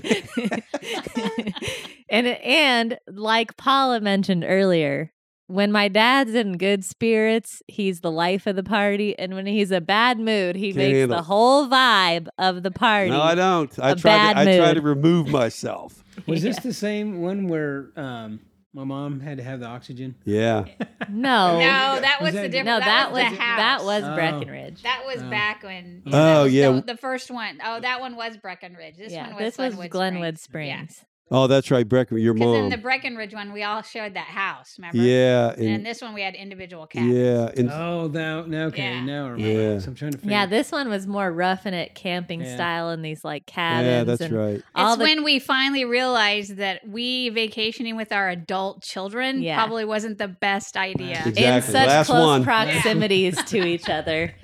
and 2.08 2.26
and 2.26 2.98
like 3.08 3.56
Paula 3.56 4.00
mentioned 4.00 4.44
earlier, 4.46 5.12
when 5.46 5.70
my 5.70 5.88
dad's 5.88 6.34
in 6.34 6.56
good 6.56 6.84
spirits, 6.84 7.62
he's 7.68 8.00
the 8.00 8.10
life 8.10 8.46
of 8.46 8.56
the 8.56 8.62
party, 8.62 9.18
and 9.18 9.34
when 9.34 9.46
he's 9.46 9.70
a 9.70 9.80
bad 9.80 10.18
mood, 10.18 10.56
he 10.56 10.68
Can't 10.68 10.76
makes 10.76 10.98
handle 11.00 11.16
the 11.18 11.22
whole 11.22 11.68
vibe 11.68 12.28
of 12.38 12.62
the 12.62 12.70
party. 12.70 13.10
No, 13.10 13.20
I 13.20 13.34
don't. 13.34 13.78
I 13.78 13.90
a 13.90 13.96
tried. 13.96 14.32
To, 14.34 14.40
I 14.40 14.56
try 14.56 14.74
to 14.74 14.80
remove 14.80 15.28
myself. 15.28 16.02
was 16.26 16.42
this 16.42 16.58
the 16.62 16.72
same 16.72 17.20
one 17.20 17.48
where 17.48 17.90
um, 17.96 18.40
my 18.74 18.84
mom 18.84 19.20
had 19.20 19.38
to 19.38 19.44
have 19.44 19.60
the 19.60 19.66
oxygen? 19.66 20.14
Yeah. 20.24 20.64
No, 21.08 21.58
No, 21.58 22.00
that 22.00 22.18
was, 22.20 22.32
Was 22.32 22.34
the 22.34 22.40
that- 22.42 22.50
different. 22.50 22.66
no, 22.66 22.80
that, 22.80 23.12
was 23.12 23.20
the 23.22 23.24
house. 23.40 23.58
that 23.58 23.84
was 23.84 24.02
Oh. 24.04 24.14
Breckenridge. 24.14 24.82
That 24.82 25.02
was 25.06 25.22
Oh. 25.22 25.30
back 25.30 25.62
when. 25.62 26.02
Oh, 26.06 26.10
that 26.10 26.42
was 26.42 26.52
yeah. 26.52 26.70
The, 26.72 26.80
the 26.82 26.96
first 26.96 27.30
one. 27.30 27.60
Oh, 27.64 27.80
that 27.80 28.00
one 28.00 28.16
was 28.16 28.36
Breckenridge. 28.36 28.96
This 28.96 29.12
yeah, 29.12 29.26
one 29.28 29.36
was 29.36 29.40
this 29.44 29.58
was 29.58 29.74
Glenwood 29.74 29.90
Glenwood 29.90 30.38
Springs. 30.38 31.04
Springs. 31.26 31.38
Oh, 31.42 31.46
that's 31.46 31.70
right, 31.70 31.88
Brecken. 31.88 32.20
Your 32.22 32.34
Because 32.34 32.58
in 32.58 32.68
the 32.68 32.76
Breckenridge 32.76 33.32
one, 33.32 33.52
we 33.52 33.62
all 33.62 33.80
shared 33.82 34.14
that 34.14 34.26
house. 34.26 34.76
Remember? 34.78 34.98
yeah. 34.98 35.52
And, 35.52 35.66
And, 35.68 35.86
this 35.86 36.02
one, 36.02 36.12
we 36.12 36.20
had 36.22 36.34
individual 36.34 36.86
cabins. 36.86 37.14
yeah. 37.14 37.50
And 37.56 37.70
Oh, 37.70 38.08
now, 38.08 38.42
now 38.42 38.66
okay, 38.66 38.82
Yeah. 38.94 39.04
now 39.04 39.26
I 39.26 39.28
remember. 39.30 39.72
Yeah. 39.74 39.78
So 39.78 39.88
I'm 39.88 39.94
trying 39.94 40.12
to 40.12 40.18
figure. 40.18 40.30
Yeah, 40.32 40.46
this 40.46 40.70
one 40.70 40.88
was 40.90 41.06
more 41.06 41.32
rough 41.32 41.44
roughing 41.64 41.74
it 41.74 41.94
camping 41.94 42.40
Yeah. 42.40 42.54
style 42.54 42.90
in 42.90 43.02
these 43.02 43.22
like 43.24 43.46
cabins. 43.46 43.86
yeah, 43.86 44.04
that's 44.04 44.20
and 44.22 44.34
right. 44.34 44.62
All 44.74 44.94
it's 44.94 44.98
the 44.98 45.04
when 45.04 45.24
we 45.24 45.38
finally 45.38 45.84
realized 45.84 46.56
that 46.56 46.86
we 46.88 47.28
vacationing 47.30 47.96
with 47.96 48.12
our 48.12 48.28
adult 48.30 48.82
children 48.82 49.42
Yeah. 49.42 49.56
probably 49.56 49.84
wasn't 49.84 50.18
the 50.18 50.28
best 50.28 50.76
idea. 50.76 51.22
Right. 51.24 51.36
in 51.38 51.62
such 51.62 51.86
Last 51.86 52.06
close 52.06 52.26
one. 52.26 52.44
proximities 52.44 53.42
to 53.44 53.64
each 53.64 53.88
other. 53.88 54.34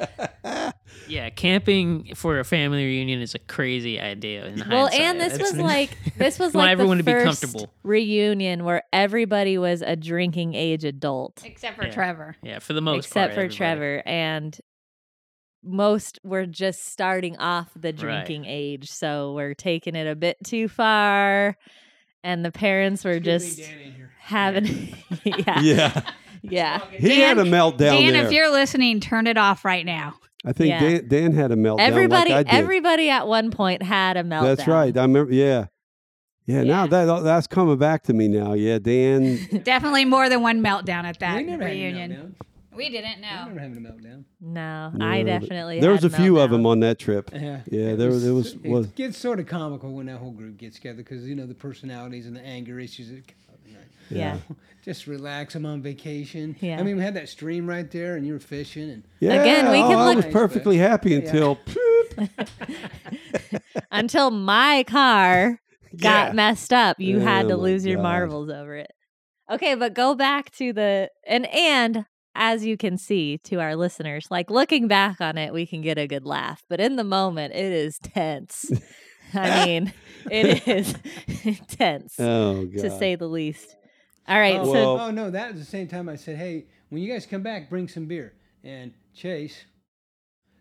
Yeah, 1.10 1.28
camping 1.30 2.14
for 2.14 2.38
a 2.38 2.44
family 2.44 2.84
reunion 2.84 3.20
is 3.20 3.34
a 3.34 3.38
crazy 3.38 4.00
idea. 4.00 4.46
In 4.46 4.64
Well, 4.68 4.86
hindsight. 4.86 5.00
and 5.00 5.20
this 5.20 5.32
That's- 5.32 5.52
was 5.52 5.60
like 5.60 5.98
this 6.16 6.38
was 6.38 6.54
like 6.54 6.70
everyone 6.70 6.98
the 6.98 7.02
to 7.04 7.16
be 7.18 7.24
comfortable. 7.24 7.72
reunion 7.82 8.64
where 8.64 8.82
everybody 8.92 9.58
was 9.58 9.82
a 9.82 9.96
drinking 9.96 10.54
age 10.54 10.84
adult, 10.84 11.42
Except 11.44 11.76
for 11.76 11.84
Yeah. 11.86 11.92
Trevor. 11.92 12.36
yeah, 12.42 12.58
for 12.60 12.72
the 12.72 12.80
most 12.80 13.06
except 13.06 13.14
part, 13.14 13.34
for 13.34 13.40
everybody. 13.40 13.56
Trevor, 13.56 14.02
and 14.06 14.58
most 15.62 16.18
were 16.24 16.46
just 16.46 16.86
starting 16.86 17.36
off 17.38 17.68
the 17.76 17.92
drinking 17.92 18.46
age, 18.46 18.88
so 18.90 19.34
we're 19.34 19.54
taking 19.54 19.94
it 19.94 20.06
a 20.06 20.14
bit 20.16 20.38
too 20.44 20.68
far, 20.68 21.54
and 22.24 22.44
the 22.44 22.50
parents 22.52 23.04
were 23.04 23.10
Excuse 23.12 23.56
just 23.56 23.58
me, 23.58 23.64
Dan 23.64 23.78
in 23.80 23.92
here. 23.92 24.10
having, 24.20 24.96
yeah, 25.24 25.60
Yeah. 25.62 26.02
yeah. 26.42 26.80
He 26.92 27.20
had 27.20 27.38
a 27.38 27.42
meltdown 27.44 27.76
Dan, 27.78 28.12
there. 28.14 28.24
if 28.24 28.32
you're 28.32 28.50
listening, 28.50 29.00
turn 29.00 29.26
it 29.26 29.36
off 29.36 29.64
right 29.64 29.84
now. 29.84 30.14
I 30.44 30.52
think 30.52 30.70
Yeah. 30.70 30.80
Dan, 30.80 31.08
Dan 31.08 31.32
had 31.32 31.52
a 31.52 31.56
meltdown. 31.56 31.80
Everybody, 31.80 32.30
like 32.30 32.46
I 32.48 32.50
did. 32.50 32.58
everybody 32.58 33.10
at 33.10 33.26
one 33.28 33.50
point 33.50 33.82
had 33.82 34.16
a 34.16 34.22
meltdown. 34.22 34.42
That's 34.56 34.66
right. 34.66 34.96
I 34.96 35.02
remember. 35.02 35.32
Yeah. 35.32 35.66
Yeah. 36.46 36.62
Now 36.64 36.86
that 36.86 37.22
that's 37.22 37.46
coming 37.46 37.76
back 37.76 38.02
to 38.04 38.14
me 38.14 38.26
now. 38.28 38.54
Yeah. 38.54 38.78
Dan. 38.78 39.38
Definitely 39.64 40.04
more 40.06 40.28
than 40.28 40.42
one 40.42 40.62
meltdown 40.62 41.04
at 41.04 41.18
that 41.20 41.36
we 41.44 41.54
reunion. 41.56 42.10
had 42.10 42.20
a 42.20 42.22
meltdown. 42.24 42.34
We 42.76 42.88
didn't 42.88 43.16
We 43.16 43.22
know. 43.22 43.44
never 43.48 43.60
having 43.60 43.76
a 43.76 43.80
meltdown. 43.90 44.24
No, 44.40 44.90
No, 44.94 45.04
I 45.06 45.22
definitely. 45.24 45.80
There 45.80 45.90
was 45.90 46.02
had 46.02 46.12
a 46.12 46.16
few 46.16 46.38
of 46.38 46.50
them 46.50 46.64
on 46.64 46.80
that 46.80 46.98
trip. 46.98 47.30
Yeah, 47.34 47.60
Yeah, 47.70 47.94
there 47.96 48.08
was- 48.08 48.24
it 48.26 48.30
was- 48.30 48.54
It 48.54 48.70
was- 48.70 48.86
gets 48.86 49.18
sort 49.18 49.40
of 49.40 49.46
comical 49.46 49.92
when 49.92 50.06
that 50.06 50.16
whole 50.18 50.30
group 50.30 50.56
gets 50.56 50.76
together 50.76 50.98
because 50.98 51.28
you 51.28 51.34
know 51.34 51.46
the 51.46 51.54
personalities 51.54 52.26
and 52.26 52.34
the 52.36 52.40
anger 52.46 52.78
issues. 52.78 53.10
That 53.10 53.22
come 54.14 54.18
up, 54.18 54.34
you 54.34 54.34
know, 54.34 54.40
Yeah. 54.48 54.54
Just 54.84 55.06
relax. 55.06 55.54
I'm 55.54 55.66
on 55.66 55.82
vacation. 55.82 56.56
Yeah. 56.60 56.78
I 56.80 56.82
mean, 56.82 56.96
we 56.96 57.02
had 57.02 57.14
that 57.14 57.28
stream 57.28 57.66
right 57.68 57.90
there, 57.90 58.16
and 58.16 58.26
you 58.26 58.32
were 58.32 58.38
fishing, 58.40 58.88
and 58.90 59.02
Yeah. 59.20 59.34
Again, 59.42 59.70
we 59.70 59.78
oh, 59.78 59.88
could 59.88 59.96
I 59.98 60.06
look- 60.06 60.16
was 60.24 60.32
perfectly 60.32 60.78
happy 60.78 61.14
until. 61.14 61.58
until 63.90 64.30
my 64.30 64.84
car 64.86 65.60
got 65.96 66.28
Yeah. 66.28 66.32
messed 66.32 66.72
up. 66.72 66.98
You 67.00 67.18
oh 67.18 67.20
had 67.20 67.46
Oh 67.46 67.48
to 67.50 67.56
my 67.56 67.62
lose 67.62 67.86
your 67.86 68.00
marbles 68.00 68.50
over 68.50 68.76
it. 68.76 68.90
Okay, 69.50 69.74
but 69.74 69.94
go 69.94 70.14
back 70.14 70.50
to 70.52 70.72
the 70.72 71.10
and 71.26 71.46
and 71.46 72.04
as 72.34 72.64
you 72.64 72.76
can 72.76 72.96
see 72.96 73.38
to 73.44 73.56
our 73.60 73.74
listeners, 73.76 74.26
like 74.30 74.50
looking 74.50 74.86
back 74.88 75.20
on 75.20 75.36
it, 75.36 75.52
we 75.52 75.66
can 75.66 75.82
get 75.82 75.98
a 75.98 76.06
good 76.06 76.24
laugh. 76.24 76.62
But 76.68 76.80
in 76.80 76.96
the 76.96 77.04
moment, 77.04 77.54
it 77.54 77.72
is 77.72 77.98
tense. 77.98 78.70
I 79.34 79.66
mean, 79.66 79.92
it 80.30 80.66
is 80.68 80.94
tense 81.68 82.14
Oh 82.18 82.64
God. 82.66 82.82
to 82.82 82.90
say 82.98 83.14
the 83.16 83.28
least. 83.28 83.76
All 84.28 84.38
right, 84.38 84.56
oh, 84.60 84.64
so 84.64 84.72
Well- 84.72 85.00
oh 85.00 85.10
no, 85.10 85.30
that 85.30 85.52
was 85.52 85.60
the 85.60 85.66
same 85.66 85.88
time 85.88 86.08
I 86.08 86.16
said, 86.16 86.36
hey, 86.36 86.66
when 86.88 87.02
you 87.02 87.12
guys 87.12 87.26
come 87.26 87.42
back, 87.42 87.68
bring 87.70 87.88
some 87.88 88.06
beer. 88.06 88.34
And 88.62 88.92
Chase 89.14 89.64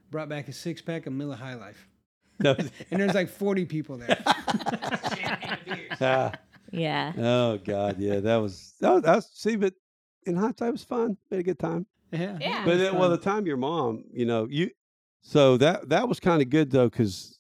brought 0.09 0.29
back 0.29 0.47
a 0.47 0.53
six 0.53 0.81
pack 0.81 1.05
of 1.05 1.13
Miller 1.13 1.35
High 1.35 1.55
Life, 1.55 1.87
No. 2.39 2.55
and 2.57 2.71
there's 3.01 3.13
like 3.13 3.29
40 3.29 3.65
people 3.65 3.97
there. 3.97 4.17
Ah, 6.01 6.31
yeah. 6.71 7.13
oh 7.17 7.57
God. 7.57 7.97
Yeah. 7.99 8.19
That 8.21 8.37
was. 8.37 8.73
That 8.79 8.91
was. 8.93 9.03
That's, 9.03 9.27
see, 9.41 9.55
but 9.55 9.73
in 10.25 10.35
hindsight, 10.35 10.69
it 10.69 10.71
was 10.71 10.83
fun. 10.83 11.17
We 11.29 11.37
had 11.37 11.41
a 11.41 11.43
good 11.43 11.59
time. 11.59 11.85
Yeah, 12.11 12.37
Yeah. 12.39 12.65
But 12.65 12.77
then, 12.77 12.97
well, 12.97 13.09
the 13.09 13.17
time 13.17 13.45
your 13.45 13.57
mom, 13.57 14.03
you 14.11 14.25
know, 14.25 14.47
you. 14.49 14.71
So 15.21 15.57
that 15.57 15.89
that 15.89 16.07
was 16.07 16.19
kind 16.19 16.41
of 16.41 16.49
good 16.49 16.71
though, 16.71 16.89
because 16.89 17.37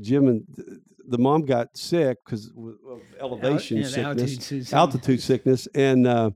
Jim 0.00 0.26
and 0.26 0.44
th- 0.56 0.68
the 1.08 1.18
mom 1.18 1.42
got 1.42 1.76
sick 1.76 2.18
because 2.24 2.50
of 2.88 3.00
elevation 3.20 3.78
yeah, 3.78 3.84
sickness, 3.84 4.04
altitude, 4.06 4.42
sickness. 4.42 4.72
altitude 4.72 5.22
sickness, 5.22 5.68
and 5.74 6.06
uh, 6.06 6.30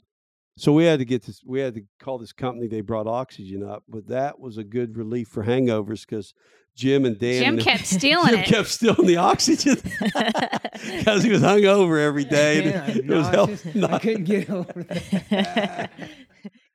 So 0.58 0.72
we 0.72 0.84
had 0.84 0.98
to 1.00 1.04
get 1.04 1.22
this. 1.24 1.42
We 1.44 1.60
had 1.60 1.74
to 1.74 1.82
call 2.00 2.18
this 2.18 2.32
company. 2.32 2.66
They 2.66 2.80
brought 2.80 3.06
oxygen 3.06 3.62
up, 3.62 3.84
but 3.88 4.08
that 4.08 4.38
was 4.40 4.56
a 4.58 4.64
good 4.64 4.96
relief 4.96 5.28
for 5.28 5.44
hangovers 5.44 6.06
because 6.06 6.32
Jim 6.74 7.04
and 7.04 7.18
Dan. 7.18 7.42
Jim 7.42 7.58
kept 7.58 7.86
stealing 7.96 8.28
Jim 8.30 8.38
it. 8.40 8.46
kept 8.46 8.68
stealing 8.68 9.06
the 9.06 9.16
oxygen 9.18 9.76
because 10.02 11.22
he 11.22 11.30
was 11.30 11.42
hungover 11.42 11.98
every 12.02 12.24
day. 12.24 12.64
and 12.64 12.70
Yeah, 12.70 13.14
it 13.14 13.16
was 13.18 13.28
help- 13.28 13.50
nauseous. 13.50 13.76
I 13.76 13.78
not- 13.78 14.02
couldn't 14.02 14.24
get 14.24 14.50
over 14.50 14.82
that. 14.84 15.90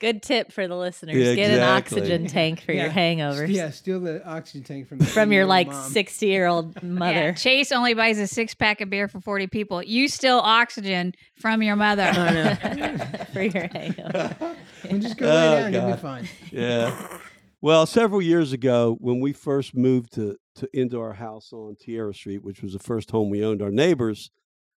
Good 0.02 0.24
tip 0.24 0.52
for 0.52 0.68
the 0.68 0.76
listeners. 0.76 1.16
Yeah, 1.16 1.36
Get 1.36 1.52
an 1.52 1.62
oxygen 1.62 2.26
tank 2.28 2.62
for 2.62 2.74
your 2.74 2.88
Yeah. 2.88 2.92
hangovers. 2.94 3.50
Yeah, 3.50 3.70
steal 3.70 4.00
the 4.00 4.28
oxygen 4.28 4.64
tank 4.64 4.88
from 4.90 5.00
From 5.00 5.32
your 5.32 5.46
like 5.46 5.72
60 5.72 6.26
year 6.26 6.48
old 6.48 6.82
mother. 6.84 7.14
Yeah, 7.14 7.32
Chase 7.34 7.72
only 7.72 7.94
buys 7.94 8.18
a 8.18 8.26
six 8.26 8.56
pack 8.56 8.82
of 8.82 8.90
beer 8.90 9.08
for 9.08 9.22
40 9.22 9.46
people. 9.48 9.84
You 9.84 10.08
steal 10.08 10.40
oxygen 10.40 11.14
from 11.40 11.62
your 11.62 11.76
mother. 11.76 12.12
for 13.34 13.44
your 13.44 13.68
hangover. 13.72 14.36
Well, 14.40 15.00
just 15.00 15.18
go 15.18 15.28
Oh, 15.28 15.30
lay 15.56 15.62
down, 15.62 15.74
you'll 15.74 15.92
be 15.92 15.98
fine. 16.02 16.28
yeah. 16.52 17.20
Well, 17.62 17.86
several 17.86 18.24
years 18.24 18.54
ago, 18.54 18.98
when 19.00 19.20
we 19.20 19.34
first 19.34 19.76
moved 19.76 20.14
to, 20.14 20.36
to 20.56 20.68
into 20.74 21.00
our 21.00 21.14
house 21.14 21.54
on 21.54 21.76
Tierra 21.80 22.12
Street, 22.12 22.44
which 22.44 22.64
was 22.64 22.74
the 22.74 22.80
first 22.80 23.12
home 23.12 23.30
we 23.30 23.46
owned, 23.46 23.62
our 23.62 23.70
neighbors 23.70 24.32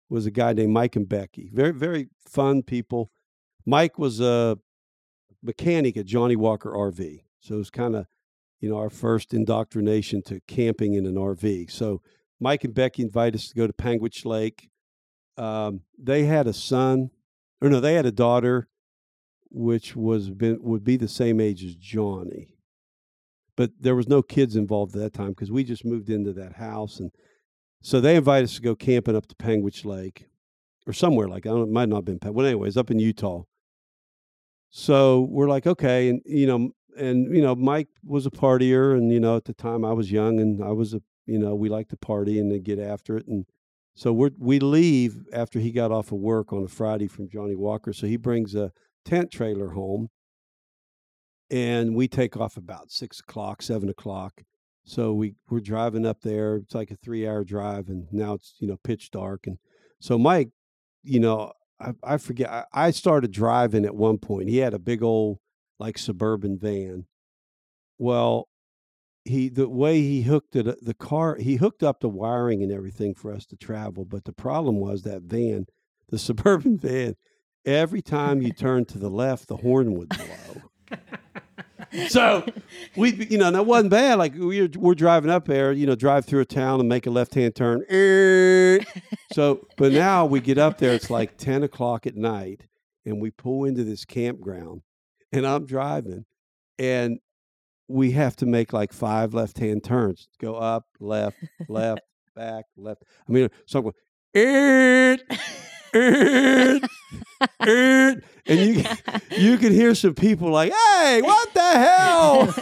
was 0.07 0.27
a 0.27 0.31
guy 0.31 0.53
named 0.53 0.71
Mike 0.71 0.95
and 0.95 1.09
Becky. 1.09 1.49
Very, 1.51 1.71
very 1.73 2.09
fun 2.29 2.61
people. 2.61 3.09
Mike 3.65 3.97
was 3.97 4.19
a 4.21 4.59
mechanic 5.45 5.97
at 5.97 6.05
Johnny 6.05 6.35
Walker 6.35 6.71
RV, 6.71 7.21
so 7.39 7.55
it 7.55 7.57
was 7.57 7.69
kind 7.69 7.95
of, 7.95 8.07
you 8.59 8.69
know, 8.69 8.77
our 8.77 8.89
first 8.89 9.33
indoctrination 9.33 10.21
to 10.23 10.41
camping 10.47 10.93
in 10.93 11.05
an 11.05 11.15
RV. 11.15 11.71
So 11.71 12.01
Mike 12.39 12.63
and 12.63 12.73
Becky 12.73 13.03
invited 13.03 13.35
us 13.35 13.49
to 13.49 13.55
go 13.55 13.67
to 13.67 13.73
Panguitch 13.73 14.25
Lake. 14.25 14.69
Um, 15.37 15.81
they 15.97 16.25
had 16.25 16.47
a 16.47 16.53
son, 16.53 17.11
or 17.61 17.69
no, 17.69 17.79
they 17.79 17.93
had 17.93 18.05
a 18.05 18.11
daughter 18.11 18.67
which 19.51 19.95
was 19.95 20.29
been 20.29 20.57
would 20.61 20.83
be 20.83 20.97
the 20.97 21.07
same 21.07 21.39
age 21.39 21.63
as 21.63 21.75
Johnny. 21.75 22.57
But 23.55 23.71
there 23.79 23.95
was 23.95 24.09
no 24.09 24.21
kids 24.21 24.57
involved 24.57 24.95
at 24.95 25.01
that 25.01 25.13
time 25.13 25.29
because 25.29 25.51
we 25.51 25.63
just 25.63 25.85
moved 25.85 26.09
into 26.09 26.33
that 26.33 26.53
house 26.53 26.99
and 26.99 27.11
so 27.81 28.01
they 28.01 28.15
invited 28.15 28.45
us 28.45 28.55
to 28.55 28.61
go 28.61 28.75
camping 28.75 29.15
up 29.15 29.27
to 29.27 29.35
Panguitch 29.35 29.85
Lake 29.85 30.27
or 30.85 30.91
somewhere 30.91 31.29
like 31.29 31.45
I 31.45 31.49
don't 31.49 31.61
it 31.61 31.69
might 31.69 31.87
not 31.87 32.05
have 32.05 32.19
been 32.19 32.33
well 32.33 32.45
anyways 32.45 32.75
up 32.75 32.91
in 32.91 32.99
Utah. 32.99 33.43
So 34.77 35.21
we're 35.31 35.47
like 35.47 35.65
okay 35.65 36.09
and 36.09 36.21
you 36.25 36.45
know 36.45 36.71
and 36.97 37.33
you 37.33 37.41
know 37.41 37.55
Mike 37.55 37.87
was 38.03 38.25
a 38.25 38.29
partier 38.29 38.97
and 38.97 39.09
you 39.09 39.21
know 39.21 39.37
at 39.37 39.45
the 39.45 39.53
time 39.53 39.85
I 39.85 39.93
was 39.93 40.11
young 40.11 40.37
and 40.41 40.61
I 40.61 40.73
was 40.73 40.93
a 40.93 41.01
you 41.25 41.39
know 41.39 41.55
we 41.55 41.69
liked 41.69 41.91
to 41.91 41.97
party 41.97 42.41
and 42.41 42.51
then 42.51 42.61
get 42.61 42.77
after 42.77 43.15
it 43.15 43.25
and 43.25 43.45
so 43.93 44.11
we 44.11 44.31
we 44.37 44.59
leave 44.59 45.27
after 45.31 45.59
he 45.59 45.71
got 45.71 45.93
off 45.93 46.11
of 46.11 46.17
work 46.17 46.51
on 46.51 46.61
a 46.61 46.67
Friday 46.67 47.07
from 47.07 47.29
Johnny 47.29 47.55
Walker 47.55 47.93
so 47.93 48.05
he 48.05 48.17
brings 48.17 48.53
a 48.53 48.73
tent 49.05 49.31
trailer 49.31 49.69
home. 49.69 50.09
And 51.49 51.95
we 51.95 52.09
take 52.09 52.35
off 52.35 52.57
about 52.57 52.91
six 52.91 53.21
o'clock 53.21 53.61
seven 53.61 53.87
o'clock 53.87 54.43
so 54.83 55.13
we 55.13 55.35
we're 55.49 55.61
driving 55.61 56.05
up 56.05 56.19
there. 56.19 56.57
It's 56.57 56.75
like 56.75 56.91
a 56.91 56.97
three 56.97 57.25
hour 57.25 57.45
drive 57.45 57.87
and 57.87 58.11
now 58.11 58.33
it's 58.33 58.55
you 58.59 58.67
know 58.67 58.77
pitch 58.83 59.09
dark 59.09 59.47
and 59.47 59.57
so 60.01 60.17
mike 60.17 60.49
you 61.01 61.21
know 61.21 61.53
i, 61.79 61.93
I 62.03 62.17
forget 62.17 62.49
I, 62.49 62.65
I 62.73 62.91
started 62.91 63.31
driving 63.31 63.85
at 63.85 63.95
one 63.95 64.17
point 64.17 64.49
he 64.49 64.57
had 64.57 64.73
a 64.73 64.79
big 64.79 65.03
old 65.03 65.39
like 65.79 65.97
suburban 65.97 66.57
van. 66.57 67.05
Well 67.97 68.47
he 69.25 69.49
the 69.49 69.67
way 69.67 70.01
he 70.01 70.21
hooked 70.21 70.55
it 70.55 70.83
the 70.85 70.93
car 70.93 71.35
he 71.35 71.55
hooked 71.55 71.83
up 71.83 71.99
the 71.99 72.09
wiring 72.09 72.61
and 72.61 72.71
everything 72.71 73.15
for 73.15 73.33
us 73.33 73.45
to 73.47 73.57
travel 73.57 74.05
but 74.05 74.23
the 74.25 74.33
problem 74.33 74.79
was 74.79 75.01
that 75.01 75.23
van 75.23 75.65
the 76.09 76.19
suburban 76.19 76.77
van 76.77 77.15
every 77.65 78.01
time 78.01 78.41
you 78.41 78.53
turned 78.53 78.87
to 78.87 78.99
the 78.99 79.09
left 79.09 79.47
the 79.47 79.57
horn 79.57 79.95
would 79.95 80.09
blow 80.09 80.97
so 82.09 82.45
we 82.95 83.13
you 83.29 83.37
know 83.37 83.51
that 83.51 83.65
wasn't 83.65 83.91
bad. 83.91 84.17
Like 84.17 84.33
we 84.35 84.61
were, 84.61 84.69
we're 84.75 84.95
driving 84.95 85.29
up 85.31 85.45
there 85.45 85.71
you 85.71 85.85
know 85.85 85.95
drive 85.95 86.25
through 86.25 86.41
a 86.41 86.45
town 86.45 86.79
and 86.79 86.89
make 86.89 87.05
a 87.05 87.09
left 87.11 87.33
hand 87.33 87.55
turn. 87.55 87.83
Eh. 87.89 88.79
so 89.33 89.65
but 89.77 89.91
now 89.91 90.25
we 90.25 90.39
get 90.39 90.57
up 90.57 90.77
there 90.77 90.93
it's 90.93 91.09
like 91.09 91.37
10 91.37 91.63
o'clock 91.63 92.05
at 92.07 92.15
night 92.15 92.67
and 93.05 93.21
we 93.21 93.31
pull 93.31 93.65
into 93.65 93.83
this 93.83 94.05
campground 94.05 94.81
and 95.31 95.45
i'm 95.45 95.65
driving 95.65 96.25
and 96.79 97.19
we 97.87 98.11
have 98.11 98.35
to 98.37 98.45
make 98.45 98.73
like 98.73 98.91
five 98.91 99.33
left 99.33 99.59
hand 99.59 99.83
turns. 99.83 100.27
Go 100.41 100.55
up 100.55 100.85
left 100.99 101.37
left 101.67 102.01
back 102.35 102.65
left. 102.77 103.03
I 103.27 103.31
mean 103.31 103.49
so 103.65 103.79
i'm 103.79 103.83
going 103.83 103.93
"Eh, 104.33 104.41
eh, 104.41 105.17
eh," 105.29 105.37
and 105.95 106.89
you 108.47 108.83
you 109.37 109.57
can 109.57 109.71
hear 109.71 109.95
some 109.95 110.13
people 110.13 110.49
like 110.49 110.71
hey 110.73 111.21
what 111.23 111.53
the 111.53 111.61
hell? 111.61 112.53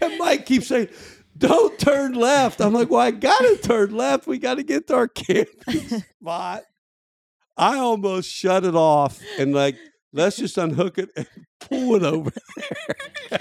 And 0.00 0.18
mike 0.18 0.46
keeps 0.46 0.68
saying 0.68 0.88
don't 1.36 1.78
turn 1.78 2.14
left. 2.14 2.60
I'm 2.60 2.72
like 2.72 2.90
well 2.90 3.00
i 3.00 3.10
gotta 3.10 3.58
turn 3.62 3.94
left. 3.94 4.26
We 4.26 4.38
gotta 4.38 4.62
get 4.62 4.86
to 4.88 4.94
our 4.94 5.08
camping 5.08 6.02
spot. 6.20 6.62
I 7.56 7.78
almost 7.78 8.30
shut 8.30 8.64
it 8.64 8.74
off 8.76 9.20
and 9.38 9.52
like 9.54 9.76
let's 10.12 10.36
just 10.36 10.56
unhook 10.58 10.98
it 10.98 11.10
and 11.16 11.26
pull 11.60 11.96
it 11.96 12.02
over 12.04 12.30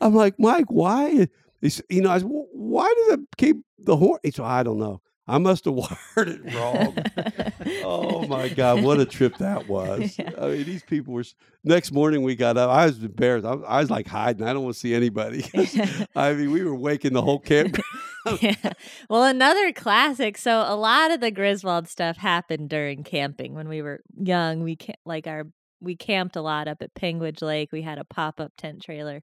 i'm 0.00 0.14
like 0.14 0.38
mike 0.38 0.66
why 0.68 1.28
he 1.60 1.68
said, 1.70 1.84
you 1.88 2.02
know 2.02 2.10
i 2.10 2.18
said, 2.18 2.26
"Wh- 2.26 2.54
why 2.54 2.92
does 2.96 3.14
it 3.14 3.20
keep 3.38 3.56
the 3.78 3.96
horn? 3.96 4.18
He 4.22 4.30
said 4.32 4.44
i 4.44 4.62
don't 4.62 4.78
know 4.78 5.00
i 5.28 5.38
must 5.38 5.64
have 5.64 5.74
wired 6.16 6.28
it 6.28 6.54
wrong 6.54 6.96
oh 7.84 8.26
my 8.26 8.48
god 8.48 8.82
what 8.82 9.00
a 9.00 9.04
trip 9.04 9.36
that 9.38 9.68
was 9.68 10.18
Yeah. 10.18 10.30
i 10.40 10.48
mean 10.48 10.64
these 10.64 10.82
people 10.82 11.14
were 11.14 11.24
next 11.64 11.92
morning 11.92 12.22
we 12.22 12.36
got 12.36 12.56
up 12.56 12.70
i 12.70 12.86
was 12.86 13.02
embarrassed 13.02 13.46
i, 13.46 13.52
I 13.52 13.80
was 13.80 13.90
like 13.90 14.06
hiding 14.06 14.46
i 14.46 14.52
don't 14.52 14.62
want 14.62 14.74
to 14.74 14.80
see 14.80 14.94
anybody. 14.94 15.44
i 16.16 16.32
mean 16.32 16.50
we 16.52 16.62
were 16.62 16.74
waking 16.74 17.12
the 17.12 17.22
whole 17.22 17.40
camp 17.40 17.76
yeah. 18.40 18.72
Well, 19.08 19.22
another 19.22 19.72
classic. 19.72 20.36
So 20.36 20.64
a 20.66 20.74
lot 20.74 21.12
of 21.12 21.20
the 21.20 21.30
Griswold 21.30 21.86
stuff 21.88 22.16
happened 22.16 22.68
during 22.70 23.04
camping 23.04 23.54
when 23.54 23.68
we 23.68 23.82
were 23.82 24.00
young. 24.18 24.64
We 24.64 24.74
ca- 24.74 24.94
like 25.04 25.28
our 25.28 25.44
we 25.80 25.94
camped 25.94 26.34
a 26.34 26.42
lot 26.42 26.66
up 26.66 26.82
at 26.82 26.92
Panguitch 26.94 27.40
Lake. 27.40 27.70
We 27.70 27.82
had 27.82 27.98
a 27.98 28.04
pop 28.04 28.40
up 28.40 28.50
tent 28.56 28.82
trailer, 28.82 29.22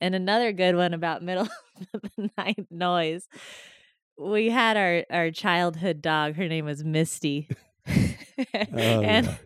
and 0.00 0.14
another 0.14 0.52
good 0.52 0.74
one 0.74 0.94
about 0.94 1.22
middle 1.22 1.48
of 1.92 2.00
the 2.16 2.30
night 2.38 2.64
noise. 2.70 3.28
We 4.20 4.50
had 4.50 4.76
our 4.76 5.04
our 5.10 5.30
childhood 5.30 6.02
dog. 6.02 6.34
Her 6.34 6.46
name 6.46 6.66
was 6.66 6.84
Misty, 6.84 7.48
oh, 7.88 7.92
and 8.54 9.26
yeah. 9.26 9.36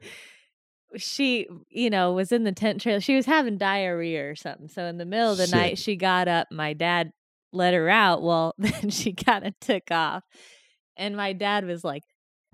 she, 0.97 1.47
you 1.71 1.91
know, 1.91 2.13
was 2.13 2.33
in 2.33 2.43
the 2.43 2.53
tent 2.53 2.81
trailer. 2.81 3.01
She 3.01 3.15
was 3.15 3.27
having 3.27 3.57
diarrhea 3.57 4.29
or 4.29 4.35
something. 4.35 4.69
So 4.69 4.85
in 4.85 4.99
the 4.99 5.05
middle 5.05 5.31
of 5.31 5.39
the 5.39 5.47
Sick. 5.47 5.55
night, 5.55 5.79
she 5.79 5.95
got 5.95 6.27
up. 6.27 6.49
My 6.51 6.73
dad 6.73 7.13
let 7.53 7.73
her 7.73 7.89
out. 7.89 8.23
Well, 8.23 8.55
then 8.59 8.91
she 8.91 9.13
kind 9.13 9.47
of 9.47 9.55
took 9.61 9.91
off. 9.91 10.25
And 10.97 11.17
my 11.17 11.33
dad 11.33 11.65
was 11.67 11.85
like, 11.85 12.03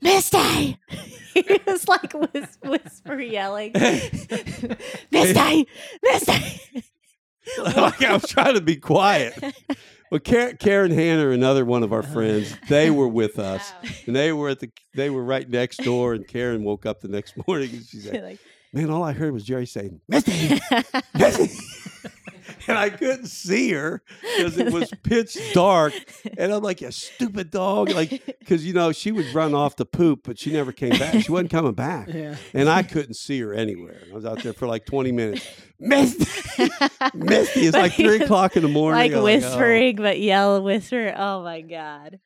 Misty! 0.02 0.78
he 1.34 1.60
was 1.66 1.88
like 1.88 2.12
whis- 2.12 2.58
whisper 2.62 3.20
yelling, 3.20 3.72
Misty! 3.74 5.68
Misty! 6.02 6.60
like 7.58 8.02
I 8.02 8.12
was 8.12 8.26
trying 8.26 8.54
to 8.54 8.60
be 8.60 8.76
quiet. 8.76 9.34
Well, 10.10 10.18
Karen, 10.20 10.56
Karen 10.56 10.90
Hanner, 10.90 11.30
another 11.30 11.64
one 11.64 11.84
of 11.84 11.92
our 11.92 12.00
uh-huh. 12.00 12.12
friends, 12.12 12.56
they 12.68 12.90
were 12.90 13.06
with 13.06 13.38
us, 13.52 13.72
Wow. 13.82 13.90
and 14.06 14.16
they 14.16 14.32
were 14.32 14.48
at 14.48 14.58
the 14.58 14.70
they 14.94 15.08
were 15.08 15.22
right 15.22 15.48
next 15.48 15.78
door. 15.84 16.14
And 16.14 16.26
Karen 16.26 16.64
woke 16.64 16.84
up 16.84 17.00
the 17.00 17.08
next 17.08 17.34
morning 17.46 17.70
and 17.70 17.84
she 17.84 17.98
said, 17.98 18.24
like, 18.24 18.38
"Man, 18.72 18.90
all 18.90 19.04
I 19.04 19.12
heard 19.12 19.32
was 19.32 19.44
Jerry 19.44 19.66
saying 19.66 20.00
Misty, 20.08 20.58
Misty," 21.16 21.56
and 22.68 22.78
I 22.78 22.90
couldn't 22.90 23.26
see 23.26 23.72
her 23.72 24.02
because 24.36 24.58
it 24.58 24.72
was 24.72 24.90
pitch 25.02 25.38
dark. 25.52 25.92
And 26.38 26.52
I'm 26.52 26.62
like, 26.62 26.80
"You 26.80 26.90
stupid 26.90 27.50
dog!" 27.50 27.90
Like, 27.90 28.24
because 28.38 28.64
you 28.66 28.72
know 28.72 28.92
she 28.92 29.12
would 29.12 29.32
run 29.34 29.54
off 29.54 29.76
to 29.76 29.84
poop, 29.84 30.20
but 30.24 30.38
she 30.38 30.52
never 30.52 30.72
came 30.72 30.98
back. 30.98 31.22
She 31.24 31.32
wasn't 31.32 31.50
coming 31.50 31.74
back, 31.74 32.08
Yeah. 32.08 32.36
and 32.54 32.68
I 32.68 32.82
couldn't 32.84 33.14
see 33.14 33.40
her 33.40 33.52
anywhere. 33.54 34.00
I 34.10 34.14
was 34.14 34.24
out 34.24 34.42
there 34.42 34.52
for 34.52 34.66
like 34.66 34.86
20 34.86 35.12
minutes. 35.12 35.46
Misty, 35.78 36.68
Misty. 37.14 37.66
It's 37.66 37.76
like 37.76 37.94
three 37.94 38.20
o'clock 38.22 38.56
in 38.56 38.62
the 38.62 38.68
morning. 38.68 38.98
like 39.00 39.12
I'm 39.12 39.18
oh. 39.18 39.24
whispering, 39.24 39.96
but 39.96 40.20
yell 40.20 40.62
whisper. 40.62 41.14
Oh 41.16 41.42
my 41.42 41.62
God. 41.62 42.18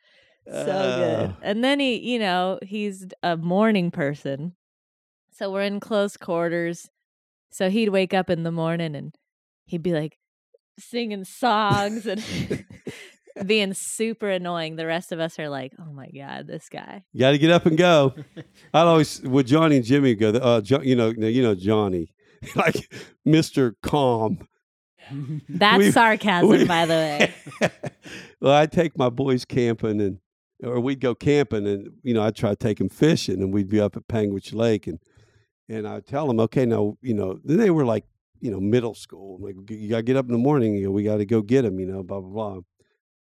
So 0.46 0.64
good. 0.64 1.30
Oh. 1.30 1.36
And 1.42 1.64
then 1.64 1.80
he, 1.80 1.96
you 2.12 2.18
know, 2.18 2.58
he's 2.62 3.06
a 3.22 3.36
morning 3.36 3.90
person. 3.90 4.54
So 5.32 5.50
we're 5.50 5.62
in 5.62 5.80
close 5.80 6.16
quarters. 6.16 6.90
So 7.50 7.70
he'd 7.70 7.88
wake 7.90 8.12
up 8.12 8.28
in 8.30 8.42
the 8.42 8.52
morning 8.52 8.94
and 8.96 9.14
he'd 9.66 9.82
be 9.82 9.92
like 9.92 10.18
singing 10.78 11.24
songs 11.24 12.06
and 12.06 12.22
being 13.46 13.74
super 13.74 14.28
annoying. 14.28 14.76
The 14.76 14.86
rest 14.86 15.12
of 15.12 15.20
us 15.20 15.38
are 15.38 15.48
like, 15.48 15.72
oh 15.78 15.92
my 15.92 16.08
God, 16.08 16.46
this 16.46 16.68
guy. 16.68 17.04
You 17.12 17.20
got 17.20 17.32
to 17.32 17.38
get 17.38 17.50
up 17.50 17.66
and 17.66 17.76
go. 17.76 18.14
I'd 18.74 18.82
always 18.82 19.20
with 19.22 19.46
Johnny 19.46 19.76
and 19.76 19.84
Jimmy 19.84 20.14
go. 20.14 20.30
Uh, 20.30 20.60
jo- 20.60 20.82
you 20.82 20.96
know, 20.96 21.08
you 21.08 21.42
know 21.42 21.54
Johnny, 21.54 22.12
like 22.56 22.88
Mister 23.24 23.76
Calm. 23.82 24.46
That's 25.48 25.78
We- 25.78 25.90
sarcasm, 25.90 26.48
we- 26.48 26.64
by 26.64 26.86
the 26.86 26.94
way. 27.60 27.70
well, 28.40 28.54
I'd 28.54 28.72
take 28.72 28.96
my 28.96 29.10
boys 29.10 29.44
camping 29.44 30.00
and, 30.00 30.18
or 30.62 30.80
we'd 30.80 31.00
go 31.00 31.14
camping 31.14 31.66
and, 31.66 31.88
you 32.02 32.14
know, 32.14 32.22
I'd 32.22 32.36
try 32.36 32.50
to 32.50 32.56
take 32.56 32.78
them 32.78 32.88
fishing 32.88 33.42
and 33.42 33.52
we'd 33.52 33.68
be 33.68 33.80
up 33.80 33.96
at 33.96 34.08
Panguitch 34.08 34.54
Lake 34.54 34.86
and 34.86 34.98
and 35.68 35.88
I 35.88 36.00
tell 36.00 36.26
them, 36.26 36.40
okay, 36.40 36.64
now 36.66 36.96
you 37.02 37.14
know, 37.14 37.38
then 37.44 37.56
they 37.58 37.70
were 37.70 37.84
like, 37.86 38.04
you 38.44 38.50
know, 38.50 38.60
middle 38.60 38.94
school. 38.94 39.38
Like 39.40 39.56
you 39.70 39.88
got 39.88 39.96
to 39.96 40.02
get 40.02 40.16
up 40.16 40.26
in 40.26 40.32
the 40.32 40.38
morning. 40.38 40.74
You 40.76 40.84
know, 40.84 40.90
we 40.90 41.02
got 41.02 41.16
to 41.16 41.24
go 41.26 41.40
get 41.40 41.62
them. 41.62 41.80
You 41.80 41.86
know, 41.86 42.02
blah 42.02 42.20
blah 42.20 42.30
blah. 42.30 42.60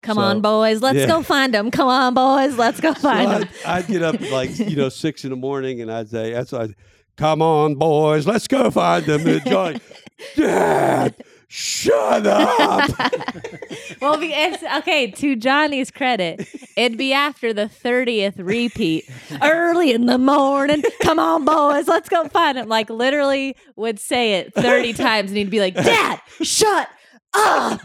Come 0.02 0.16
So- 0.16 0.22
on, 0.22 0.40
boys. 0.40 0.80
Let's 0.86 0.98
yeah. 1.00 1.06
go 1.06 1.22
find 1.22 1.52
them. 1.52 1.70
Come 1.70 1.88
on, 1.88 2.14
boys. 2.14 2.56
Let's 2.56 2.80
go 2.80 2.94
So 2.94 3.00
find 3.02 3.30
them. 3.30 3.48
I'd, 3.66 3.84
I'd 3.84 3.86
get 3.86 4.02
up 4.02 4.18
like 4.32 4.58
you 4.58 4.76
know 4.76 4.88
six 5.04 5.24
in 5.24 5.30
the 5.30 5.36
morning, 5.36 5.80
and 5.82 5.92
I'd 5.92 6.08
say, 6.08 6.32
"That's 6.32 6.52
why." 6.52 6.68
Come 7.16 7.42
on, 7.42 7.74
boys, 7.74 8.26
let's 8.26 8.46
go 8.48 8.70
find 8.70 9.04
them. 9.04 9.26
And 9.26 9.44
Johnny, 9.44 9.80
Dad, 10.36 11.14
shut 11.50 12.26
up. 12.26 12.88
well, 14.00 14.16
it's 14.20 14.62
okay. 14.78 15.10
To 15.10 15.34
Johnny's 15.34 15.90
credit, 15.90 16.48
it'd 16.76 16.96
be 16.96 17.12
after 17.12 17.52
the 17.52 17.68
thirtieth 17.68 18.38
repeat, 18.38 19.10
early 19.42 19.92
in 19.92 20.06
the 20.06 20.16
morning. 20.16 20.82
Come 21.02 21.18
on, 21.18 21.44
boys, 21.44 21.88
let's 21.88 22.08
go 22.08 22.26
find 22.28 22.56
him. 22.56 22.68
Like 22.68 22.88
literally, 22.88 23.56
would 23.76 23.98
say 23.98 24.34
it 24.34 24.54
thirty 24.54 24.92
times, 24.92 25.30
and 25.30 25.38
he'd 25.38 25.50
be 25.50 25.60
like, 25.60 25.74
"Dad, 25.74 26.20
shut 26.40 26.88
up!" 27.34 27.80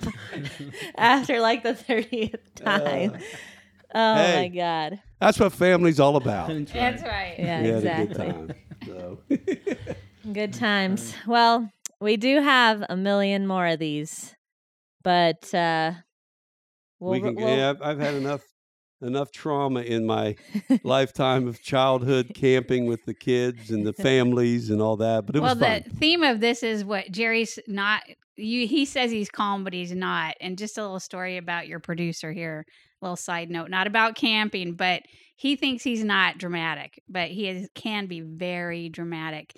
after 0.95 1.39
like 1.39 1.63
the 1.63 1.73
thirtieth 1.73 2.55
time. 2.55 3.17
oh 3.95 4.15
hey. 4.15 4.41
my 4.41 4.47
god! 4.55 4.99
That's 5.19 5.39
what 5.39 5.51
family's 5.53 5.99
all 5.99 6.17
about. 6.17 6.49
That's 6.49 7.01
right. 7.01 7.35
Yeah, 7.39 7.61
We 7.61 7.67
had 7.67 7.73
a 7.73 7.77
exactly. 7.77 8.07
good 8.07 8.17
time. 8.17 8.53
So. 8.85 9.19
Good 10.33 10.53
times. 10.53 11.13
Well, 11.27 11.71
we 11.99 12.17
do 12.17 12.41
have 12.41 12.83
a 12.89 12.95
million 12.95 13.47
more 13.47 13.67
of 13.67 13.79
these, 13.79 14.35
but 15.03 15.53
uh, 15.53 15.93
we'll, 16.99 17.11
we 17.11 17.21
can, 17.21 17.35
we'll- 17.35 17.47
yeah, 17.47 17.69
I've, 17.69 17.81
I've 17.81 17.99
had 17.99 18.15
enough 18.15 18.41
enough 19.01 19.31
trauma 19.31 19.81
in 19.81 20.05
my 20.05 20.35
lifetime 20.83 21.47
of 21.47 21.61
childhood 21.61 22.31
camping 22.33 22.85
with 22.85 23.03
the 23.05 23.13
kids 23.13 23.69
and 23.69 23.85
the 23.85 23.93
families 24.01 24.69
and 24.69 24.81
all 24.81 24.97
that. 24.97 25.25
But 25.25 25.35
it 25.35 25.41
well, 25.41 25.55
was 25.55 25.63
fun. 25.63 25.83
the 25.87 25.95
theme 25.95 26.23
of 26.23 26.39
this 26.39 26.63
is 26.63 26.83
what 26.83 27.11
Jerry's 27.11 27.59
not. 27.67 28.03
You, 28.37 28.67
he 28.67 28.85
says 28.85 29.11
he's 29.11 29.29
calm, 29.29 29.63
but 29.63 29.73
he's 29.73 29.93
not. 29.93 30.35
And 30.41 30.57
just 30.57 30.77
a 30.77 30.81
little 30.81 30.99
story 30.99 31.37
about 31.37 31.67
your 31.67 31.79
producer 31.79 32.31
here. 32.33 32.65
little 33.01 33.15
side 33.15 33.49
note, 33.49 33.69
not 33.69 33.87
about 33.87 34.15
camping, 34.15 34.73
but 34.73 35.03
he 35.37 35.55
thinks 35.55 35.83
he's 35.83 36.03
not 36.03 36.37
dramatic, 36.37 37.01
but 37.07 37.29
he 37.29 37.47
is, 37.47 37.69
can 37.75 38.07
be 38.07 38.21
very 38.21 38.89
dramatic. 38.89 39.53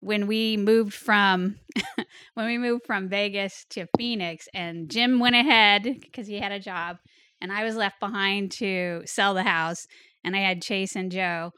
When 0.00 0.26
we 0.26 0.56
moved 0.56 0.94
from 0.94 1.56
when 2.34 2.46
we 2.46 2.58
moved 2.58 2.86
from 2.86 3.08
Vegas 3.08 3.66
to 3.70 3.86
Phoenix, 3.96 4.48
and 4.54 4.90
Jim 4.90 5.18
went 5.18 5.34
ahead 5.34 5.82
because 6.00 6.26
he 6.26 6.38
had 6.38 6.52
a 6.52 6.60
job, 6.60 6.98
and 7.40 7.52
I 7.52 7.64
was 7.64 7.76
left 7.76 8.00
behind 8.00 8.52
to 8.52 9.02
sell 9.06 9.34
the 9.34 9.42
house, 9.42 9.86
and 10.24 10.36
I 10.36 10.40
had 10.40 10.62
Chase 10.62 10.94
and 10.94 11.10
Joe, 11.10 11.52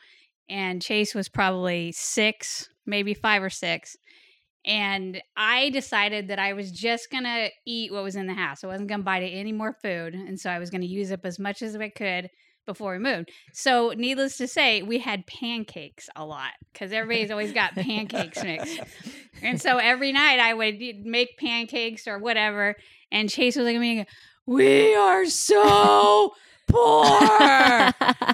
and 0.49 0.83
Chase 0.83 1.15
was 1.15 1.29
probably 1.29 1.93
six, 1.93 2.69
maybe 2.87 3.15
five 3.15 3.43
or 3.43 3.51
six. 3.51 3.97
And 4.67 5.23
I 5.37 5.71
decided 5.71 6.29
that 6.29 6.39
I 6.39 6.53
was 6.53 6.71
just 6.71 7.11
going 7.11 7.25
to 7.25 7.49
eat 7.67 7.93
what 7.93 8.03
was 8.03 8.17
in 8.17 8.27
the 8.27 8.35
house. 8.35 8.63
I 8.63 8.67
wasn't 8.67 8.91
going 8.91 9.01
to 9.01 9.05
buy 9.05 9.21
any 9.23 9.53
more 9.53 9.75
food. 9.83 10.15
And 10.15 10.39
so 10.39 10.51
I 10.51 10.59
was 10.59 10.69
going 10.69 10.83
to 10.83 10.87
use 10.87 11.11
up 11.11 11.25
as 11.25 11.39
much 11.39 11.63
as 11.63 11.75
I 11.77 11.89
could 11.89 12.29
before 12.71 12.93
we 12.93 12.99
moved. 12.99 13.31
So, 13.53 13.93
needless 13.97 14.37
to 14.37 14.47
say, 14.47 14.83
we 14.83 14.99
had 14.99 15.27
pancakes 15.27 16.09
a 16.15 16.25
lot 16.25 16.53
because 16.73 16.93
everybody's 16.93 17.31
always 17.31 17.53
got 17.53 17.75
pancakes 17.75 18.43
mixed. 18.45 18.81
And 19.43 19.61
so 19.61 19.79
every 19.79 20.13
night 20.13 20.39
I 20.39 20.55
would 20.55 20.79
make 21.05 21.37
pancakes 21.39 22.07
or 22.07 22.19
whatever. 22.19 22.77
And 23.11 23.29
Chase 23.29 23.57
was 23.57 23.65
like, 23.65 23.75
at 23.77 23.81
me, 23.81 24.07
We 24.47 24.95
are 24.95 25.27
so 25.27 26.33
poor. 26.69 27.11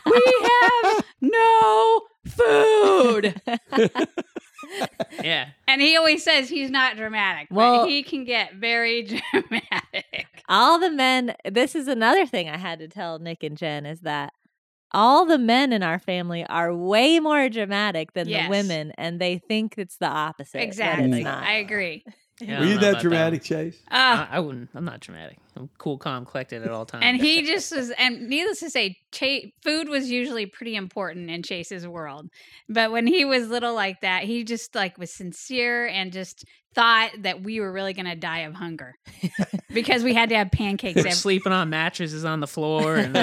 We 0.06 0.22
have 0.62 1.04
no 1.20 2.02
food. 2.26 3.40
Yeah. 5.22 5.48
And 5.68 5.80
he 5.80 5.96
always 5.96 6.22
says 6.22 6.48
he's 6.48 6.70
not 6.70 6.96
dramatic. 6.96 7.48
Well- 7.50 7.82
but 7.84 7.88
he 7.90 8.02
can 8.02 8.24
get 8.24 8.54
very 8.54 9.02
dramatic. 9.32 10.26
all 10.48 10.78
the 10.78 10.90
men 10.90 11.34
this 11.50 11.74
is 11.74 11.88
another 11.88 12.24
thing 12.26 12.48
i 12.48 12.56
had 12.56 12.78
to 12.78 12.86
tell 12.86 13.18
nick 13.18 13.42
and 13.42 13.56
jen 13.56 13.84
is 13.84 14.00
that 14.02 14.32
all 14.92 15.26
the 15.26 15.38
men 15.38 15.72
in 15.72 15.82
our 15.82 15.98
family 15.98 16.44
are 16.46 16.72
way 16.74 17.18
more 17.18 17.48
dramatic 17.48 18.12
than 18.12 18.28
Yes. 18.28 18.44
the 18.46 18.50
women 18.50 18.92
and 18.96 19.20
they 19.20 19.38
think 19.38 19.74
it's 19.76 19.96
the 19.96 20.06
opposite 20.06 20.52
that 20.52 20.62
it's 20.62 20.78
Exactly. 20.78 21.24
not. 21.24 21.42
I 21.42 21.54
agree. 21.54 22.04
Yeah, 22.40 22.60
Were 22.60 22.66
you 22.66 22.78
that 22.78 22.90
about 22.90 23.02
dramatic, 23.02 23.42
Chase? 23.42 23.80
one. 23.88 23.98
Uh, 23.98 24.26
I, 24.30 24.36
I 24.36 24.40
wouldn't. 24.40 24.68
I'm 24.74 24.84
not 24.84 25.00
dramatic. 25.00 25.38
I'm 25.56 25.70
cool, 25.78 25.96
calm, 25.96 26.26
collected 26.26 26.62
at 26.62 26.70
all 26.70 26.84
times. 26.84 27.02
and 27.06 27.16
he 27.16 27.42
just 27.46 27.74
was, 27.74 27.90
and 27.92 28.28
needless 28.28 28.60
to 28.60 28.68
say, 28.68 28.96
Chase, 29.10 29.50
food 29.62 29.88
was 29.88 30.10
usually 30.10 30.44
pretty 30.44 30.76
important 30.76 31.30
in 31.30 31.42
Chase's 31.42 31.86
world. 31.88 32.28
But 32.68 32.92
when 32.92 33.06
he 33.06 33.24
was 33.24 33.48
little 33.48 33.74
like 33.74 34.02
that, 34.02 34.24
he 34.24 34.44
just 34.44 34.74
like 34.74 34.98
was 34.98 35.10
sincere 35.10 35.86
and 35.86 36.12
just 36.12 36.44
thought 36.76 37.10
that 37.22 37.42
we 37.42 37.58
were 37.58 37.72
really 37.72 37.94
going 37.94 38.06
to 38.06 38.14
die 38.14 38.40
of 38.40 38.54
hunger 38.54 38.94
because 39.72 40.04
we 40.04 40.14
had 40.14 40.28
to 40.28 40.36
have 40.36 40.50
pancakes. 40.52 40.94
We're 40.96 41.00
every- 41.00 41.10
sleeping 41.12 41.52
on 41.52 41.70
mattresses 41.70 42.24
on 42.24 42.38
the 42.40 42.46
floor. 42.46 42.96
And 42.96 43.14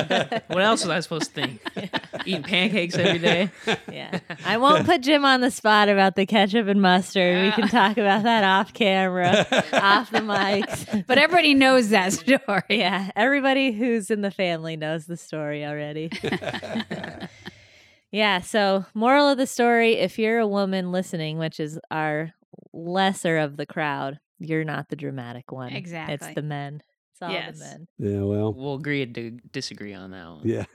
what 0.48 0.62
else 0.62 0.82
was 0.82 0.90
I 0.90 1.00
supposed 1.00 1.34
to 1.36 1.42
think? 1.42 1.62
Eating 2.26 2.44
pancakes 2.44 2.96
every 2.96 3.20
day. 3.20 3.50
yeah 3.92 4.20
i 4.46 4.56
won't 4.58 4.86
put 4.86 5.02
jim 5.02 5.26
on 5.26 5.42
the 5.42 5.52
spot 5.52 5.90
about 5.90 6.16
the 6.16 6.26
ketchup 6.26 6.68
and 6.68 6.82
mustard 6.82 7.44
we 7.44 7.52
can 7.52 7.68
talk 7.68 7.98
about 7.98 8.24
that 8.24 8.44
off 8.44 8.74
camera 8.74 9.46
off 9.74 10.10
the 10.12 10.20
mics 10.20 11.06
but 11.08 11.18
everybody 11.18 11.54
knows 11.54 11.90
that 11.90 12.14
story. 12.14 12.62
yeah 12.70 13.12
everybody 13.16 13.72
who's 13.74 14.10
in 14.10 14.22
the 14.22 14.32
family 14.32 14.78
knows 14.78 15.06
the 15.06 15.18
story 15.18 15.66
already 15.66 16.10
yeah 18.12 18.40
so 18.42 18.86
moral 18.94 19.28
of 19.30 19.38
the 19.38 19.48
story 19.48 19.94
if 19.96 20.18
you're 20.18 20.40
a 20.40 20.48
woman 20.48 20.92
listening 20.92 21.38
which 21.38 21.60
is 21.60 21.80
our 21.92 22.32
lesser 22.74 23.38
of 23.38 23.58
the 23.58 23.66
crowd 23.66 24.20
you're 24.40 24.64
not 24.64 24.90
the 24.90 24.96
dramatic 24.96 25.52
one 25.52 25.72
Exactly. 25.74 26.14
it's 26.16 26.24
Exactly. 26.24 26.42
the 26.42 26.48
men 26.48 26.82
it's 27.12 27.22
all 27.22 27.32
Yes. 27.32 27.60
the 27.60 27.66
men 27.66 27.88
Yeah, 28.00 28.22
well, 28.24 28.54
We'll 28.54 28.76
agree 28.76 29.06
to 29.06 29.32
disagree 29.52 29.94
on 29.94 30.12
that 30.12 30.26
one. 30.28 30.42
yeah. 30.44 30.66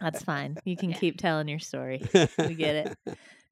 that's 0.00 0.22
fine 0.22 0.56
you 0.64 0.76
can 0.76 0.90
Yeah. 0.90 0.98
keep 0.98 1.18
telling 1.18 1.48
your 1.48 1.58
story 1.58 2.00
we 2.38 2.54
get 2.54 2.76
it 2.76 2.98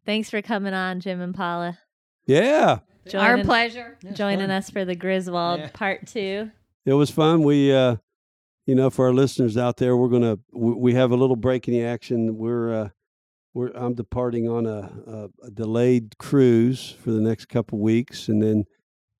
thanks 0.06 0.30
for 0.30 0.40
coming 0.40 0.72
on 0.74 1.00
jim 1.00 1.20
and 1.20 1.34
paula 1.34 1.78
Yeah, 2.26 2.78
Our 3.14 3.42
pleasure. 3.42 3.98
joining 4.12 4.48
fun. 4.48 4.50
us 4.52 4.70
for 4.70 4.84
the 4.84 4.94
griswold 4.94 5.60
Yeah. 5.60 5.70
part 5.72 6.06
two 6.06 6.50
it 6.86 6.94
was 6.94 7.10
fun. 7.10 7.42
We, 7.42 7.72
uh, 7.74 7.96
you 8.66 8.74
know, 8.74 8.88
for 8.88 9.06
our 9.06 9.12
listeners 9.12 9.58
out 9.58 9.76
there, 9.76 9.94
we're 9.98 10.08
gonna 10.08 10.38
we, 10.50 10.72
we 10.72 10.94
have 10.94 11.10
a 11.10 11.16
little 11.16 11.36
break 11.36 11.68
in 11.68 11.74
the 11.74 11.84
action. 11.84 12.38
We're 12.38 12.72
uh, 12.72 12.88
we're 13.54 13.70
I'm 13.74 13.94
departing 13.94 14.48
on 14.48 14.66
a, 14.66 14.90
a, 15.42 15.46
a 15.46 15.50
delayed 15.50 16.16
cruise 16.18 16.90
for 17.02 17.10
the 17.10 17.20
next 17.20 17.46
couple 17.46 17.78
weeks, 17.78 18.28
and 18.28 18.42
then 18.42 18.64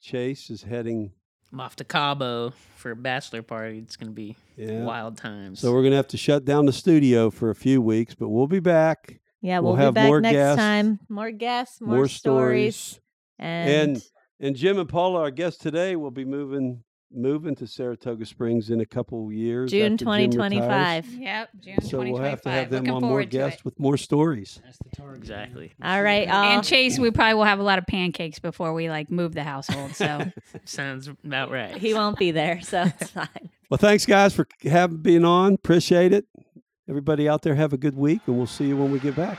Chase 0.01 0.51
is 0.51 0.63
heading. 0.63 1.13
I'm 1.53 1.61
off 1.61 1.75
to 1.77 1.85
Cabo 1.85 2.53
for 2.77 2.93
a 2.93 2.97
bachelor 2.97 3.43
party. 3.43 3.79
It's 3.79 3.97
gonna 3.97 4.13
be 4.13 4.37
Yeah. 4.57 4.85
wild 4.85 5.17
times. 5.17 5.59
So 5.61 5.73
we're 5.73 5.83
gonna 5.83 5.97
have 5.97 6.09
to 6.09 6.17
shut 6.17 6.45
down 6.45 6.67
the 6.67 6.73
studio 6.73 7.31
for 7.31 7.51
a 7.51 7.55
few 7.57 7.83
weeks, 7.83 8.15
but 8.15 8.29
we'll 8.29 8.47
be 8.47 8.61
back. 8.61 9.21
yeah 9.43 9.59
We'll 9.59 9.73
we'll, 9.73 9.77
have 9.83 9.95
be 9.95 10.01
back 10.01 10.07
more 10.07 10.21
next 10.21 10.33
guests, 10.35 10.57
time 10.59 11.01
more 11.09 11.31
guests 11.33 11.81
more, 11.81 11.97
More, 11.97 12.09
stories, 12.09 12.77
stories. 12.77 13.01
and 13.39 13.71
And 13.97 14.03
and 14.43 14.57
Jim 14.57 14.79
and 14.79 14.89
Paula, 14.89 15.21
our 15.21 15.31
guests 15.31 15.59
today, 15.61 15.97
will 15.97 16.11
be 16.13 16.25
moving 16.25 16.83
moving 17.13 17.55
to 17.57 17.67
Saratoga 17.67 18.25
Springs 18.25 18.71
in 18.71 18.81
a 18.81 18.87
couple 18.87 19.33
years. 19.33 19.71
June 19.71 19.95
after 19.95 20.05
Jim 20.05 20.09
retires. 20.09 20.35
2025. 20.35 21.07
Yep, 21.15 21.49
June 21.61 21.75
So 21.83 21.89
2025. 22.03 22.13
we'll 22.13 22.23
have 22.31 22.41
to 22.43 22.51
have 22.51 22.71
them 22.71 22.85
Looking 22.85 22.95
on 22.95 23.01
more 23.03 23.11
forward 23.11 23.31
to 23.31 23.37
it. 23.37 23.41
guests 23.41 23.65
with 23.65 23.79
more 23.81 23.97
stories. 23.97 24.61
That's 24.65 24.79
the 24.79 24.97
target. 24.97 25.19
exactly. 25.19 25.73
All 25.83 26.03
right. 26.03 26.29
I'll, 26.29 26.51
And 26.53 26.61
uh, 26.61 26.63
Chase, 26.63 26.99
we 26.99 27.11
probably 27.11 27.35
will 27.35 27.45
have 27.45 27.59
a 27.59 27.63
lot 27.65 27.79
of 27.79 27.87
pancakes 27.87 28.39
before 28.39 28.73
we 28.73 28.89
like 28.89 29.11
move 29.11 29.35
the 29.35 29.43
household. 29.45 29.95
So 29.95 30.21
Sounds 30.65 31.09
about 31.09 31.51
right. 31.51 31.77
he 31.77 31.95
won't 31.95 32.19
be 32.19 32.31
there, 32.31 32.61
so 32.61 32.83
it's 33.01 33.11
fine. 33.11 33.51
Well, 33.71 33.79
thanks 33.79 34.07
guys 34.07 34.35
for 34.35 34.47
having 34.63 34.99
being 34.99 35.25
on. 35.25 35.55
Appreciate 35.55 36.13
it. 36.13 36.27
Everybody 36.89 37.29
out 37.29 37.43
there, 37.43 37.55
have 37.55 37.73
a 37.73 37.79
good 37.79 37.97
week, 37.97 38.21
and 38.27 38.37
we'll 38.37 38.47
see 38.49 38.67
you 38.67 38.77
when 38.77 38.91
we 38.91 38.99
get 38.99 39.15
back. 39.15 39.39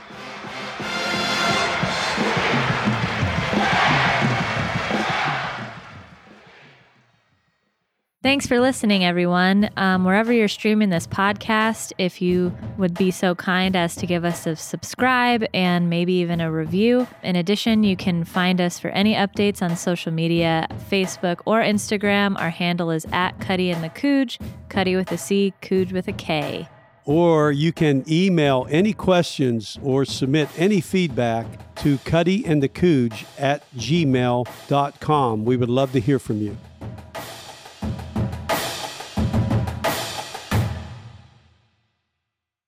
Thanks 8.22 8.46
for 8.46 8.60
listening, 8.60 9.04
everyone. 9.04 9.68
Um, 9.76 10.04
wherever 10.04 10.32
you're 10.32 10.46
streaming 10.46 10.90
this 10.90 11.08
podcast, 11.08 11.92
if 11.98 12.22
you 12.22 12.56
would 12.78 12.94
be 12.94 13.10
so 13.10 13.34
kind 13.34 13.74
as 13.74 13.96
to 13.96 14.06
give 14.06 14.24
us 14.24 14.46
a 14.46 14.54
subscribe 14.54 15.44
and 15.52 15.90
maybe 15.90 16.12
even 16.12 16.40
a 16.40 16.52
review. 16.52 17.08
In 17.24 17.34
addition, 17.34 17.82
you 17.82 17.96
can 17.96 18.22
find 18.22 18.60
us 18.60 18.78
for 18.78 18.90
any 18.90 19.14
updates 19.14 19.60
on 19.60 19.76
social 19.76 20.12
media 20.12 20.68
Facebook 20.88 21.40
or 21.46 21.62
Instagram. 21.62 22.38
Our 22.38 22.50
handle 22.50 22.92
is 22.92 23.06
at 23.10 23.40
Cuddy 23.40 23.72
and 23.72 23.82
the 23.82 23.88
Kuge, 23.88 24.40
Cuddy 24.68 24.94
with 24.94 25.10
a 25.10 25.18
C, 25.18 25.52
Kuge 25.60 25.92
with 25.92 26.06
a 26.06 26.12
K. 26.12 26.68
Or 27.04 27.50
you 27.50 27.72
can 27.72 28.04
email 28.08 28.68
any 28.70 28.92
questions 28.92 29.80
or 29.82 30.04
submit 30.04 30.48
any 30.56 30.80
feedback 30.80 31.74
to 31.74 31.98
cuddyandthekuge 31.98 33.24
at 33.36 33.68
gmail.com. 33.74 35.44
We 35.44 35.56
would 35.56 35.68
love 35.68 35.90
to 35.90 35.98
hear 35.98 36.20
from 36.20 36.40
you. 36.40 36.56